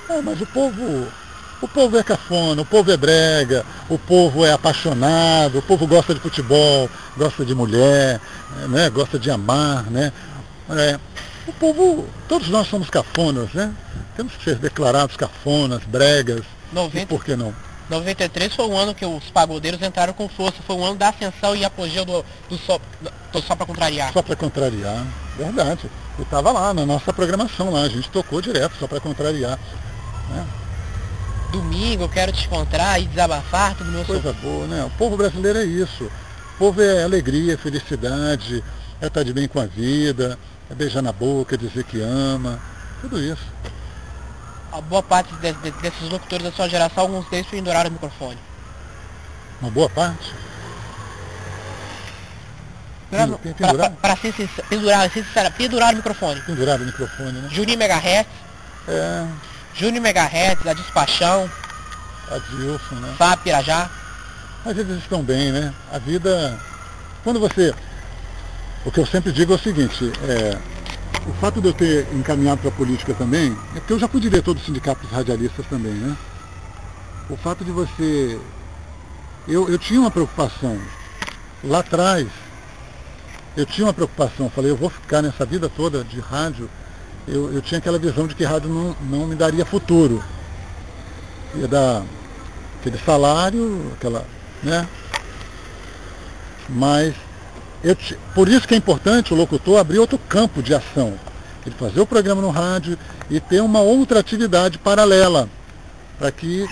É, 0.10 0.22
mas 0.22 0.40
o 0.40 0.46
povo, 0.46 1.08
o 1.62 1.68
povo 1.68 1.98
é 1.98 2.04
cafona, 2.04 2.62
o 2.62 2.66
povo 2.66 2.92
é 2.92 2.98
brega, 2.98 3.66
o 3.90 3.98
povo 3.98 4.46
é 4.46 4.52
apaixonado, 4.52 5.60
o 5.60 5.62
povo 5.62 5.88
gosta 5.88 6.14
de 6.14 6.20
futebol, 6.20 6.90
gosta 7.18 7.44
de 7.44 7.56
mulher, 7.56 8.20
né, 8.70 8.90
gosta 8.90 9.18
de 9.18 9.32
amar, 9.32 9.84
né? 9.90 10.12
É, 10.70 11.00
o 11.48 11.54
povo, 11.54 12.08
todos 12.28 12.50
nós 12.50 12.68
somos 12.68 12.90
cafonas, 12.90 13.52
né? 13.54 13.74
Temos 14.16 14.34
que 14.34 14.44
ser 14.44 14.56
declarados 14.56 15.18
cafonas, 15.18 15.84
bregas, 15.84 16.44
90, 16.72 17.08
por 17.08 17.24
que 17.24 17.36
não? 17.36 17.54
93 17.90 18.54
foi 18.54 18.66
o 18.66 18.76
ano 18.76 18.96
que 18.96 19.06
os 19.06 19.26
pagodeiros 19.26 19.82
entraram 19.82 20.14
com 20.14 20.28
força, 20.28 20.58
foi 20.66 20.76
o 20.76 20.84
ano 20.84 20.96
da 20.96 21.10
ascensão 21.10 21.56
e 21.56 21.64
apogeu 21.64 22.04
do, 22.04 22.26
do 22.50 22.58
só, 22.58 22.80
do 23.32 23.42
só 23.42 23.56
para 23.56 23.66
contrariar. 23.66 24.12
Só 24.12 24.22
para 24.22 24.36
contrariar, 24.36 25.06
verdade. 25.38 25.90
Eu 26.18 26.24
estava 26.24 26.52
lá 26.52 26.74
na 26.74 26.86
nossa 26.86 27.14
programação 27.14 27.72
lá, 27.72 27.82
a 27.82 27.90
gente 27.90 28.10
tocou 28.10 28.42
direto, 28.42 28.76
só 28.80 28.88
para 28.88 29.00
contrariar. 29.00 29.60
Né? 30.30 30.48
Domingo 31.52 32.04
eu 32.04 32.10
quero 32.10 32.32
te 32.32 32.46
encontrar 32.46 33.00
e 33.00 33.06
desabafar 33.06 33.76
tudo 33.76 33.92
meu 33.92 34.04
Coisa 34.04 34.34
boa, 34.34 34.68
né? 34.68 34.84
O 34.84 34.90
povo 34.92 35.16
brasileiro 35.16 35.60
é 35.60 35.64
isso. 35.64 36.06
O 36.56 36.58
povo 36.58 36.82
é 36.82 37.04
alegria, 37.04 37.58
felicidade, 37.58 38.64
é 39.02 39.08
estar 39.08 39.24
de 39.24 39.34
bem 39.34 39.48
com 39.48 39.60
a 39.60 39.66
vida, 39.66 40.38
é 40.70 40.74
beijar 40.74 41.02
na 41.02 41.12
boca, 41.12 41.58
dizer 41.58 41.84
que 41.84 42.02
ama, 42.02 42.60
tudo 43.02 43.22
isso. 43.22 43.46
A 44.72 44.82
boa 44.82 45.04
parte 45.04 45.34
desses 45.36 46.10
locutores 46.10 46.46
da 46.46 46.52
sua 46.52 46.68
geração, 46.68 47.04
alguns 47.04 47.30
deles 47.30 47.48
penduraram 47.48 47.90
o 47.90 47.94
microfone. 47.94 48.40
Uma 49.62 49.72
boa 49.72 49.90
parte? 49.90 50.34
Para 54.02 54.16
ser 54.18 54.34
sincero, 54.34 54.68
pendurar, 54.68 55.10
sincero, 55.10 55.52
pendurar 55.52 55.94
o 55.94 55.98
microfone. 55.98 56.42
Pendurar 56.42 56.82
o 56.82 56.86
microfone, 56.86 57.32
né? 57.34 57.50
Juninho 57.52 57.78
Megahertz. 57.78 58.30
É. 58.88 59.26
Júnior 59.76 60.02
Megahertz, 60.02 60.66
a 60.66 60.74
Despachão. 60.74 61.50
Adilson, 62.32 62.96
né? 62.96 63.14
Fábio 63.18 63.44
Pirajá. 63.44 63.90
Mas 64.64 64.78
eles 64.78 64.98
estão 64.98 65.22
bem, 65.22 65.52
né? 65.52 65.74
A 65.92 66.00
vida. 66.00 66.58
Quando 67.24 67.40
você. 67.40 67.74
O 68.86 68.92
que 68.92 69.00
eu 69.00 69.06
sempre 69.06 69.32
digo 69.32 69.52
é 69.52 69.56
o 69.56 69.60
seguinte, 69.60 70.12
é, 70.24 70.58
o 71.28 71.34
fato 71.34 71.60
de 71.60 71.68
eu 71.68 71.74
ter 71.74 72.08
encaminhado 72.14 72.62
para 72.62 72.70
a 72.70 72.74
política 72.74 73.14
também, 73.16 73.58
é 73.76 73.80
porque 73.80 73.94
eu 73.94 74.00
já 74.00 74.08
fui 74.08 74.22
diretor 74.22 74.54
do 74.54 74.60
sindicato 74.60 75.02
dos 75.02 75.12
radialistas 75.12 75.66
também, 75.68 75.94
né? 75.94 76.16
O 77.30 77.36
fato 77.36 77.66
de 77.66 77.72
você. 77.72 78.40
Eu, 79.48 79.70
eu 79.70 79.78
tinha 79.78 80.00
uma 80.00 80.12
preocupação. 80.12 80.80
Lá 81.64 81.80
atrás, 81.80 82.28
eu 83.58 83.66
tinha 83.66 83.88
uma 83.88 83.94
preocupação. 83.94 84.50
Falei, 84.50 84.72
eu 84.72 84.78
vou 84.78 84.90
ficar 84.90 85.22
nessa 85.22 85.46
vida 85.46 85.70
toda 85.70 86.04
de 86.04 86.20
rádio 86.20 86.70
eu, 87.28 87.54
eu 87.54 87.62
tinha 87.62 87.80
aquela 87.80 87.98
visão 87.98 88.28
de 88.28 88.36
que 88.36 88.44
rádio 88.44 88.70
não, 88.70 88.96
não 89.02 89.28
me 89.28 89.36
daria 89.36 89.66
futuro. 89.66 90.24
Ia 91.56 91.68
dar 91.68 92.04
aquele 92.80 92.98
salário, 93.00 93.92
aquela. 93.96 94.26
né? 94.62 94.88
Mas 96.70 97.16
eu, 97.84 97.96
por 98.34 98.48
isso 98.48 98.68
que 98.68 98.74
é 98.74 98.78
importante 98.78 99.34
o 99.34 99.38
locutor 99.38 99.80
abrir 99.80 100.00
outro 100.00 100.18
campo 100.18 100.62
de 100.62 100.74
ação. 100.74 101.14
Ele 101.66 101.76
fazer 101.76 102.00
o 102.00 102.06
programa 102.06 102.42
no 102.42 102.50
rádio 102.50 102.98
e 103.30 103.40
ter 103.40 103.62
uma 103.62 103.80
outra 103.80 104.20
atividade 104.20 104.78
paralela. 104.78 105.50
Para 106.20 106.32
que 106.32 106.68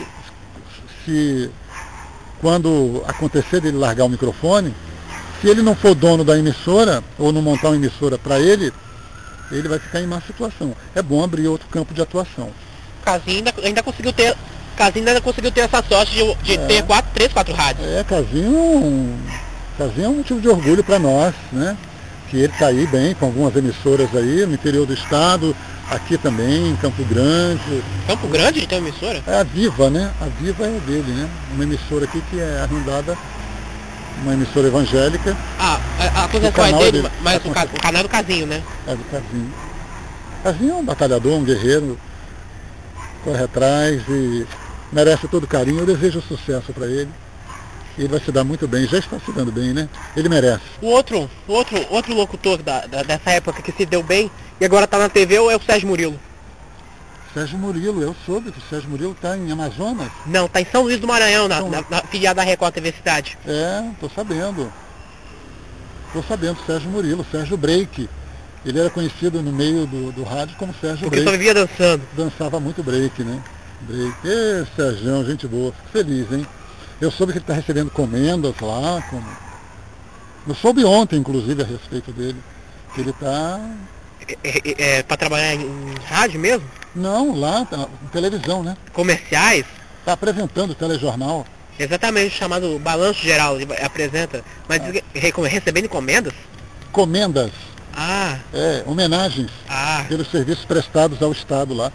se 1.03 1.49
quando 2.39 3.03
acontecer 3.07 3.59
dele 3.59 3.77
largar 3.77 4.05
o 4.05 4.09
microfone, 4.09 4.73
se 5.41 5.47
ele 5.47 5.61
não 5.61 5.75
for 5.75 5.95
dono 5.95 6.23
da 6.23 6.37
emissora, 6.37 7.03
ou 7.17 7.31
não 7.31 7.41
montar 7.41 7.69
uma 7.69 7.75
emissora 7.75 8.17
para 8.17 8.39
ele, 8.39 8.71
ele 9.51 9.67
vai 9.67 9.79
ficar 9.79 10.01
em 10.01 10.07
má 10.07 10.21
situação. 10.21 10.75
É 10.95 11.01
bom 11.01 11.23
abrir 11.23 11.47
outro 11.47 11.67
campo 11.69 11.93
de 11.93 12.01
atuação. 12.01 12.49
Casinho 13.03 13.37
ainda, 13.37 13.53
ainda 13.63 13.83
conseguiu 13.83 14.13
ter. 14.13 14.35
Casinho 14.75 15.07
ainda 15.07 15.21
conseguiu 15.21 15.51
ter 15.51 15.61
essa 15.61 15.83
sorte 15.83 16.13
de, 16.13 16.35
de 16.43 16.53
é, 16.53 16.65
ter 16.65 16.83
quatro, 16.83 17.11
três, 17.13 17.31
quatro 17.31 17.53
rádios. 17.53 17.87
É, 17.87 18.03
Casinho, 18.03 19.19
Casinho 19.77 20.05
é 20.05 20.09
um 20.09 20.15
motivo 20.15 20.41
de 20.41 20.49
orgulho 20.49 20.83
para 20.83 20.99
nós, 20.99 21.33
né? 21.51 21.77
Que 22.29 22.37
ele 22.37 22.53
está 22.53 22.67
aí 22.67 22.87
bem 22.87 23.13
com 23.13 23.25
algumas 23.25 23.55
emissoras 23.55 24.09
aí 24.15 24.45
no 24.45 24.53
interior 24.53 24.87
do 24.87 24.93
estado, 24.93 25.55
aqui 25.89 26.17
também, 26.17 26.69
em 26.71 26.75
Campo 26.77 27.03
Grande. 27.03 27.83
Campo 28.07 28.27
Grande 28.27 28.65
tem 28.65 28.79
uma 28.79 28.89
emissora? 28.89 29.21
É 29.27 29.39
a 29.39 29.43
Viva, 29.43 29.89
né? 29.89 30.11
A 30.19 30.25
Viva 30.25 30.65
é 30.65 30.79
dele, 30.87 31.11
né? 31.11 31.29
Uma 31.53 31.63
emissora 31.63 32.05
aqui 32.05 32.21
que 32.31 32.39
é 32.39 32.61
arrendada 32.61 33.15
uma 34.21 34.33
emissora 34.33 34.67
evangélica. 34.67 35.35
Ah, 35.59 35.79
a, 35.99 36.25
a 36.25 36.27
concessão 36.27 36.65
é 36.65 36.73
dele, 36.73 36.91
dele, 37.03 37.13
mas 37.21 37.45
o, 37.45 37.51
ca, 37.51 37.65
o, 37.65 37.81
canal 37.81 37.99
é 37.99 38.03
do 38.03 38.09
Casinho, 38.09 38.45
né? 38.45 38.61
É 38.87 38.95
do 38.95 39.03
Casinho. 39.05 39.53
Casinho 40.43 40.71
é 40.71 40.75
um 40.75 40.85
batalhador, 40.85 41.33
um 41.33 41.43
guerreiro, 41.43 41.97
corre 43.23 43.43
atrás 43.43 44.01
e 44.09 44.45
merece 44.91 45.27
todo 45.27 45.47
carinho. 45.47 45.79
Eu 45.79 45.85
desejo 45.85 46.21
sucesso 46.21 46.73
para 46.73 46.85
ele. 46.85 47.09
Ele 47.97 48.07
vai 48.07 48.19
se 48.19 48.31
dar 48.31 48.43
muito 48.43 48.67
bem, 48.67 48.87
já 48.87 48.97
está 48.97 49.19
se 49.19 49.31
dando 49.31 49.51
bem, 49.51 49.71
né? 49.71 49.87
Ele 50.17 50.27
merece. 50.27 50.63
O 50.81 50.87
outro, 50.87 51.29
outro, 51.47 51.77
outro 51.89 52.13
locutor 52.15 52.61
da, 52.63 52.87
da, 52.87 53.03
dessa 53.03 53.29
época 53.31 53.61
que 53.61 53.71
se 53.71 53.85
deu 53.85 54.01
bem 54.01 54.31
e 54.59 54.65
agora 54.65 54.85
está 54.85 54.97
na 54.97 55.09
TV 55.09 55.35
é 55.35 55.55
o 55.55 55.61
Sérgio 55.61 55.87
Murilo. 55.87 56.19
Sérgio 57.33 57.57
Murilo, 57.57 58.01
eu 58.01 58.15
soube 58.25 58.51
que 58.51 58.59
o 58.59 58.61
Sérgio 58.69 58.89
Murilo 58.89 59.13
está 59.13 59.35
em 59.35 59.51
Amazonas. 59.51 60.07
Não, 60.25 60.45
está 60.45 60.61
em 60.61 60.65
São 60.65 60.83
Luís 60.83 60.99
do 60.99 61.07
Maranhão, 61.07 61.47
na, 61.47 61.61
na, 61.61 61.83
na 61.89 62.01
filiada 62.03 62.41
da 62.41 62.43
Record 62.43 62.73
TV 62.73 62.91
Cidade. 62.91 63.37
É, 63.45 63.83
estou 63.91 64.09
sabendo. 64.09 64.71
Estou 66.07 66.23
sabendo, 66.23 66.59
Sérgio 66.65 66.91
Murilo, 66.91 67.25
Sérgio 67.31 67.57
Break. 67.57 68.07
Ele 68.63 68.79
era 68.79 68.89
conhecido 68.89 69.41
no 69.41 69.51
meio 69.51 69.87
do, 69.87 70.11
do 70.11 70.23
rádio 70.23 70.55
como 70.57 70.73
Sérgio 70.79 71.09
Porque 71.09 71.21
Break. 71.21 71.25
só 71.25 71.31
vivia 71.31 71.53
dançando. 71.55 72.03
Dançava 72.15 72.59
muito 72.59 72.83
break, 72.83 73.23
né? 73.23 73.41
Break. 73.81 74.13
Ê, 74.23 74.65
Sérgio, 74.75 75.25
gente 75.25 75.47
boa. 75.47 75.73
Fico 75.73 75.89
feliz, 75.89 76.31
hein? 76.31 76.45
Eu 77.01 77.11
soube 77.11 77.33
que 77.33 77.39
ele 77.39 77.43
está 77.43 77.55
recebendo 77.55 77.89
comendas 77.89 78.53
lá. 78.61 79.03
Como... 79.09 79.25
Eu 80.47 80.55
soube 80.55 80.85
ontem, 80.85 81.17
inclusive, 81.17 81.63
a 81.63 81.65
respeito 81.65 82.11
dele. 82.11 82.37
Que 82.93 83.01
ele 83.01 83.09
está... 83.09 83.59
É, 84.27 84.37
é, 84.43 84.97
é, 84.97 85.03
para 85.03 85.17
trabalhar 85.17 85.55
em 85.55 85.95
rádio 86.05 86.39
mesmo? 86.39 86.65
Não, 86.95 87.37
lá, 87.39 87.65
tá, 87.65 87.87
televisão, 88.11 88.63
né? 88.63 88.77
Comerciais? 88.91 89.65
Está 89.99 90.13
apresentando 90.13 90.71
o 90.71 90.75
telejornal. 90.75 91.45
Exatamente, 91.79 92.35
chamado 92.35 92.77
Balanço 92.77 93.19
Geral, 93.21 93.59
ele 93.59 93.67
apresenta. 93.81 94.43
Mas 94.67 94.79
Ah. 94.81 94.91
re- 94.91 95.31
recebendo 95.47 95.85
encomendas? 95.85 96.33
Comendas, 96.91 97.51
Ah, 97.95 98.37
é, 98.53 98.83
homenagens 98.87 99.51
ah. 99.69 100.03
pelos 100.07 100.29
serviços 100.29 100.65
prestados 100.65 101.21
ao 101.21 101.31
Estado 101.31 101.73
lá. 101.75 101.91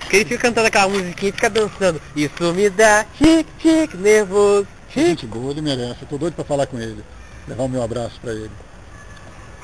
Porque 0.00 0.16
ele 0.16 0.24
fica 0.26 0.40
cantando 0.42 0.66
aquela 0.66 0.88
musiquinha 0.88 1.30
e 1.30 1.32
fica 1.32 1.48
dançando. 1.48 2.00
Isso 2.16 2.52
me 2.54 2.68
dá 2.68 3.06
chique, 3.16 3.46
chique, 3.60 3.96
nervoso, 3.96 4.66
chique. 4.88 5.06
Gente 5.08 5.26
boa, 5.26 5.50
ele 5.52 5.62
merece. 5.62 5.96
Eu 6.02 6.08
tô 6.08 6.18
doido 6.18 6.34
para 6.34 6.44
falar 6.44 6.66
com 6.66 6.78
ele. 6.78 7.02
Levar 7.48 7.62
o 7.64 7.68
meu 7.68 7.82
abraço 7.82 8.18
para 8.20 8.32
ele. 8.32 8.50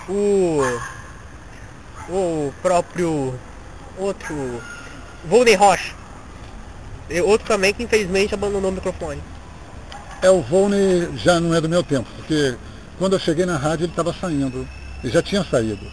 O, 0.08 0.60
o 2.08 2.52
próprio 2.62 3.34
outro, 3.98 4.34
Volney 5.24 5.54
Rocha. 5.54 5.94
Outro 7.24 7.46
também 7.46 7.72
que 7.72 7.82
infelizmente 7.82 8.34
abandonou 8.34 8.70
o 8.70 8.74
microfone. 8.74 9.22
É, 10.22 10.30
o 10.30 10.40
Volney 10.40 11.08
já 11.16 11.38
não 11.38 11.54
é 11.54 11.60
do 11.60 11.68
meu 11.68 11.82
tempo, 11.82 12.08
porque 12.16 12.56
quando 12.98 13.12
eu 13.12 13.18
cheguei 13.18 13.46
na 13.46 13.56
rádio 13.56 13.84
ele 13.84 13.92
estava 13.92 14.12
saindo. 14.12 14.66
Ele 15.02 15.12
já 15.12 15.22
tinha 15.22 15.44
saído. 15.44 15.86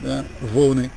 Né? 0.00 0.24
O 0.42 0.46
Volney. 0.46 0.90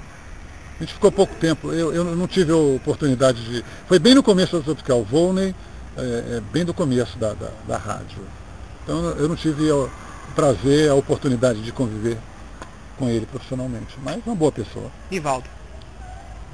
A 0.78 0.84
gente 0.84 0.94
ficou 0.94 1.12
pouco 1.12 1.36
tempo. 1.36 1.72
Eu, 1.72 1.94
eu 1.94 2.04
não 2.04 2.28
tive 2.28 2.52
a 2.52 2.58
oportunidade 2.58 3.44
de. 3.44 3.64
Foi 3.88 4.00
bem 4.00 4.16
no 4.16 4.24
começo 4.24 4.58
da 4.58 4.64
Tropical. 4.64 5.02
O 5.02 5.04
Volney 5.04 5.56
é, 5.98 6.38
é 6.38 6.42
bem 6.52 6.66
do 6.66 6.74
começo 6.74 7.18
da, 7.18 7.34
da, 7.34 7.50
da 7.68 7.78
rádio. 7.78 8.18
Então 8.84 9.10
eu 9.12 9.28
não 9.28 9.36
tive 9.36 9.72
o 9.72 9.90
prazer, 10.34 10.90
a 10.90 10.96
oportunidade 10.96 11.62
de 11.62 11.72
conviver 11.72 12.18
com 12.98 13.10
ele 13.10 13.26
profissionalmente. 13.26 13.96
Mas 14.04 14.18
uma 14.26 14.36
boa 14.36 14.52
pessoa. 14.52 14.92
Nivaldo, 15.10 15.48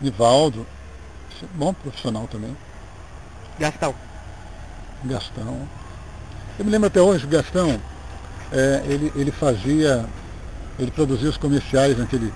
Nivaldo, 0.02 0.66
bom 1.54 1.74
profissional 1.74 2.28
também. 2.28 2.56
Gastão. 3.60 3.94
Gastão. 5.06 5.68
Eu 6.58 6.66
me 6.66 6.72
lembro 6.72 6.88
até 6.88 7.02
hoje, 7.02 7.26
o 7.26 7.30
Gastão, 7.30 7.80
é, 8.52 8.82
ele, 8.86 9.12
ele 9.16 9.32
fazia, 9.32 10.06
ele 10.80 10.92
produzia 10.92 11.30
os 11.30 11.38
comerciais 11.38 11.98
naquele, 11.98 12.34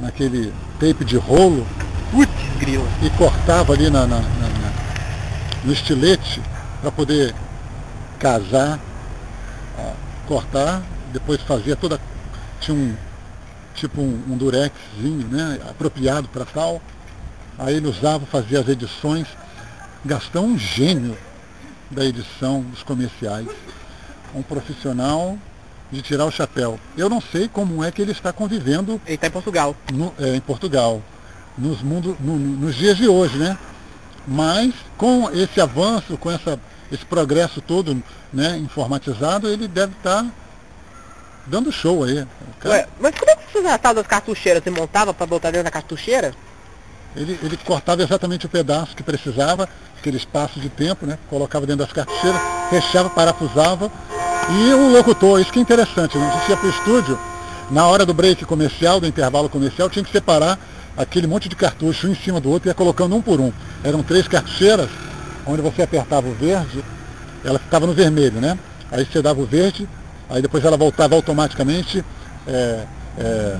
naquele 0.00 0.52
tape 0.80 1.04
de 1.04 1.16
rolo 1.16 1.66
Putz, 2.10 2.30
grilo. 2.58 2.86
e 3.02 3.10
cortava 3.10 3.72
ali 3.72 3.88
na, 3.90 4.06
na- 4.06 4.18
na- 4.20 4.20
na- 4.20 5.64
no 5.64 5.72
estilete 5.72 6.42
para 6.80 6.90
poder 6.92 7.34
casar, 8.18 8.78
cortar, 10.26 10.82
depois 11.12 11.40
fazia 11.42 11.76
toda. 11.76 12.00
Tinha 12.60 12.76
um 12.76 12.94
tipo 13.74 14.00
um, 14.00 14.22
um 14.30 14.36
durexzinho, 14.36 15.26
né? 15.28 15.58
Apropriado 15.68 16.28
para 16.28 16.44
tal. 16.44 16.80
Aí 17.58 17.74
ele 17.76 17.86
usava, 17.88 18.26
fazia 18.26 18.60
as 18.60 18.68
edições. 18.68 19.26
Gastão 20.04 20.46
um 20.46 20.58
gênio 20.58 21.16
da 21.90 22.04
edição 22.04 22.60
dos 22.62 22.82
comerciais. 22.82 23.46
Um 24.34 24.42
profissional 24.42 25.38
de 25.90 26.02
tirar 26.02 26.24
o 26.24 26.30
chapéu. 26.30 26.78
Eu 26.96 27.08
não 27.08 27.20
sei 27.20 27.48
como 27.48 27.82
é 27.84 27.90
que 27.92 28.02
ele 28.02 28.12
está 28.12 28.32
convivendo 28.32 29.00
Ele 29.06 29.16
tá 29.16 29.28
em 29.28 29.30
Portugal. 29.30 29.76
no- 29.92 30.12
é, 30.18 30.34
em 30.34 30.40
Portugal, 30.40 31.00
nos, 31.56 31.80
mundo, 31.82 32.16
no- 32.20 32.36
nos 32.36 32.74
dias 32.74 32.96
de 32.96 33.06
hoje, 33.06 33.38
né? 33.38 33.56
Mas 34.26 34.74
com 34.96 35.30
esse 35.30 35.60
avanço, 35.60 36.16
com 36.18 36.30
essa, 36.30 36.58
esse 36.90 37.04
progresso 37.04 37.60
todo 37.60 38.02
né, 38.32 38.56
informatizado, 38.58 39.48
ele 39.48 39.68
deve 39.68 39.92
estar 39.92 40.26
dando 41.46 41.70
show 41.70 42.02
aí. 42.02 42.26
Ué, 42.64 42.88
mas 42.98 43.14
como 43.16 43.30
é 43.30 43.36
que 43.36 43.44
você 43.44 43.52
fazia 43.52 43.74
a 43.74 43.78
tal 43.78 43.94
das 43.94 44.06
cartucheiras? 44.06 44.64
Você 44.64 44.70
montava 44.70 45.14
pra 45.14 45.26
botar 45.26 45.50
dentro 45.50 45.64
da 45.64 45.70
cartucheira? 45.70 46.34
Ele, 47.16 47.38
ele 47.42 47.56
cortava 47.56 48.02
exatamente 48.02 48.46
o 48.46 48.48
pedaço 48.48 48.96
que 48.96 49.02
precisava, 49.02 49.68
aquele 49.98 50.16
espaço 50.16 50.58
de 50.58 50.68
tempo, 50.68 51.06
né? 51.06 51.18
Colocava 51.30 51.66
dentro 51.66 51.84
das 51.84 51.92
cartucheiras, 51.92 52.40
fechava, 52.70 53.08
parafusava. 53.08 53.90
E 54.50 54.74
o 54.74 54.92
locutor, 54.92 55.40
isso 55.40 55.52
que 55.52 55.58
é 55.58 55.62
interessante, 55.62 56.18
né? 56.18 56.28
A 56.28 56.38
gente 56.38 56.50
ia 56.50 56.56
para 56.56 56.66
o 56.66 56.70
estúdio, 56.70 57.18
na 57.70 57.86
hora 57.86 58.04
do 58.04 58.12
break 58.12 58.44
comercial, 58.44 59.00
do 59.00 59.06
intervalo 59.06 59.48
comercial, 59.48 59.88
tinha 59.88 60.04
que 60.04 60.10
separar 60.10 60.58
aquele 60.96 61.26
monte 61.26 61.48
de 61.48 61.56
cartucho 61.56 62.06
um 62.06 62.10
em 62.10 62.14
cima 62.14 62.40
do 62.40 62.50
outro 62.50 62.68
e 62.68 62.70
ia 62.70 62.74
colocando 62.74 63.16
um 63.16 63.22
por 63.22 63.40
um. 63.40 63.52
Eram 63.82 64.02
três 64.02 64.28
cartucheiras, 64.28 64.90
onde 65.46 65.62
você 65.62 65.82
apertava 65.82 66.28
o 66.28 66.34
verde, 66.34 66.84
ela 67.44 67.58
ficava 67.58 67.86
no 67.86 67.92
vermelho, 67.92 68.40
né? 68.40 68.58
Aí 68.90 69.04
você 69.04 69.22
dava 69.22 69.40
o 69.40 69.46
verde, 69.46 69.88
aí 70.28 70.42
depois 70.42 70.64
ela 70.64 70.76
voltava 70.76 71.14
automaticamente 71.14 72.04
é, 72.46 72.84
é, 73.18 73.56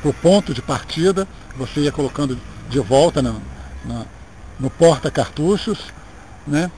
para 0.00 0.10
o 0.10 0.14
ponto 0.14 0.54
de 0.54 0.62
partida, 0.62 1.26
você 1.60 1.80
ia 1.80 1.92
colocando 1.92 2.38
de 2.68 2.78
volta 2.80 3.20
na, 3.20 3.34
na- 3.84 4.04
no 4.58 4.70
porta-cartuchos, 4.70 5.78
né? 6.46 6.70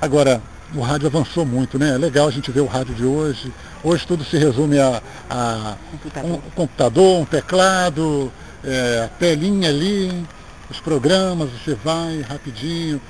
Agora, 0.00 0.40
o 0.74 0.80
rádio 0.80 1.06
avançou 1.06 1.44
muito, 1.46 1.78
né? 1.78 1.90
É 1.94 1.98
legal 1.98 2.26
a 2.28 2.30
gente 2.30 2.50
ver 2.50 2.60
o 2.60 2.66
rádio 2.66 2.94
de 2.94 3.04
hoje. 3.04 3.52
Hoje 3.84 4.06
tudo 4.06 4.24
se 4.24 4.36
resume 4.38 4.78
a, 4.78 5.02
a 5.30 5.76
Computador. 5.90 6.30
um 6.30 6.50
computador, 6.50 7.20
um 7.20 7.24
teclado, 7.24 8.32
é, 8.64 9.02
a 9.04 9.08
telinha 9.18 9.68
ali, 9.68 10.26
os 10.70 10.80
programas, 10.80 11.50
você 11.50 11.74
vai 11.74 12.20
rapidinho, 12.22 13.00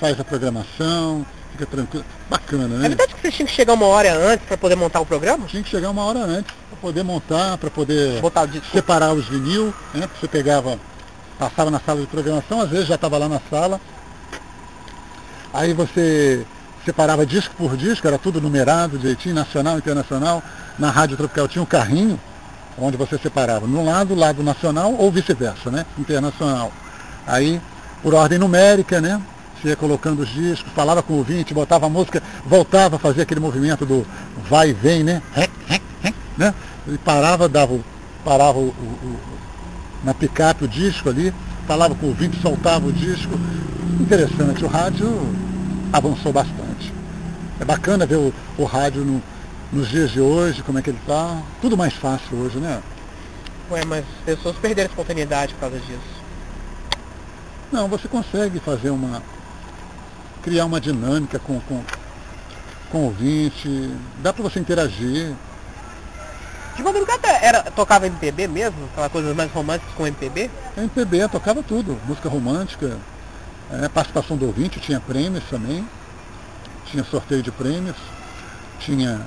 faz 0.00 0.18
a 0.20 0.24
programação, 0.24 1.24
fica 1.56 1.66
tranquilo. 1.66 2.04
Bacana, 2.28 2.64
É 2.64 2.68
né? 2.78 2.88
verdade 2.88 3.14
que 3.14 3.20
você 3.20 3.32
tinha 3.32 3.46
que 3.46 3.52
chegar 3.54 3.72
uma 3.72 3.86
hora 3.86 4.12
antes 4.14 4.46
pra 4.46 4.56
poder 4.56 4.76
montar 4.76 5.00
o 5.00 5.06
programa? 5.06 5.46
Tinha 5.46 5.62
que 5.62 5.70
chegar 5.70 5.90
uma 5.90 6.04
hora 6.04 6.20
antes 6.20 6.54
para 6.70 6.78
poder 6.78 7.02
montar, 7.02 7.56
para 7.56 7.70
poder 7.70 8.20
separar 8.72 9.12
os 9.14 9.26
vinil, 9.26 9.72
né? 9.94 10.08
Você 10.20 10.28
pegava, 10.28 10.78
passava 11.38 11.70
na 11.70 11.80
sala 11.80 12.00
de 12.00 12.06
programação, 12.06 12.60
às 12.60 12.68
vezes 12.68 12.86
já 12.86 12.94
estava 12.96 13.16
lá 13.18 13.28
na 13.28 13.40
sala. 13.50 13.80
Aí 15.52 15.72
você 15.72 16.44
separava 16.84 17.24
disco 17.24 17.54
por 17.56 17.76
disco, 17.76 18.06
era 18.06 18.18
tudo 18.18 18.40
numerado, 18.40 18.98
direitinho, 18.98 19.34
nacional, 19.34 19.78
internacional. 19.78 20.42
Na 20.78 20.90
Rádio 20.90 21.16
Tropical 21.16 21.48
tinha 21.48 21.62
um 21.62 21.66
carrinho, 21.66 22.20
onde 22.78 22.96
você 22.96 23.16
separava 23.18 23.66
no 23.66 23.82
lado, 23.84 24.14
lado 24.14 24.42
nacional 24.42 24.94
ou 24.98 25.10
vice-versa, 25.10 25.70
né? 25.70 25.86
Internacional. 25.98 26.70
Aí, 27.26 27.60
por 28.02 28.14
ordem 28.14 28.38
numérica, 28.38 29.00
né? 29.00 29.20
Ia 29.66 29.74
colocando 29.74 30.20
os 30.22 30.28
discos, 30.28 30.70
falava 30.74 31.02
com 31.02 31.14
o 31.14 31.16
ouvinte, 31.18 31.52
botava 31.52 31.86
a 31.86 31.88
música, 31.88 32.22
voltava 32.46 32.96
a 32.96 32.98
fazer 33.00 33.22
aquele 33.22 33.40
movimento 33.40 33.84
do 33.84 34.06
vai 34.48 34.70
e 34.70 34.72
vem, 34.72 35.02
né? 35.02 35.20
Né? 36.36 36.54
E 36.86 36.96
parava, 36.98 37.48
dava, 37.48 37.72
o- 37.72 37.84
parava 38.24 38.58
o, 38.58 38.68
o- 38.68 38.68
o- 38.68 39.18
na 40.04 40.14
picape 40.14 40.64
o 40.64 40.68
disco 40.68 41.08
ali, 41.08 41.34
falava 41.66 41.94
com 41.96 42.06
o 42.06 42.08
ouvinte, 42.10 42.40
soltava 42.40 42.86
o 42.86 42.92
disco. 42.92 43.32
Interessante, 43.98 44.64
o 44.64 44.68
rádio 44.68 45.08
avançou 45.92 46.32
bastante. 46.32 46.92
É 47.58 47.64
bacana 47.64 48.06
ver 48.06 48.16
o, 48.16 48.32
o 48.58 48.64
rádio 48.64 49.02
no- 49.04 49.22
nos 49.72 49.88
dias 49.88 50.10
de 50.12 50.20
hoje, 50.20 50.62
como 50.62 50.78
é 50.78 50.82
que 50.82 50.90
ele 50.90 50.98
está. 50.98 51.42
Tudo 51.60 51.76
mais 51.76 51.94
fácil 51.94 52.36
hoje, 52.38 52.58
né? 52.58 52.80
Ué, 53.70 53.84
mas 53.84 54.04
as 54.18 54.24
pessoas 54.36 54.56
perderam 54.58 54.88
a 54.88 54.90
espontaneidade 54.92 55.54
por 55.54 55.60
causa 55.60 55.78
disso. 55.78 56.16
Não, 57.72 57.88
você 57.88 58.06
consegue 58.06 58.60
fazer 58.60 58.90
uma. 58.90 59.20
Criar 60.46 60.64
uma 60.64 60.80
dinâmica 60.80 61.40
com, 61.40 61.58
com, 61.62 61.82
com 62.88 62.98
o 62.98 63.04
ouvinte, 63.06 63.90
dá 64.22 64.32
para 64.32 64.44
você 64.44 64.60
interagir. 64.60 65.34
De 66.76 66.82
madrugada 66.84 67.26
era, 67.42 67.64
tocava 67.64 68.06
MPB 68.06 68.46
mesmo? 68.46 68.84
Aquela 68.92 69.08
coisa 69.10 69.34
mais 69.34 69.50
romântica 69.50 69.90
com 69.96 70.06
MPB? 70.06 70.48
MPB 70.76 71.28
tocava 71.28 71.64
tudo, 71.64 71.98
música 72.06 72.28
romântica, 72.28 72.96
é, 73.72 73.88
participação 73.88 74.36
do 74.36 74.46
ouvinte, 74.46 74.78
tinha 74.78 75.00
prêmios 75.00 75.42
também, 75.50 75.84
tinha 76.84 77.02
sorteio 77.02 77.42
de 77.42 77.50
prêmios, 77.50 77.96
tinha 78.78 79.20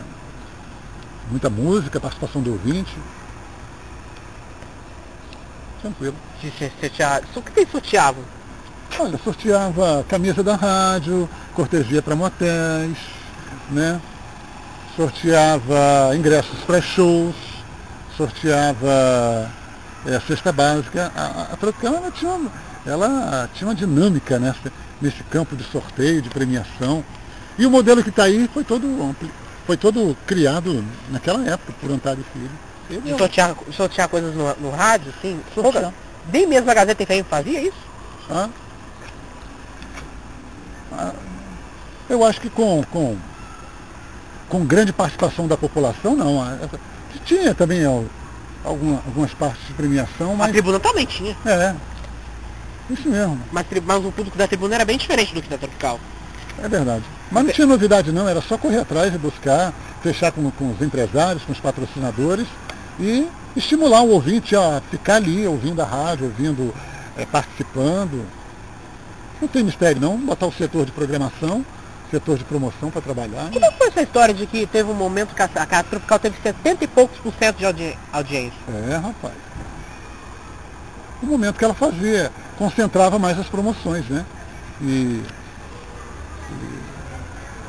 muita 1.30 1.50
música, 1.50 2.00
participação 2.00 2.42
do 2.42 2.52
ouvinte. 2.54 2.96
Tranquilo. 5.82 6.16
Se- 6.42 6.72
sortear. 6.80 7.24
O 7.36 7.42
que 7.42 7.60
eles 7.60 7.72
sorteavam? 7.72 8.24
Olha, 9.00 9.18
sorteava 9.24 10.06
camisa 10.10 10.44
da 10.44 10.56
rádio, 10.56 11.30
cortesia 11.56 12.02
para 12.02 12.16
motéis, 12.16 12.98
né? 13.72 14.00
Sorteava 14.96 16.14
ingressos 16.16 16.60
para 16.66 16.82
shows, 16.82 17.36
sorteava 18.18 19.50
é, 20.06 20.20
cesta 20.28 20.52
básica. 20.52 21.12
A, 21.16 21.22
a, 21.22 21.42
a 21.54 21.56
Tropical 21.56 21.96
ela 21.96 22.12
tinha, 22.12 22.32
uma- 22.32 22.52
ela 22.86 23.50
tinha 23.54 23.68
uma 23.70 23.76
dinâmica 23.76 24.38
nessa, 24.38 24.72
nesse 25.02 25.24
campo 25.24 25.56
de 25.56 25.64
sorteio, 25.64 26.22
de 26.22 26.30
premiação. 26.30 27.04
E 27.58 27.66
o 27.66 27.72
modelo 27.72 28.04
que 28.04 28.10
está 28.10 28.24
aí 28.24 28.50
foi 28.54 28.64
todo, 28.66 28.86
ampli- 29.02 29.32
foi 29.66 29.78
todo 29.78 30.16
criado 30.28 30.84
naquela 31.10 31.46
época 31.48 31.74
por 31.80 31.90
Antário 31.92 32.26
Filho. 32.34 32.52
E 33.06 33.18
sortear, 33.18 33.56
sortear 33.72 34.10
coisas 34.10 34.36
no, 34.36 34.54
no 34.56 34.72
rádio, 34.72 35.14
sim? 35.22 35.40
Sortear. 35.54 35.94
Nem 36.34 36.46
mesmo 36.48 36.70
a 36.70 36.74
Gazeta 36.74 37.06
FM 37.06 37.26
fazia 37.30 37.62
isso? 37.62 37.78
Ah. 38.30 38.50
Ah, 40.92 41.14
eu 42.10 42.24
acho 42.26 42.42
que 42.42 42.50
com, 42.50 42.84
com, 42.92 43.18
com 44.48 44.66
grande 44.66 44.92
participação 44.92 45.48
da 45.48 45.58
população, 45.58 46.16
não. 46.16 46.42
Ah, 46.42 46.58
tinha 47.26 47.54
também 47.54 47.86
alguma, 47.86 49.02
algumas 49.06 49.34
partes 49.34 49.66
de 49.68 49.74
premiação, 49.74 50.36
mas... 50.36 50.50
A 50.50 50.52
tribuna 50.52 50.80
também 50.80 51.06
tinha. 51.06 51.36
É, 51.46 51.76
isso 52.90 53.08
mesmo. 53.08 53.40
Mas, 53.52 53.66
mas 53.86 54.06
o 54.06 54.12
público 54.12 54.38
da 54.38 54.48
tribuna 54.48 54.76
era 54.76 54.86
bem 54.86 54.98
diferente 54.98 55.34
do 55.34 55.42
que 55.42 55.50
da 55.50 55.58
Tropical. 55.58 56.00
É 56.62 56.68
verdade. 56.68 57.04
Mas 57.32 57.46
não 57.46 57.54
tinha 57.54 57.68
novidade 57.68 58.12
não, 58.12 58.28
era 58.28 58.42
só 58.42 58.58
correr 58.58 58.80
atrás 58.80 59.14
e 59.14 59.18
buscar, 59.18 59.74
fechar 60.02 60.32
com, 60.32 60.50
com 60.52 60.72
os 60.72 60.82
empresários, 60.82 61.44
com 61.44 61.52
os 61.52 61.60
patrocinadores 61.60 62.48
e 63.00 63.28
estimular 63.56 64.02
o 64.02 64.10
ouvinte 64.10 64.56
a 64.56 64.82
ficar 64.90 65.16
ali, 65.16 65.48
ouvindo 65.48 65.82
a 65.82 65.86
rádio, 65.86 66.26
ouvindo, 66.26 66.74
é, 67.16 67.26
participando. 67.26 68.26
Não 69.42 69.48
tem 69.48 69.64
mistério 69.64 70.02
não, 70.02 70.18
botar 70.18 70.48
o 70.48 70.52
setor 70.52 70.86
de 70.86 70.92
programação, 70.92 71.66
setor 72.12 72.38
de 72.38 72.44
promoção 72.44 72.90
para 72.90 73.02
trabalhar. 73.02 73.50
Como 73.52 73.72
foi 73.74 73.88
essa 73.88 74.02
história 74.02 74.34
de 74.34 74.46
que 74.46 74.66
teve 74.66 74.90
um 74.90 74.96
momento 74.96 75.34
que 75.34 75.42
a, 75.42 75.50
a 75.56 75.84
Tropical 75.84 76.20
teve 76.20 76.36
70 76.42 76.84
e 76.84 76.88
poucos 76.88 77.18
por 77.20 77.34
cento 77.34 77.58
de 77.58 77.66
audi 77.66 77.98
audiência? 78.12 78.58
É, 78.90 78.96
rapaz. 78.96 79.34
O 81.22 81.26
momento 81.26 81.58
que 81.58 81.66
ela 81.66 81.74
fazia, 81.74 82.32
concentrava 82.58 83.20
mais 83.20 83.38
as 83.40 83.48
promoções, 83.48 84.08
né? 84.08 84.26
E, 84.82 85.24
e 86.52 86.80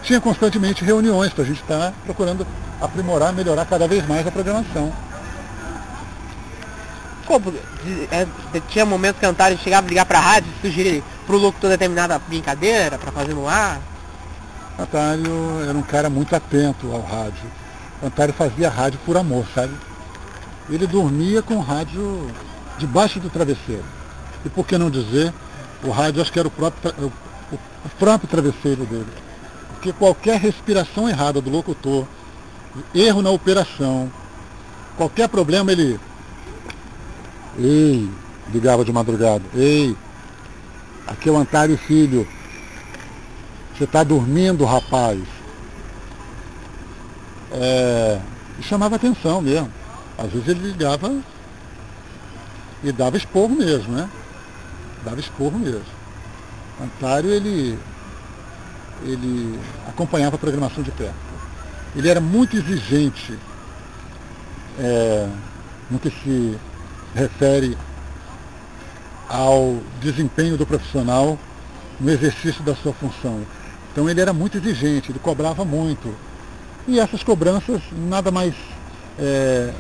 tinha 0.02 0.20
constantemente 0.20 0.84
reuniões 0.84 1.32
para 1.32 1.44
a 1.44 1.46
gente 1.46 1.60
estar 1.60 1.90
tá 1.90 1.92
procurando 2.04 2.46
aprimorar, 2.80 3.32
melhorar 3.32 3.66
cada 3.66 3.86
vez 3.86 4.06
mais 4.06 4.26
a 4.26 4.30
programação. 4.30 4.92
Como, 7.26 7.54
é, 8.10 8.26
tinha 8.68 8.84
momentos 8.84 9.20
que 9.20 9.26
a 9.26 9.28
Antário 9.28 9.58
chegava 9.58 9.86
a 9.86 9.88
ligar 9.88 10.04
para 10.04 10.18
a 10.18 10.22
rádio 10.22 10.50
e 10.56 10.66
sugerir 10.66 11.04
para 11.30 11.36
o 11.36 11.40
locutor 11.40 11.70
determinada 11.70 12.18
brincadeira 12.18 12.98
para 12.98 13.12
fazer 13.12 13.34
no 13.34 13.48
ar? 13.48 13.80
Antário 14.76 15.62
era 15.62 15.78
um 15.78 15.82
cara 15.82 16.10
muito 16.10 16.34
atento 16.34 16.90
ao 16.90 17.00
rádio. 17.00 17.44
O 18.02 18.06
Antário 18.06 18.34
fazia 18.34 18.68
rádio 18.68 18.98
por 19.06 19.16
amor, 19.16 19.46
sabe? 19.54 19.72
Ele 20.68 20.88
dormia 20.88 21.40
com 21.40 21.54
o 21.54 21.60
rádio 21.60 22.28
debaixo 22.78 23.20
do 23.20 23.30
travesseiro. 23.30 23.84
E 24.44 24.48
por 24.48 24.66
que 24.66 24.76
não 24.76 24.90
dizer, 24.90 25.32
o 25.84 25.90
rádio 25.90 26.20
acho 26.20 26.32
que 26.32 26.38
era 26.40 26.48
o 26.48 26.50
próprio, 26.50 26.92
o, 26.98 27.54
o 27.54 27.88
próprio 27.96 28.28
travesseiro 28.28 28.84
dele. 28.84 29.06
Porque 29.74 29.92
qualquer 29.92 30.40
respiração 30.40 31.08
errada 31.08 31.40
do 31.40 31.48
locutor, 31.48 32.06
erro 32.92 33.22
na 33.22 33.30
operação, 33.30 34.10
qualquer 34.96 35.28
problema 35.28 35.70
ele 35.70 36.00
Ei, 37.56 38.10
ligava 38.52 38.84
de 38.84 38.92
madrugada. 38.92 39.44
Ei, 39.54 39.96
aqui 41.10 41.28
é 41.28 41.32
o 41.32 41.36
Antário 41.36 41.76
Filho. 41.76 42.26
Você 43.76 43.84
está 43.84 44.02
dormindo, 44.04 44.64
rapaz. 44.64 45.20
É, 47.52 48.20
chamava 48.62 48.96
atenção 48.96 49.42
mesmo. 49.42 49.70
Às 50.16 50.30
vezes 50.30 50.48
ele 50.48 50.68
ligava 50.68 51.12
e 52.84 52.92
dava 52.92 53.16
esporro 53.16 53.54
mesmo, 53.56 53.92
né? 53.92 54.08
Dava 55.04 55.18
esporro 55.18 55.58
mesmo. 55.58 55.84
Antário, 56.80 57.30
ele, 57.30 57.78
ele 59.02 59.58
acompanhava 59.88 60.36
a 60.36 60.38
programação 60.38 60.82
de 60.82 60.90
perto. 60.90 61.14
Ele 61.96 62.08
era 62.08 62.20
muito 62.20 62.56
exigente 62.56 63.36
é, 64.78 65.28
no 65.90 65.98
que 65.98 66.10
se 66.10 66.56
refere 67.14 67.76
ao 69.30 69.78
desempenho 70.00 70.56
do 70.56 70.66
profissional 70.66 71.38
no 72.00 72.10
exercício 72.10 72.64
da 72.64 72.74
sua 72.74 72.92
função. 72.92 73.40
Então 73.92 74.10
ele 74.10 74.20
era 74.20 74.32
muito 74.32 74.58
exigente, 74.58 75.12
ele 75.12 75.20
cobrava 75.20 75.64
muito. 75.64 76.12
E 76.88 76.98
essas 76.98 77.22
cobranças 77.22 77.80
nada 77.92 78.32
mais 78.32 78.54
é, 79.16 79.72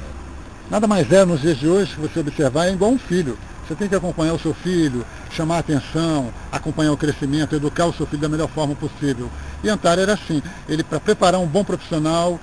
nada 0.70 0.86
mais 0.86 1.10
é 1.10 1.24
nos 1.24 1.40
dias 1.40 1.58
de 1.58 1.66
hoje, 1.66 1.92
se 1.92 2.00
você 2.00 2.20
observar, 2.20 2.68
é 2.68 2.72
igual 2.72 2.92
um 2.92 2.98
filho. 2.98 3.36
Você 3.66 3.74
tem 3.74 3.88
que 3.88 3.94
acompanhar 3.94 4.34
o 4.34 4.38
seu 4.38 4.54
filho, 4.54 5.04
chamar 5.30 5.56
a 5.56 5.60
atenção, 5.60 6.32
acompanhar 6.50 6.92
o 6.92 6.96
crescimento, 6.96 7.54
educar 7.54 7.86
o 7.86 7.92
seu 7.92 8.06
filho 8.06 8.22
da 8.22 8.28
melhor 8.28 8.48
forma 8.48 8.74
possível. 8.74 9.28
E 9.64 9.68
Antara 9.68 10.00
era 10.00 10.14
assim, 10.14 10.42
ele 10.68 10.84
para 10.84 11.00
preparar 11.00 11.40
um 11.40 11.46
bom 11.46 11.64
profissional, 11.64 12.38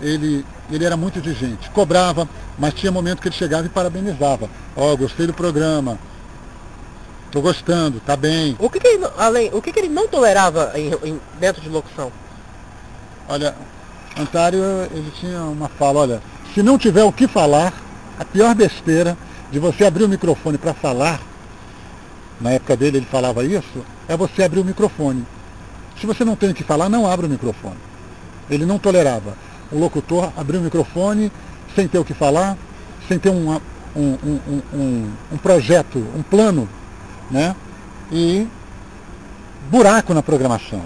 ele, 0.00 0.44
ele 0.70 0.84
era 0.84 0.96
muito 0.96 1.18
exigente. 1.18 1.70
Cobrava, 1.70 2.28
mas 2.58 2.74
tinha 2.74 2.90
momento 2.90 3.20
que 3.20 3.28
ele 3.28 3.34
chegava 3.34 3.66
e 3.66 3.68
parabenizava. 3.68 4.48
Ó, 4.76 4.92
oh, 4.92 4.96
gostei 4.96 5.26
do 5.26 5.32
programa. 5.32 5.98
Estou 7.32 7.40
gostando, 7.40 7.98
tá 8.00 8.14
bem. 8.14 8.54
O 8.58 8.68
que, 8.68 8.78
que 8.78 8.86
ele, 8.86 9.08
além, 9.16 9.48
o 9.54 9.62
que, 9.62 9.72
que 9.72 9.80
ele 9.80 9.88
não 9.88 10.06
tolerava 10.06 10.70
em, 10.74 10.92
em, 11.02 11.18
dentro 11.40 11.62
de 11.62 11.68
locução? 11.70 12.12
Olha, 13.26 13.54
Antário, 14.18 14.62
ele 14.90 15.10
tinha 15.18 15.40
uma 15.44 15.66
fala, 15.66 16.00
olha, 16.00 16.22
se 16.52 16.62
não 16.62 16.76
tiver 16.76 17.02
o 17.04 17.10
que 17.10 17.26
falar, 17.26 17.72
a 18.18 18.24
pior 18.26 18.54
besteira 18.54 19.16
de 19.50 19.58
você 19.58 19.86
abrir 19.86 20.04
o 20.04 20.08
microfone 20.10 20.58
para 20.58 20.74
falar, 20.74 21.22
na 22.38 22.50
época 22.50 22.76
dele 22.76 22.98
ele 22.98 23.06
falava 23.06 23.42
isso, 23.42 23.82
é 24.06 24.14
você 24.14 24.42
abrir 24.42 24.60
o 24.60 24.64
microfone. 24.64 25.26
Se 25.98 26.06
você 26.06 26.26
não 26.26 26.36
tem 26.36 26.50
o 26.50 26.54
que 26.54 26.62
falar, 26.62 26.90
não 26.90 27.10
abra 27.10 27.24
o 27.24 27.30
microfone. 27.30 27.78
Ele 28.50 28.66
não 28.66 28.78
tolerava 28.78 29.38
o 29.72 29.78
locutor 29.78 30.30
abrir 30.36 30.58
o 30.58 30.60
microfone 30.60 31.32
sem 31.74 31.88
ter 31.88 31.98
o 31.98 32.04
que 32.04 32.12
falar, 32.12 32.58
sem 33.08 33.18
ter 33.18 33.30
um, 33.30 33.58
um, 33.96 34.18
um, 34.74 35.12
um 35.32 35.38
projeto, 35.38 35.98
um 36.14 36.22
plano, 36.22 36.68
né? 37.32 37.56
E 38.12 38.46
buraco 39.70 40.12
na 40.12 40.22
programação. 40.22 40.82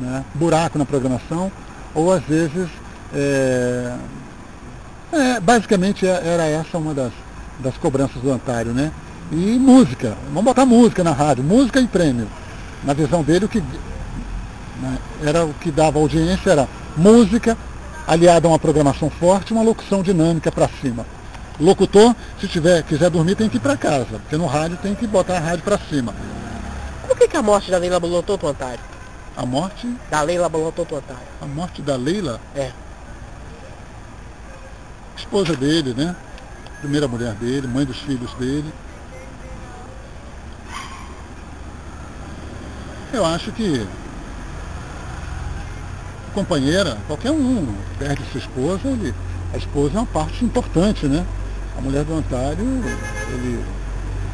Né? 0.00 0.24
Buraco 0.34 0.78
na 0.78 0.86
programação, 0.86 1.52
ou 1.94 2.10
às 2.10 2.22
vezes, 2.22 2.68
é, 3.14 3.94
é, 5.12 5.40
basicamente 5.40 6.06
é, 6.06 6.22
era 6.24 6.46
essa 6.46 6.78
uma 6.78 6.94
das, 6.94 7.12
das 7.60 7.76
cobranças 7.76 8.20
do 8.22 8.32
Antário, 8.32 8.72
né? 8.72 8.90
E 9.30 9.58
música, 9.58 10.16
vamos 10.28 10.44
botar 10.44 10.66
música 10.66 11.04
na 11.04 11.12
rádio, 11.12 11.44
música 11.44 11.80
e 11.80 11.86
prêmio. 11.86 12.26
Na 12.82 12.92
visão 12.92 13.22
dele, 13.22 13.44
o 13.44 13.48
que 13.48 13.60
né, 13.60 14.98
era 15.22 15.44
o 15.44 15.54
que 15.54 15.70
dava 15.70 15.98
audiência 15.98 16.50
era 16.50 16.68
música 16.96 17.56
aliada 18.06 18.48
a 18.48 18.50
uma 18.50 18.58
programação 18.58 19.08
forte, 19.08 19.52
uma 19.52 19.62
locução 19.62 20.02
dinâmica 20.02 20.50
para 20.50 20.68
cima. 20.80 21.06
Locutor, 21.60 22.14
se 22.40 22.48
tiver, 22.48 22.82
quiser 22.82 23.10
dormir, 23.10 23.36
tem 23.36 23.48
que 23.48 23.56
ir 23.56 23.60
para 23.60 23.76
casa, 23.76 24.06
porque 24.18 24.36
no 24.36 24.46
rádio 24.46 24.78
tem 24.82 24.94
que 24.94 25.06
botar 25.06 25.36
a 25.36 25.40
rádio 25.40 25.64
para 25.64 25.78
cima. 25.78 26.14
Por 27.06 27.16
que, 27.16 27.28
que, 27.28 27.36
a 27.36 27.42
morte 27.42 27.70
da 27.70 27.78
Leila 27.78 28.00
Bolotou 28.00 28.38
o 28.42 28.46
Antário? 28.48 28.80
A 29.36 29.44
morte? 29.44 29.86
Da 30.10 30.22
Leila 30.22 30.48
Bolotou 30.48 30.86
o 30.90 30.96
Antário. 30.96 31.22
A 31.40 31.46
morte 31.46 31.82
da 31.82 31.96
Leila? 31.96 32.40
É. 32.56 32.70
Esposa 35.16 35.54
dele, 35.54 35.94
né? 35.94 36.16
Primeira 36.80 37.06
mulher 37.06 37.34
dele, 37.34 37.66
mãe 37.66 37.84
dos 37.84 37.98
filhos 37.98 38.32
dele. 38.34 38.72
Eu 43.12 43.26
acho 43.26 43.52
que 43.52 43.86
companheira, 46.32 46.96
qualquer 47.06 47.30
um 47.30 47.74
perde 47.98 48.22
sua 48.32 48.40
esposa, 48.40 48.88
ele, 48.88 49.14
a 49.52 49.58
esposa 49.58 49.98
é 49.98 50.00
uma 50.00 50.06
parte 50.06 50.42
importante, 50.44 51.06
né? 51.06 51.26
A 51.76 51.80
mulher 51.80 52.04
do 52.04 52.14
Antário, 52.14 52.64
ele, 53.32 53.64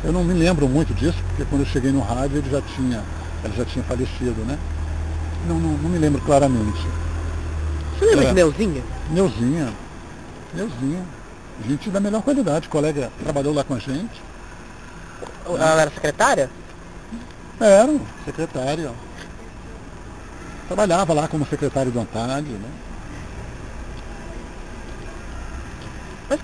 eu 0.05 0.13
não 0.13 0.25
me 0.25 0.35
lembro 0.35 0.69
muito 0.69 0.93
disso, 0.95 1.19
porque 1.29 1.45
quando 1.45 1.63
eu 1.63 1.67
cheguei 1.67 1.93
no 1.93 2.01
rádio 2.01 2.39
ele 2.39 2.51
já 2.51 2.61
tinha, 2.61 3.03
ela 3.45 3.55
já 3.55 3.65
tinha 3.65 3.85
falecido, 3.85 4.45
né? 4.45 4.59
Não, 5.47 5.59
não, 5.59 5.71
não 5.79 5.91
me 5.91 5.99
lembro 5.99 6.21
claramente. 6.23 6.87
Você 7.99 8.07
lembra 8.07 8.25
é, 8.25 8.29
de 8.29 8.35
Neuzinha? 8.35 8.83
Neuzinha. 9.11 9.73
Neuzinha. 10.55 11.03
Gente 11.67 11.91
da 11.91 12.01
melhor 12.01 12.23
qualidade, 12.23 12.69
colega 12.69 13.11
trabalhou 13.23 13.55
lá 13.55 13.65
com 13.65 13.75
a 13.75 13.79
gente. 13.79 14.23
Ela 15.47 15.83
era 15.83 15.91
secretária? 15.91 16.51
Era, 17.61 17.99
secretária. 18.25 18.93
Trabalhava 20.69 21.13
lá 21.15 21.27
como 21.27 21.47
secretário 21.47 21.91
do 21.91 22.01
Antário, 22.01 22.53
né? 22.53 22.69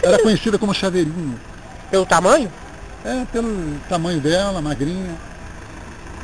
Era 0.03 0.18
conhecida 0.18 0.59
como 0.59 0.74
Chaveirinho. 0.74 1.39
Pelo 1.91 2.07
tamanho? 2.07 2.51
É, 3.05 3.24
pelo 3.30 3.78
tamanho 3.89 4.20
dela, 4.20 4.61
magrinha. 4.62 5.14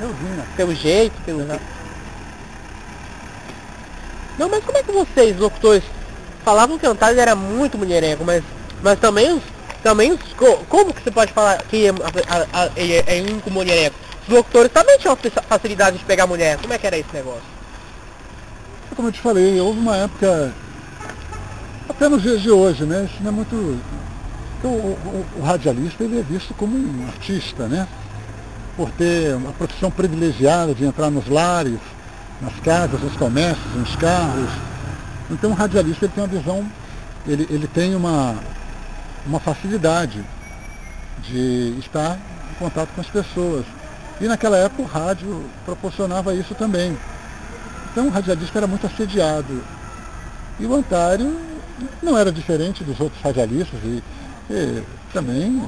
Euzinha. 0.01 0.47
Pelo 0.57 0.75
jeito, 0.75 1.15
pelo... 1.25 1.43
É. 1.43 1.61
Não, 4.39 4.49
mas 4.49 4.65
como 4.65 4.79
é 4.79 4.83
que 4.83 4.91
vocês, 4.91 5.37
locutores, 5.37 5.83
falavam 6.43 6.79
que 6.79 6.87
Antário 6.87 7.21
era 7.21 7.35
muito 7.35 7.77
mulherengo, 7.77 8.25
mas, 8.25 8.43
mas 8.83 8.99
também 8.99 9.33
os... 9.33 9.43
Também 9.83 10.13
os, 10.13 10.21
como 10.69 10.93
que 10.93 11.03
você 11.03 11.11
pode 11.11 11.33
falar 11.33 11.63
que 11.63 11.87
é, 11.87 11.91
é, 12.77 13.19
é 13.19 13.23
único 13.23 13.51
mulherengo? 13.51 13.95
Os 14.29 14.35
locutores 14.35 14.71
também 14.71 14.99
tinham 14.99 15.17
facilidade 15.49 15.97
de 15.97 16.05
pegar 16.05 16.27
mulher. 16.27 16.59
Como 16.59 16.73
é 16.75 16.79
que 16.79 16.87
era 16.87 16.99
esse 16.99 17.09
negócio? 17.15 17.61
como 19.01 19.09
eu 19.09 19.13
te 19.13 19.21
falei, 19.21 19.59
houve 19.59 19.79
uma 19.79 19.97
época, 19.97 20.53
até 21.91 22.09
nos 22.09 22.23
dias 22.23 22.41
de 22.41 22.51
hoje, 22.51 22.85
né? 22.85 23.09
Isso 23.11 23.23
não 23.23 23.29
é 23.29 23.33
muito. 23.33 23.81
Então, 24.59 24.71
o, 24.71 24.99
o, 25.05 25.41
o 25.41 25.43
radialista 25.43 26.05
ele 26.05 26.19
é 26.19 26.23
visto 26.23 26.55
como 26.55 26.77
um 26.77 27.07
artista, 27.07 27.67
né? 27.67 27.87
Por 28.77 28.91
ter 28.93 29.35
uma 29.35 29.53
profissão 29.53 29.91
privilegiada 29.91 30.75
de 30.75 30.85
entrar 30.85 31.11
nos 31.11 31.29
lares, 31.29 31.81
nas 32.41 32.59
casas, 32.61 33.01
nos 33.01 33.17
comércios, 33.17 33.75
nos 33.75 33.95
carros. 33.97 34.49
Então 35.31 35.51
o 35.51 35.55
radialista 35.55 36.07
ele 36.07 36.13
tem 36.15 36.25
uma 36.25 36.29
visão, 36.31 36.67
ele, 37.27 37.47
ele 37.51 37.67
tem 37.67 37.95
uma, 37.95 38.37
uma 39.27 39.39
facilidade 39.39 40.25
de 41.29 41.77
estar 41.79 42.19
em 42.51 42.55
contato 42.59 42.89
com 42.95 43.01
as 43.01 43.07
pessoas. 43.07 43.65
E 44.21 44.25
naquela 44.25 44.57
época 44.57 44.83
o 44.83 44.87
rádio 44.87 45.45
proporcionava 45.65 46.35
isso 46.35 46.55
também. 46.55 46.97
Então 47.91 48.07
o 48.07 48.11
radialista 48.11 48.59
era 48.59 48.67
muito 48.67 48.87
assediado. 48.87 49.63
E 50.59 50.67
o 50.67 50.75
Antário 50.75 51.50
não 52.03 52.17
era 52.17 52.31
diferente 52.33 52.85
dos 52.85 52.99
outros 53.01 53.21
radialistas 53.23 53.81
e, 53.85 54.03
e 54.51 54.83
também 55.13 55.63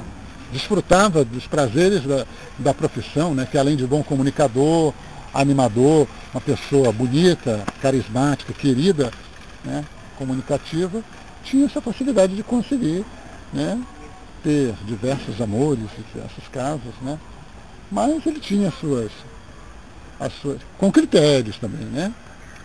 desfrutava 0.51 1.25
dos 1.25 1.47
prazeres 1.47 2.03
da, 2.03 2.25
da 2.59 2.73
profissão, 2.73 3.33
né, 3.33 3.47
que 3.49 3.57
além 3.57 3.75
de 3.75 3.85
bom 3.87 4.03
comunicador, 4.03 4.93
animador, 5.33 6.07
uma 6.33 6.41
pessoa 6.41 6.91
bonita, 6.91 7.63
carismática, 7.81 8.53
querida, 8.53 9.11
né, 9.63 9.83
comunicativa, 10.17 11.01
tinha 11.43 11.65
essa 11.65 11.81
facilidade 11.81 12.35
de 12.35 12.43
conseguir 12.43 13.03
né, 13.51 13.81
ter 14.43 14.73
diversos 14.85 15.41
amores, 15.41 15.85
diversos 16.13 16.47
casos, 16.49 16.93
né? 17.01 17.17
Mas 17.91 18.25
ele 18.25 18.39
tinha 18.39 18.69
as 18.69 18.75
suas, 18.79 19.11
as 20.19 20.33
suas, 20.33 20.59
com 20.77 20.91
critérios 20.91 21.57
também, 21.57 21.85
né? 21.85 22.13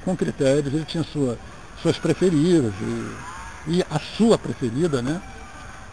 Com 0.05 0.17
critérios, 0.17 0.73
ele 0.73 0.85
tinha 0.85 1.05
sua, 1.05 1.39
suas 1.83 1.99
preferidas 1.99 2.73
e, 2.81 3.38
e 3.69 3.85
a 3.91 3.99
sua 4.17 4.39
preferida, 4.39 5.03
né? 5.03 5.21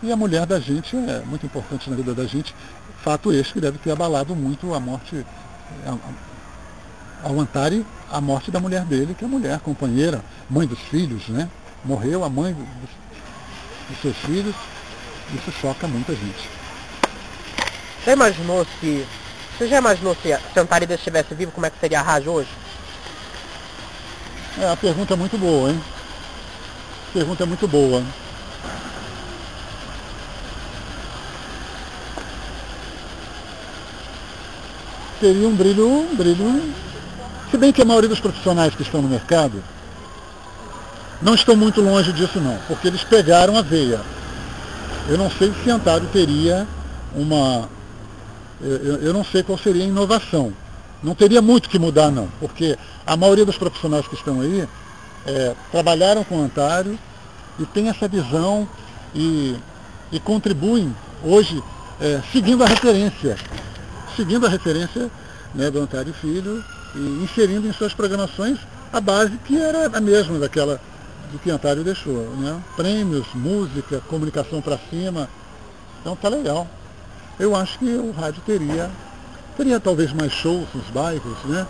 E 0.02 0.12
a 0.12 0.16
mulher 0.16 0.46
da 0.46 0.60
gente 0.60 0.96
é 0.96 1.22
muito 1.26 1.46
importante 1.46 1.90
na 1.90 1.96
vida 1.96 2.14
da 2.14 2.26
gente, 2.26 2.56
fato 3.04 3.32
este 3.32 3.54
que 3.54 3.62
deve 3.62 3.78
ter 3.78 3.92
abalado 3.92 4.36
muito 4.36 4.74
a 4.74 4.80
morte, 4.80 5.26
ao 7.24 7.40
Antari, 7.40 7.86
a 8.12 8.22
morte 8.22 8.52
da 8.52 8.60
mulher 8.60 8.86
dele, 8.86 9.16
que 9.18 9.24
é 9.24 9.28
a 9.28 9.30
mulher 9.30 9.60
companheira, 9.60 10.24
mãe 10.50 10.68
dos 10.68 10.80
filhos, 10.80 11.28
né? 11.28 11.50
Morreu 11.84 12.24
a 12.24 12.30
mãe 12.30 12.54
dos, 12.54 12.90
dos 13.90 14.02
seus 14.02 14.18
filhos, 14.18 14.56
isso 15.34 15.52
choca 15.60 15.88
muita 15.88 16.14
gente. 16.14 16.50
Você 18.04 18.12
imaginou 18.12 18.66
se. 18.80 19.06
Você 19.58 19.68
já 19.68 19.78
imaginou 19.78 20.16
se, 20.16 20.38
se 20.54 20.60
Antarida 20.60 20.96
estivesse 20.96 21.34
vivo, 21.34 21.52
como 21.52 21.66
é 21.66 21.70
que 21.70 21.80
seria 21.80 22.00
a 22.00 22.04
rádio 22.04 22.32
hoje? 22.32 22.50
É, 24.60 24.70
a 24.70 24.76
pergunta 24.76 25.14
é 25.14 25.18
muito 25.18 25.38
boa, 25.38 25.72
hein? 25.72 25.82
Pergunta 27.16 27.44
é 27.44 27.46
muito 27.46 27.66
boa. 27.66 28.04
Teria 35.22 35.48
um 35.48 35.56
brilho, 35.56 35.88
um 35.88 36.14
brilho. 36.14 36.74
Se 37.50 37.58
bem 37.58 37.72
que 37.72 37.82
a 37.82 37.86
maioria 37.86 38.10
dos 38.10 38.20
profissionais 38.20 38.76
que 38.76 38.82
estão 38.82 39.02
no 39.02 39.08
mercado 39.08 39.64
não 41.22 41.36
estão 41.36 41.56
muito 41.56 41.80
longe 41.80 42.12
disso 42.12 42.42
não, 42.42 42.60
porque 42.68 42.90
eles 42.90 43.06
pegaram 43.06 43.56
a 43.56 43.62
veia. 43.62 44.02
Eu 45.08 45.18
não 45.18 45.32
sei 45.32 45.54
se 45.64 45.70
Antário 45.70 46.10
teria 46.12 46.68
uma. 47.16 47.70
Eu, 48.60 48.98
eu 48.98 49.14
não 49.14 49.24
sei 49.24 49.42
qual 49.42 49.58
seria 49.58 49.86
a 49.86 49.88
inovação. 49.88 50.52
Não 51.02 51.16
teria 51.16 51.42
muito 51.42 51.70
que 51.70 51.80
mudar 51.80 52.12
não, 52.12 52.28
porque 52.42 52.78
a 53.08 53.16
maioria 53.16 53.46
dos 53.46 53.58
profissionais 53.58 54.06
que 54.06 54.16
estão 54.16 54.42
aí 54.42 54.68
é, 55.26 55.56
trabalharam 55.72 56.24
com 56.24 56.40
Antário 56.40 56.98
e 57.60 57.66
tem 57.66 57.90
essa 57.90 58.08
visão 58.08 58.68
e, 59.14 59.56
e 60.12 60.20
contribuem 60.20 60.96
hoje 61.24 61.64
é, 62.00 62.22
seguindo 62.32 62.64
a 62.64 62.68
referência, 62.68 63.38
seguindo 64.16 64.46
a 64.46 64.50
referência 64.50 65.10
né, 65.54 65.72
do 65.72 65.80
Antário 65.80 66.14
Filho 66.14 66.64
e 66.94 67.24
inserindo 67.24 67.68
em 67.68 67.74
suas 67.74 67.94
programações 67.94 68.60
a 68.92 69.02
base 69.02 69.38
que 69.46 69.58
era 69.58 69.88
a 69.98 70.02
mesma 70.02 70.40
daquela 70.40 70.80
do 71.32 71.40
que 71.40 71.50
Antário 71.50 71.84
deixou. 71.84 72.30
Né? 72.38 72.62
Prêmios, 72.76 73.26
música, 73.34 74.02
comunicação 74.08 74.62
para 74.62 74.78
cima. 74.90 75.28
Então 76.02 76.16
tá 76.16 76.30
legal. 76.30 76.68
Eu 77.40 77.56
acho 77.56 77.80
que 77.80 77.86
o 77.86 78.12
rádio 78.12 78.42
teria, 78.46 78.90
teria 79.58 79.80
talvez 79.80 80.14
mais 80.14 80.32
shows 80.32 80.68
nos 80.74 80.86
bairros, 80.88 81.38
né? 81.46 81.68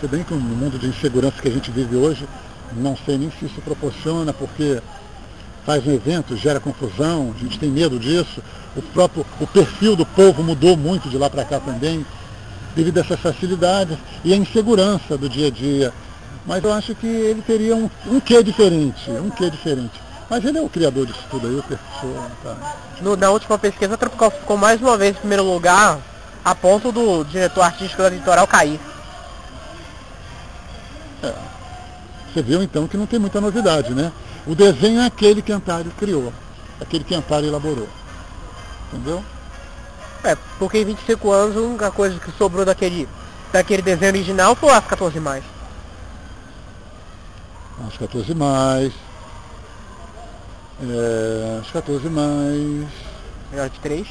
Se 0.00 0.06
bem 0.06 0.22
que 0.22 0.32
no 0.32 0.40
mundo 0.40 0.78
de 0.78 0.86
insegurança 0.86 1.42
que 1.42 1.48
a 1.48 1.50
gente 1.50 1.72
vive 1.72 1.96
hoje, 1.96 2.28
não 2.76 2.96
sei 3.04 3.18
nem 3.18 3.32
se 3.32 3.46
isso 3.46 3.60
proporciona, 3.60 4.32
porque 4.32 4.80
faz 5.66 5.84
um 5.84 5.92
evento, 5.92 6.36
gera 6.36 6.60
confusão, 6.60 7.34
a 7.34 7.38
gente 7.42 7.58
tem 7.58 7.68
medo 7.68 7.98
disso. 7.98 8.40
O 8.76 8.82
próprio 8.82 9.26
o 9.40 9.46
perfil 9.46 9.96
do 9.96 10.06
povo 10.06 10.42
mudou 10.42 10.76
muito 10.76 11.08
de 11.08 11.18
lá 11.18 11.28
para 11.28 11.44
cá 11.44 11.58
também, 11.58 12.06
devido 12.76 12.98
a 12.98 13.00
essas 13.00 13.18
facilidades 13.18 13.98
e 14.24 14.32
a 14.32 14.36
insegurança 14.36 15.18
do 15.18 15.28
dia 15.28 15.48
a 15.48 15.50
dia. 15.50 15.92
Mas 16.46 16.62
eu 16.62 16.72
acho 16.72 16.94
que 16.94 17.06
ele 17.06 17.42
teria 17.42 17.74
um, 17.74 17.90
um 18.06 18.20
quê 18.20 18.40
diferente, 18.40 19.10
um 19.10 19.30
quê 19.30 19.50
diferente. 19.50 20.00
Mas 20.30 20.44
ele 20.44 20.58
é 20.58 20.62
o 20.62 20.68
criador 20.68 21.06
disso 21.06 21.24
tudo 21.28 21.48
aí, 21.48 21.56
o 21.56 21.62
professor. 21.62 22.30
Tá. 22.44 22.76
No, 23.00 23.16
na 23.16 23.30
última 23.30 23.58
pesquisa, 23.58 23.94
a 23.94 23.96
Tropical 23.96 24.30
ficou 24.30 24.56
mais 24.56 24.80
uma 24.80 24.96
vez 24.96 25.16
em 25.16 25.20
primeiro 25.20 25.42
lugar, 25.42 25.98
a 26.44 26.54
ponto 26.54 26.92
do 26.92 27.24
diretor 27.24 27.62
artístico 27.62 28.02
da 28.02 28.10
Litoral 28.10 28.46
cair. 28.46 28.78
Você 32.38 32.42
viu 32.42 32.62
então 32.62 32.86
que 32.86 32.96
não 32.96 33.06
tem 33.06 33.18
muita 33.18 33.40
novidade, 33.40 33.92
né? 33.92 34.12
O 34.46 34.54
desenho 34.54 35.00
é 35.00 35.06
aquele 35.06 35.42
que 35.42 35.50
Antário 35.50 35.90
criou, 35.98 36.32
aquele 36.80 37.02
que 37.02 37.12
Antário 37.12 37.48
elaborou. 37.48 37.88
Entendeu? 38.92 39.24
É, 40.22 40.36
porque 40.56 40.78
em 40.78 40.84
25 40.84 41.32
anos 41.32 41.56
a 41.56 41.60
única 41.60 41.90
coisa 41.90 42.16
que 42.20 42.30
sobrou 42.32 42.64
daquele, 42.64 43.08
daquele 43.52 43.82
desenho 43.82 44.12
original 44.12 44.54
foi 44.54 44.70
as 44.70 44.84
14 44.84 45.18
mais 45.18 45.42
às 47.86 47.96
14 47.96 48.34
mais. 48.34 48.92
É, 50.80 51.58
às 51.60 51.70
14 51.70 52.08
mais. 52.08 52.86
Melhor 53.50 53.68
de 53.68 53.80
3. 53.80 54.08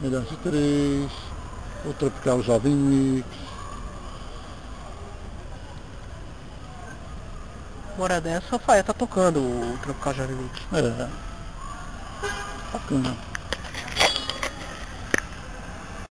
Melhor 0.00 0.22
de 0.22 0.36
3. 0.36 1.10
O 1.84 1.92
Tropical 1.94 2.42
Jovem 2.42 2.72
Mix. 2.72 3.45
Mora 7.96 8.20
dessa, 8.20 8.58
só 8.58 8.82
tá 8.82 8.92
tocando 8.92 9.40
o 9.40 9.78
Tropical 9.82 10.14
Jovem. 10.14 10.50
É. 10.72 11.08
Bacana. 12.72 13.35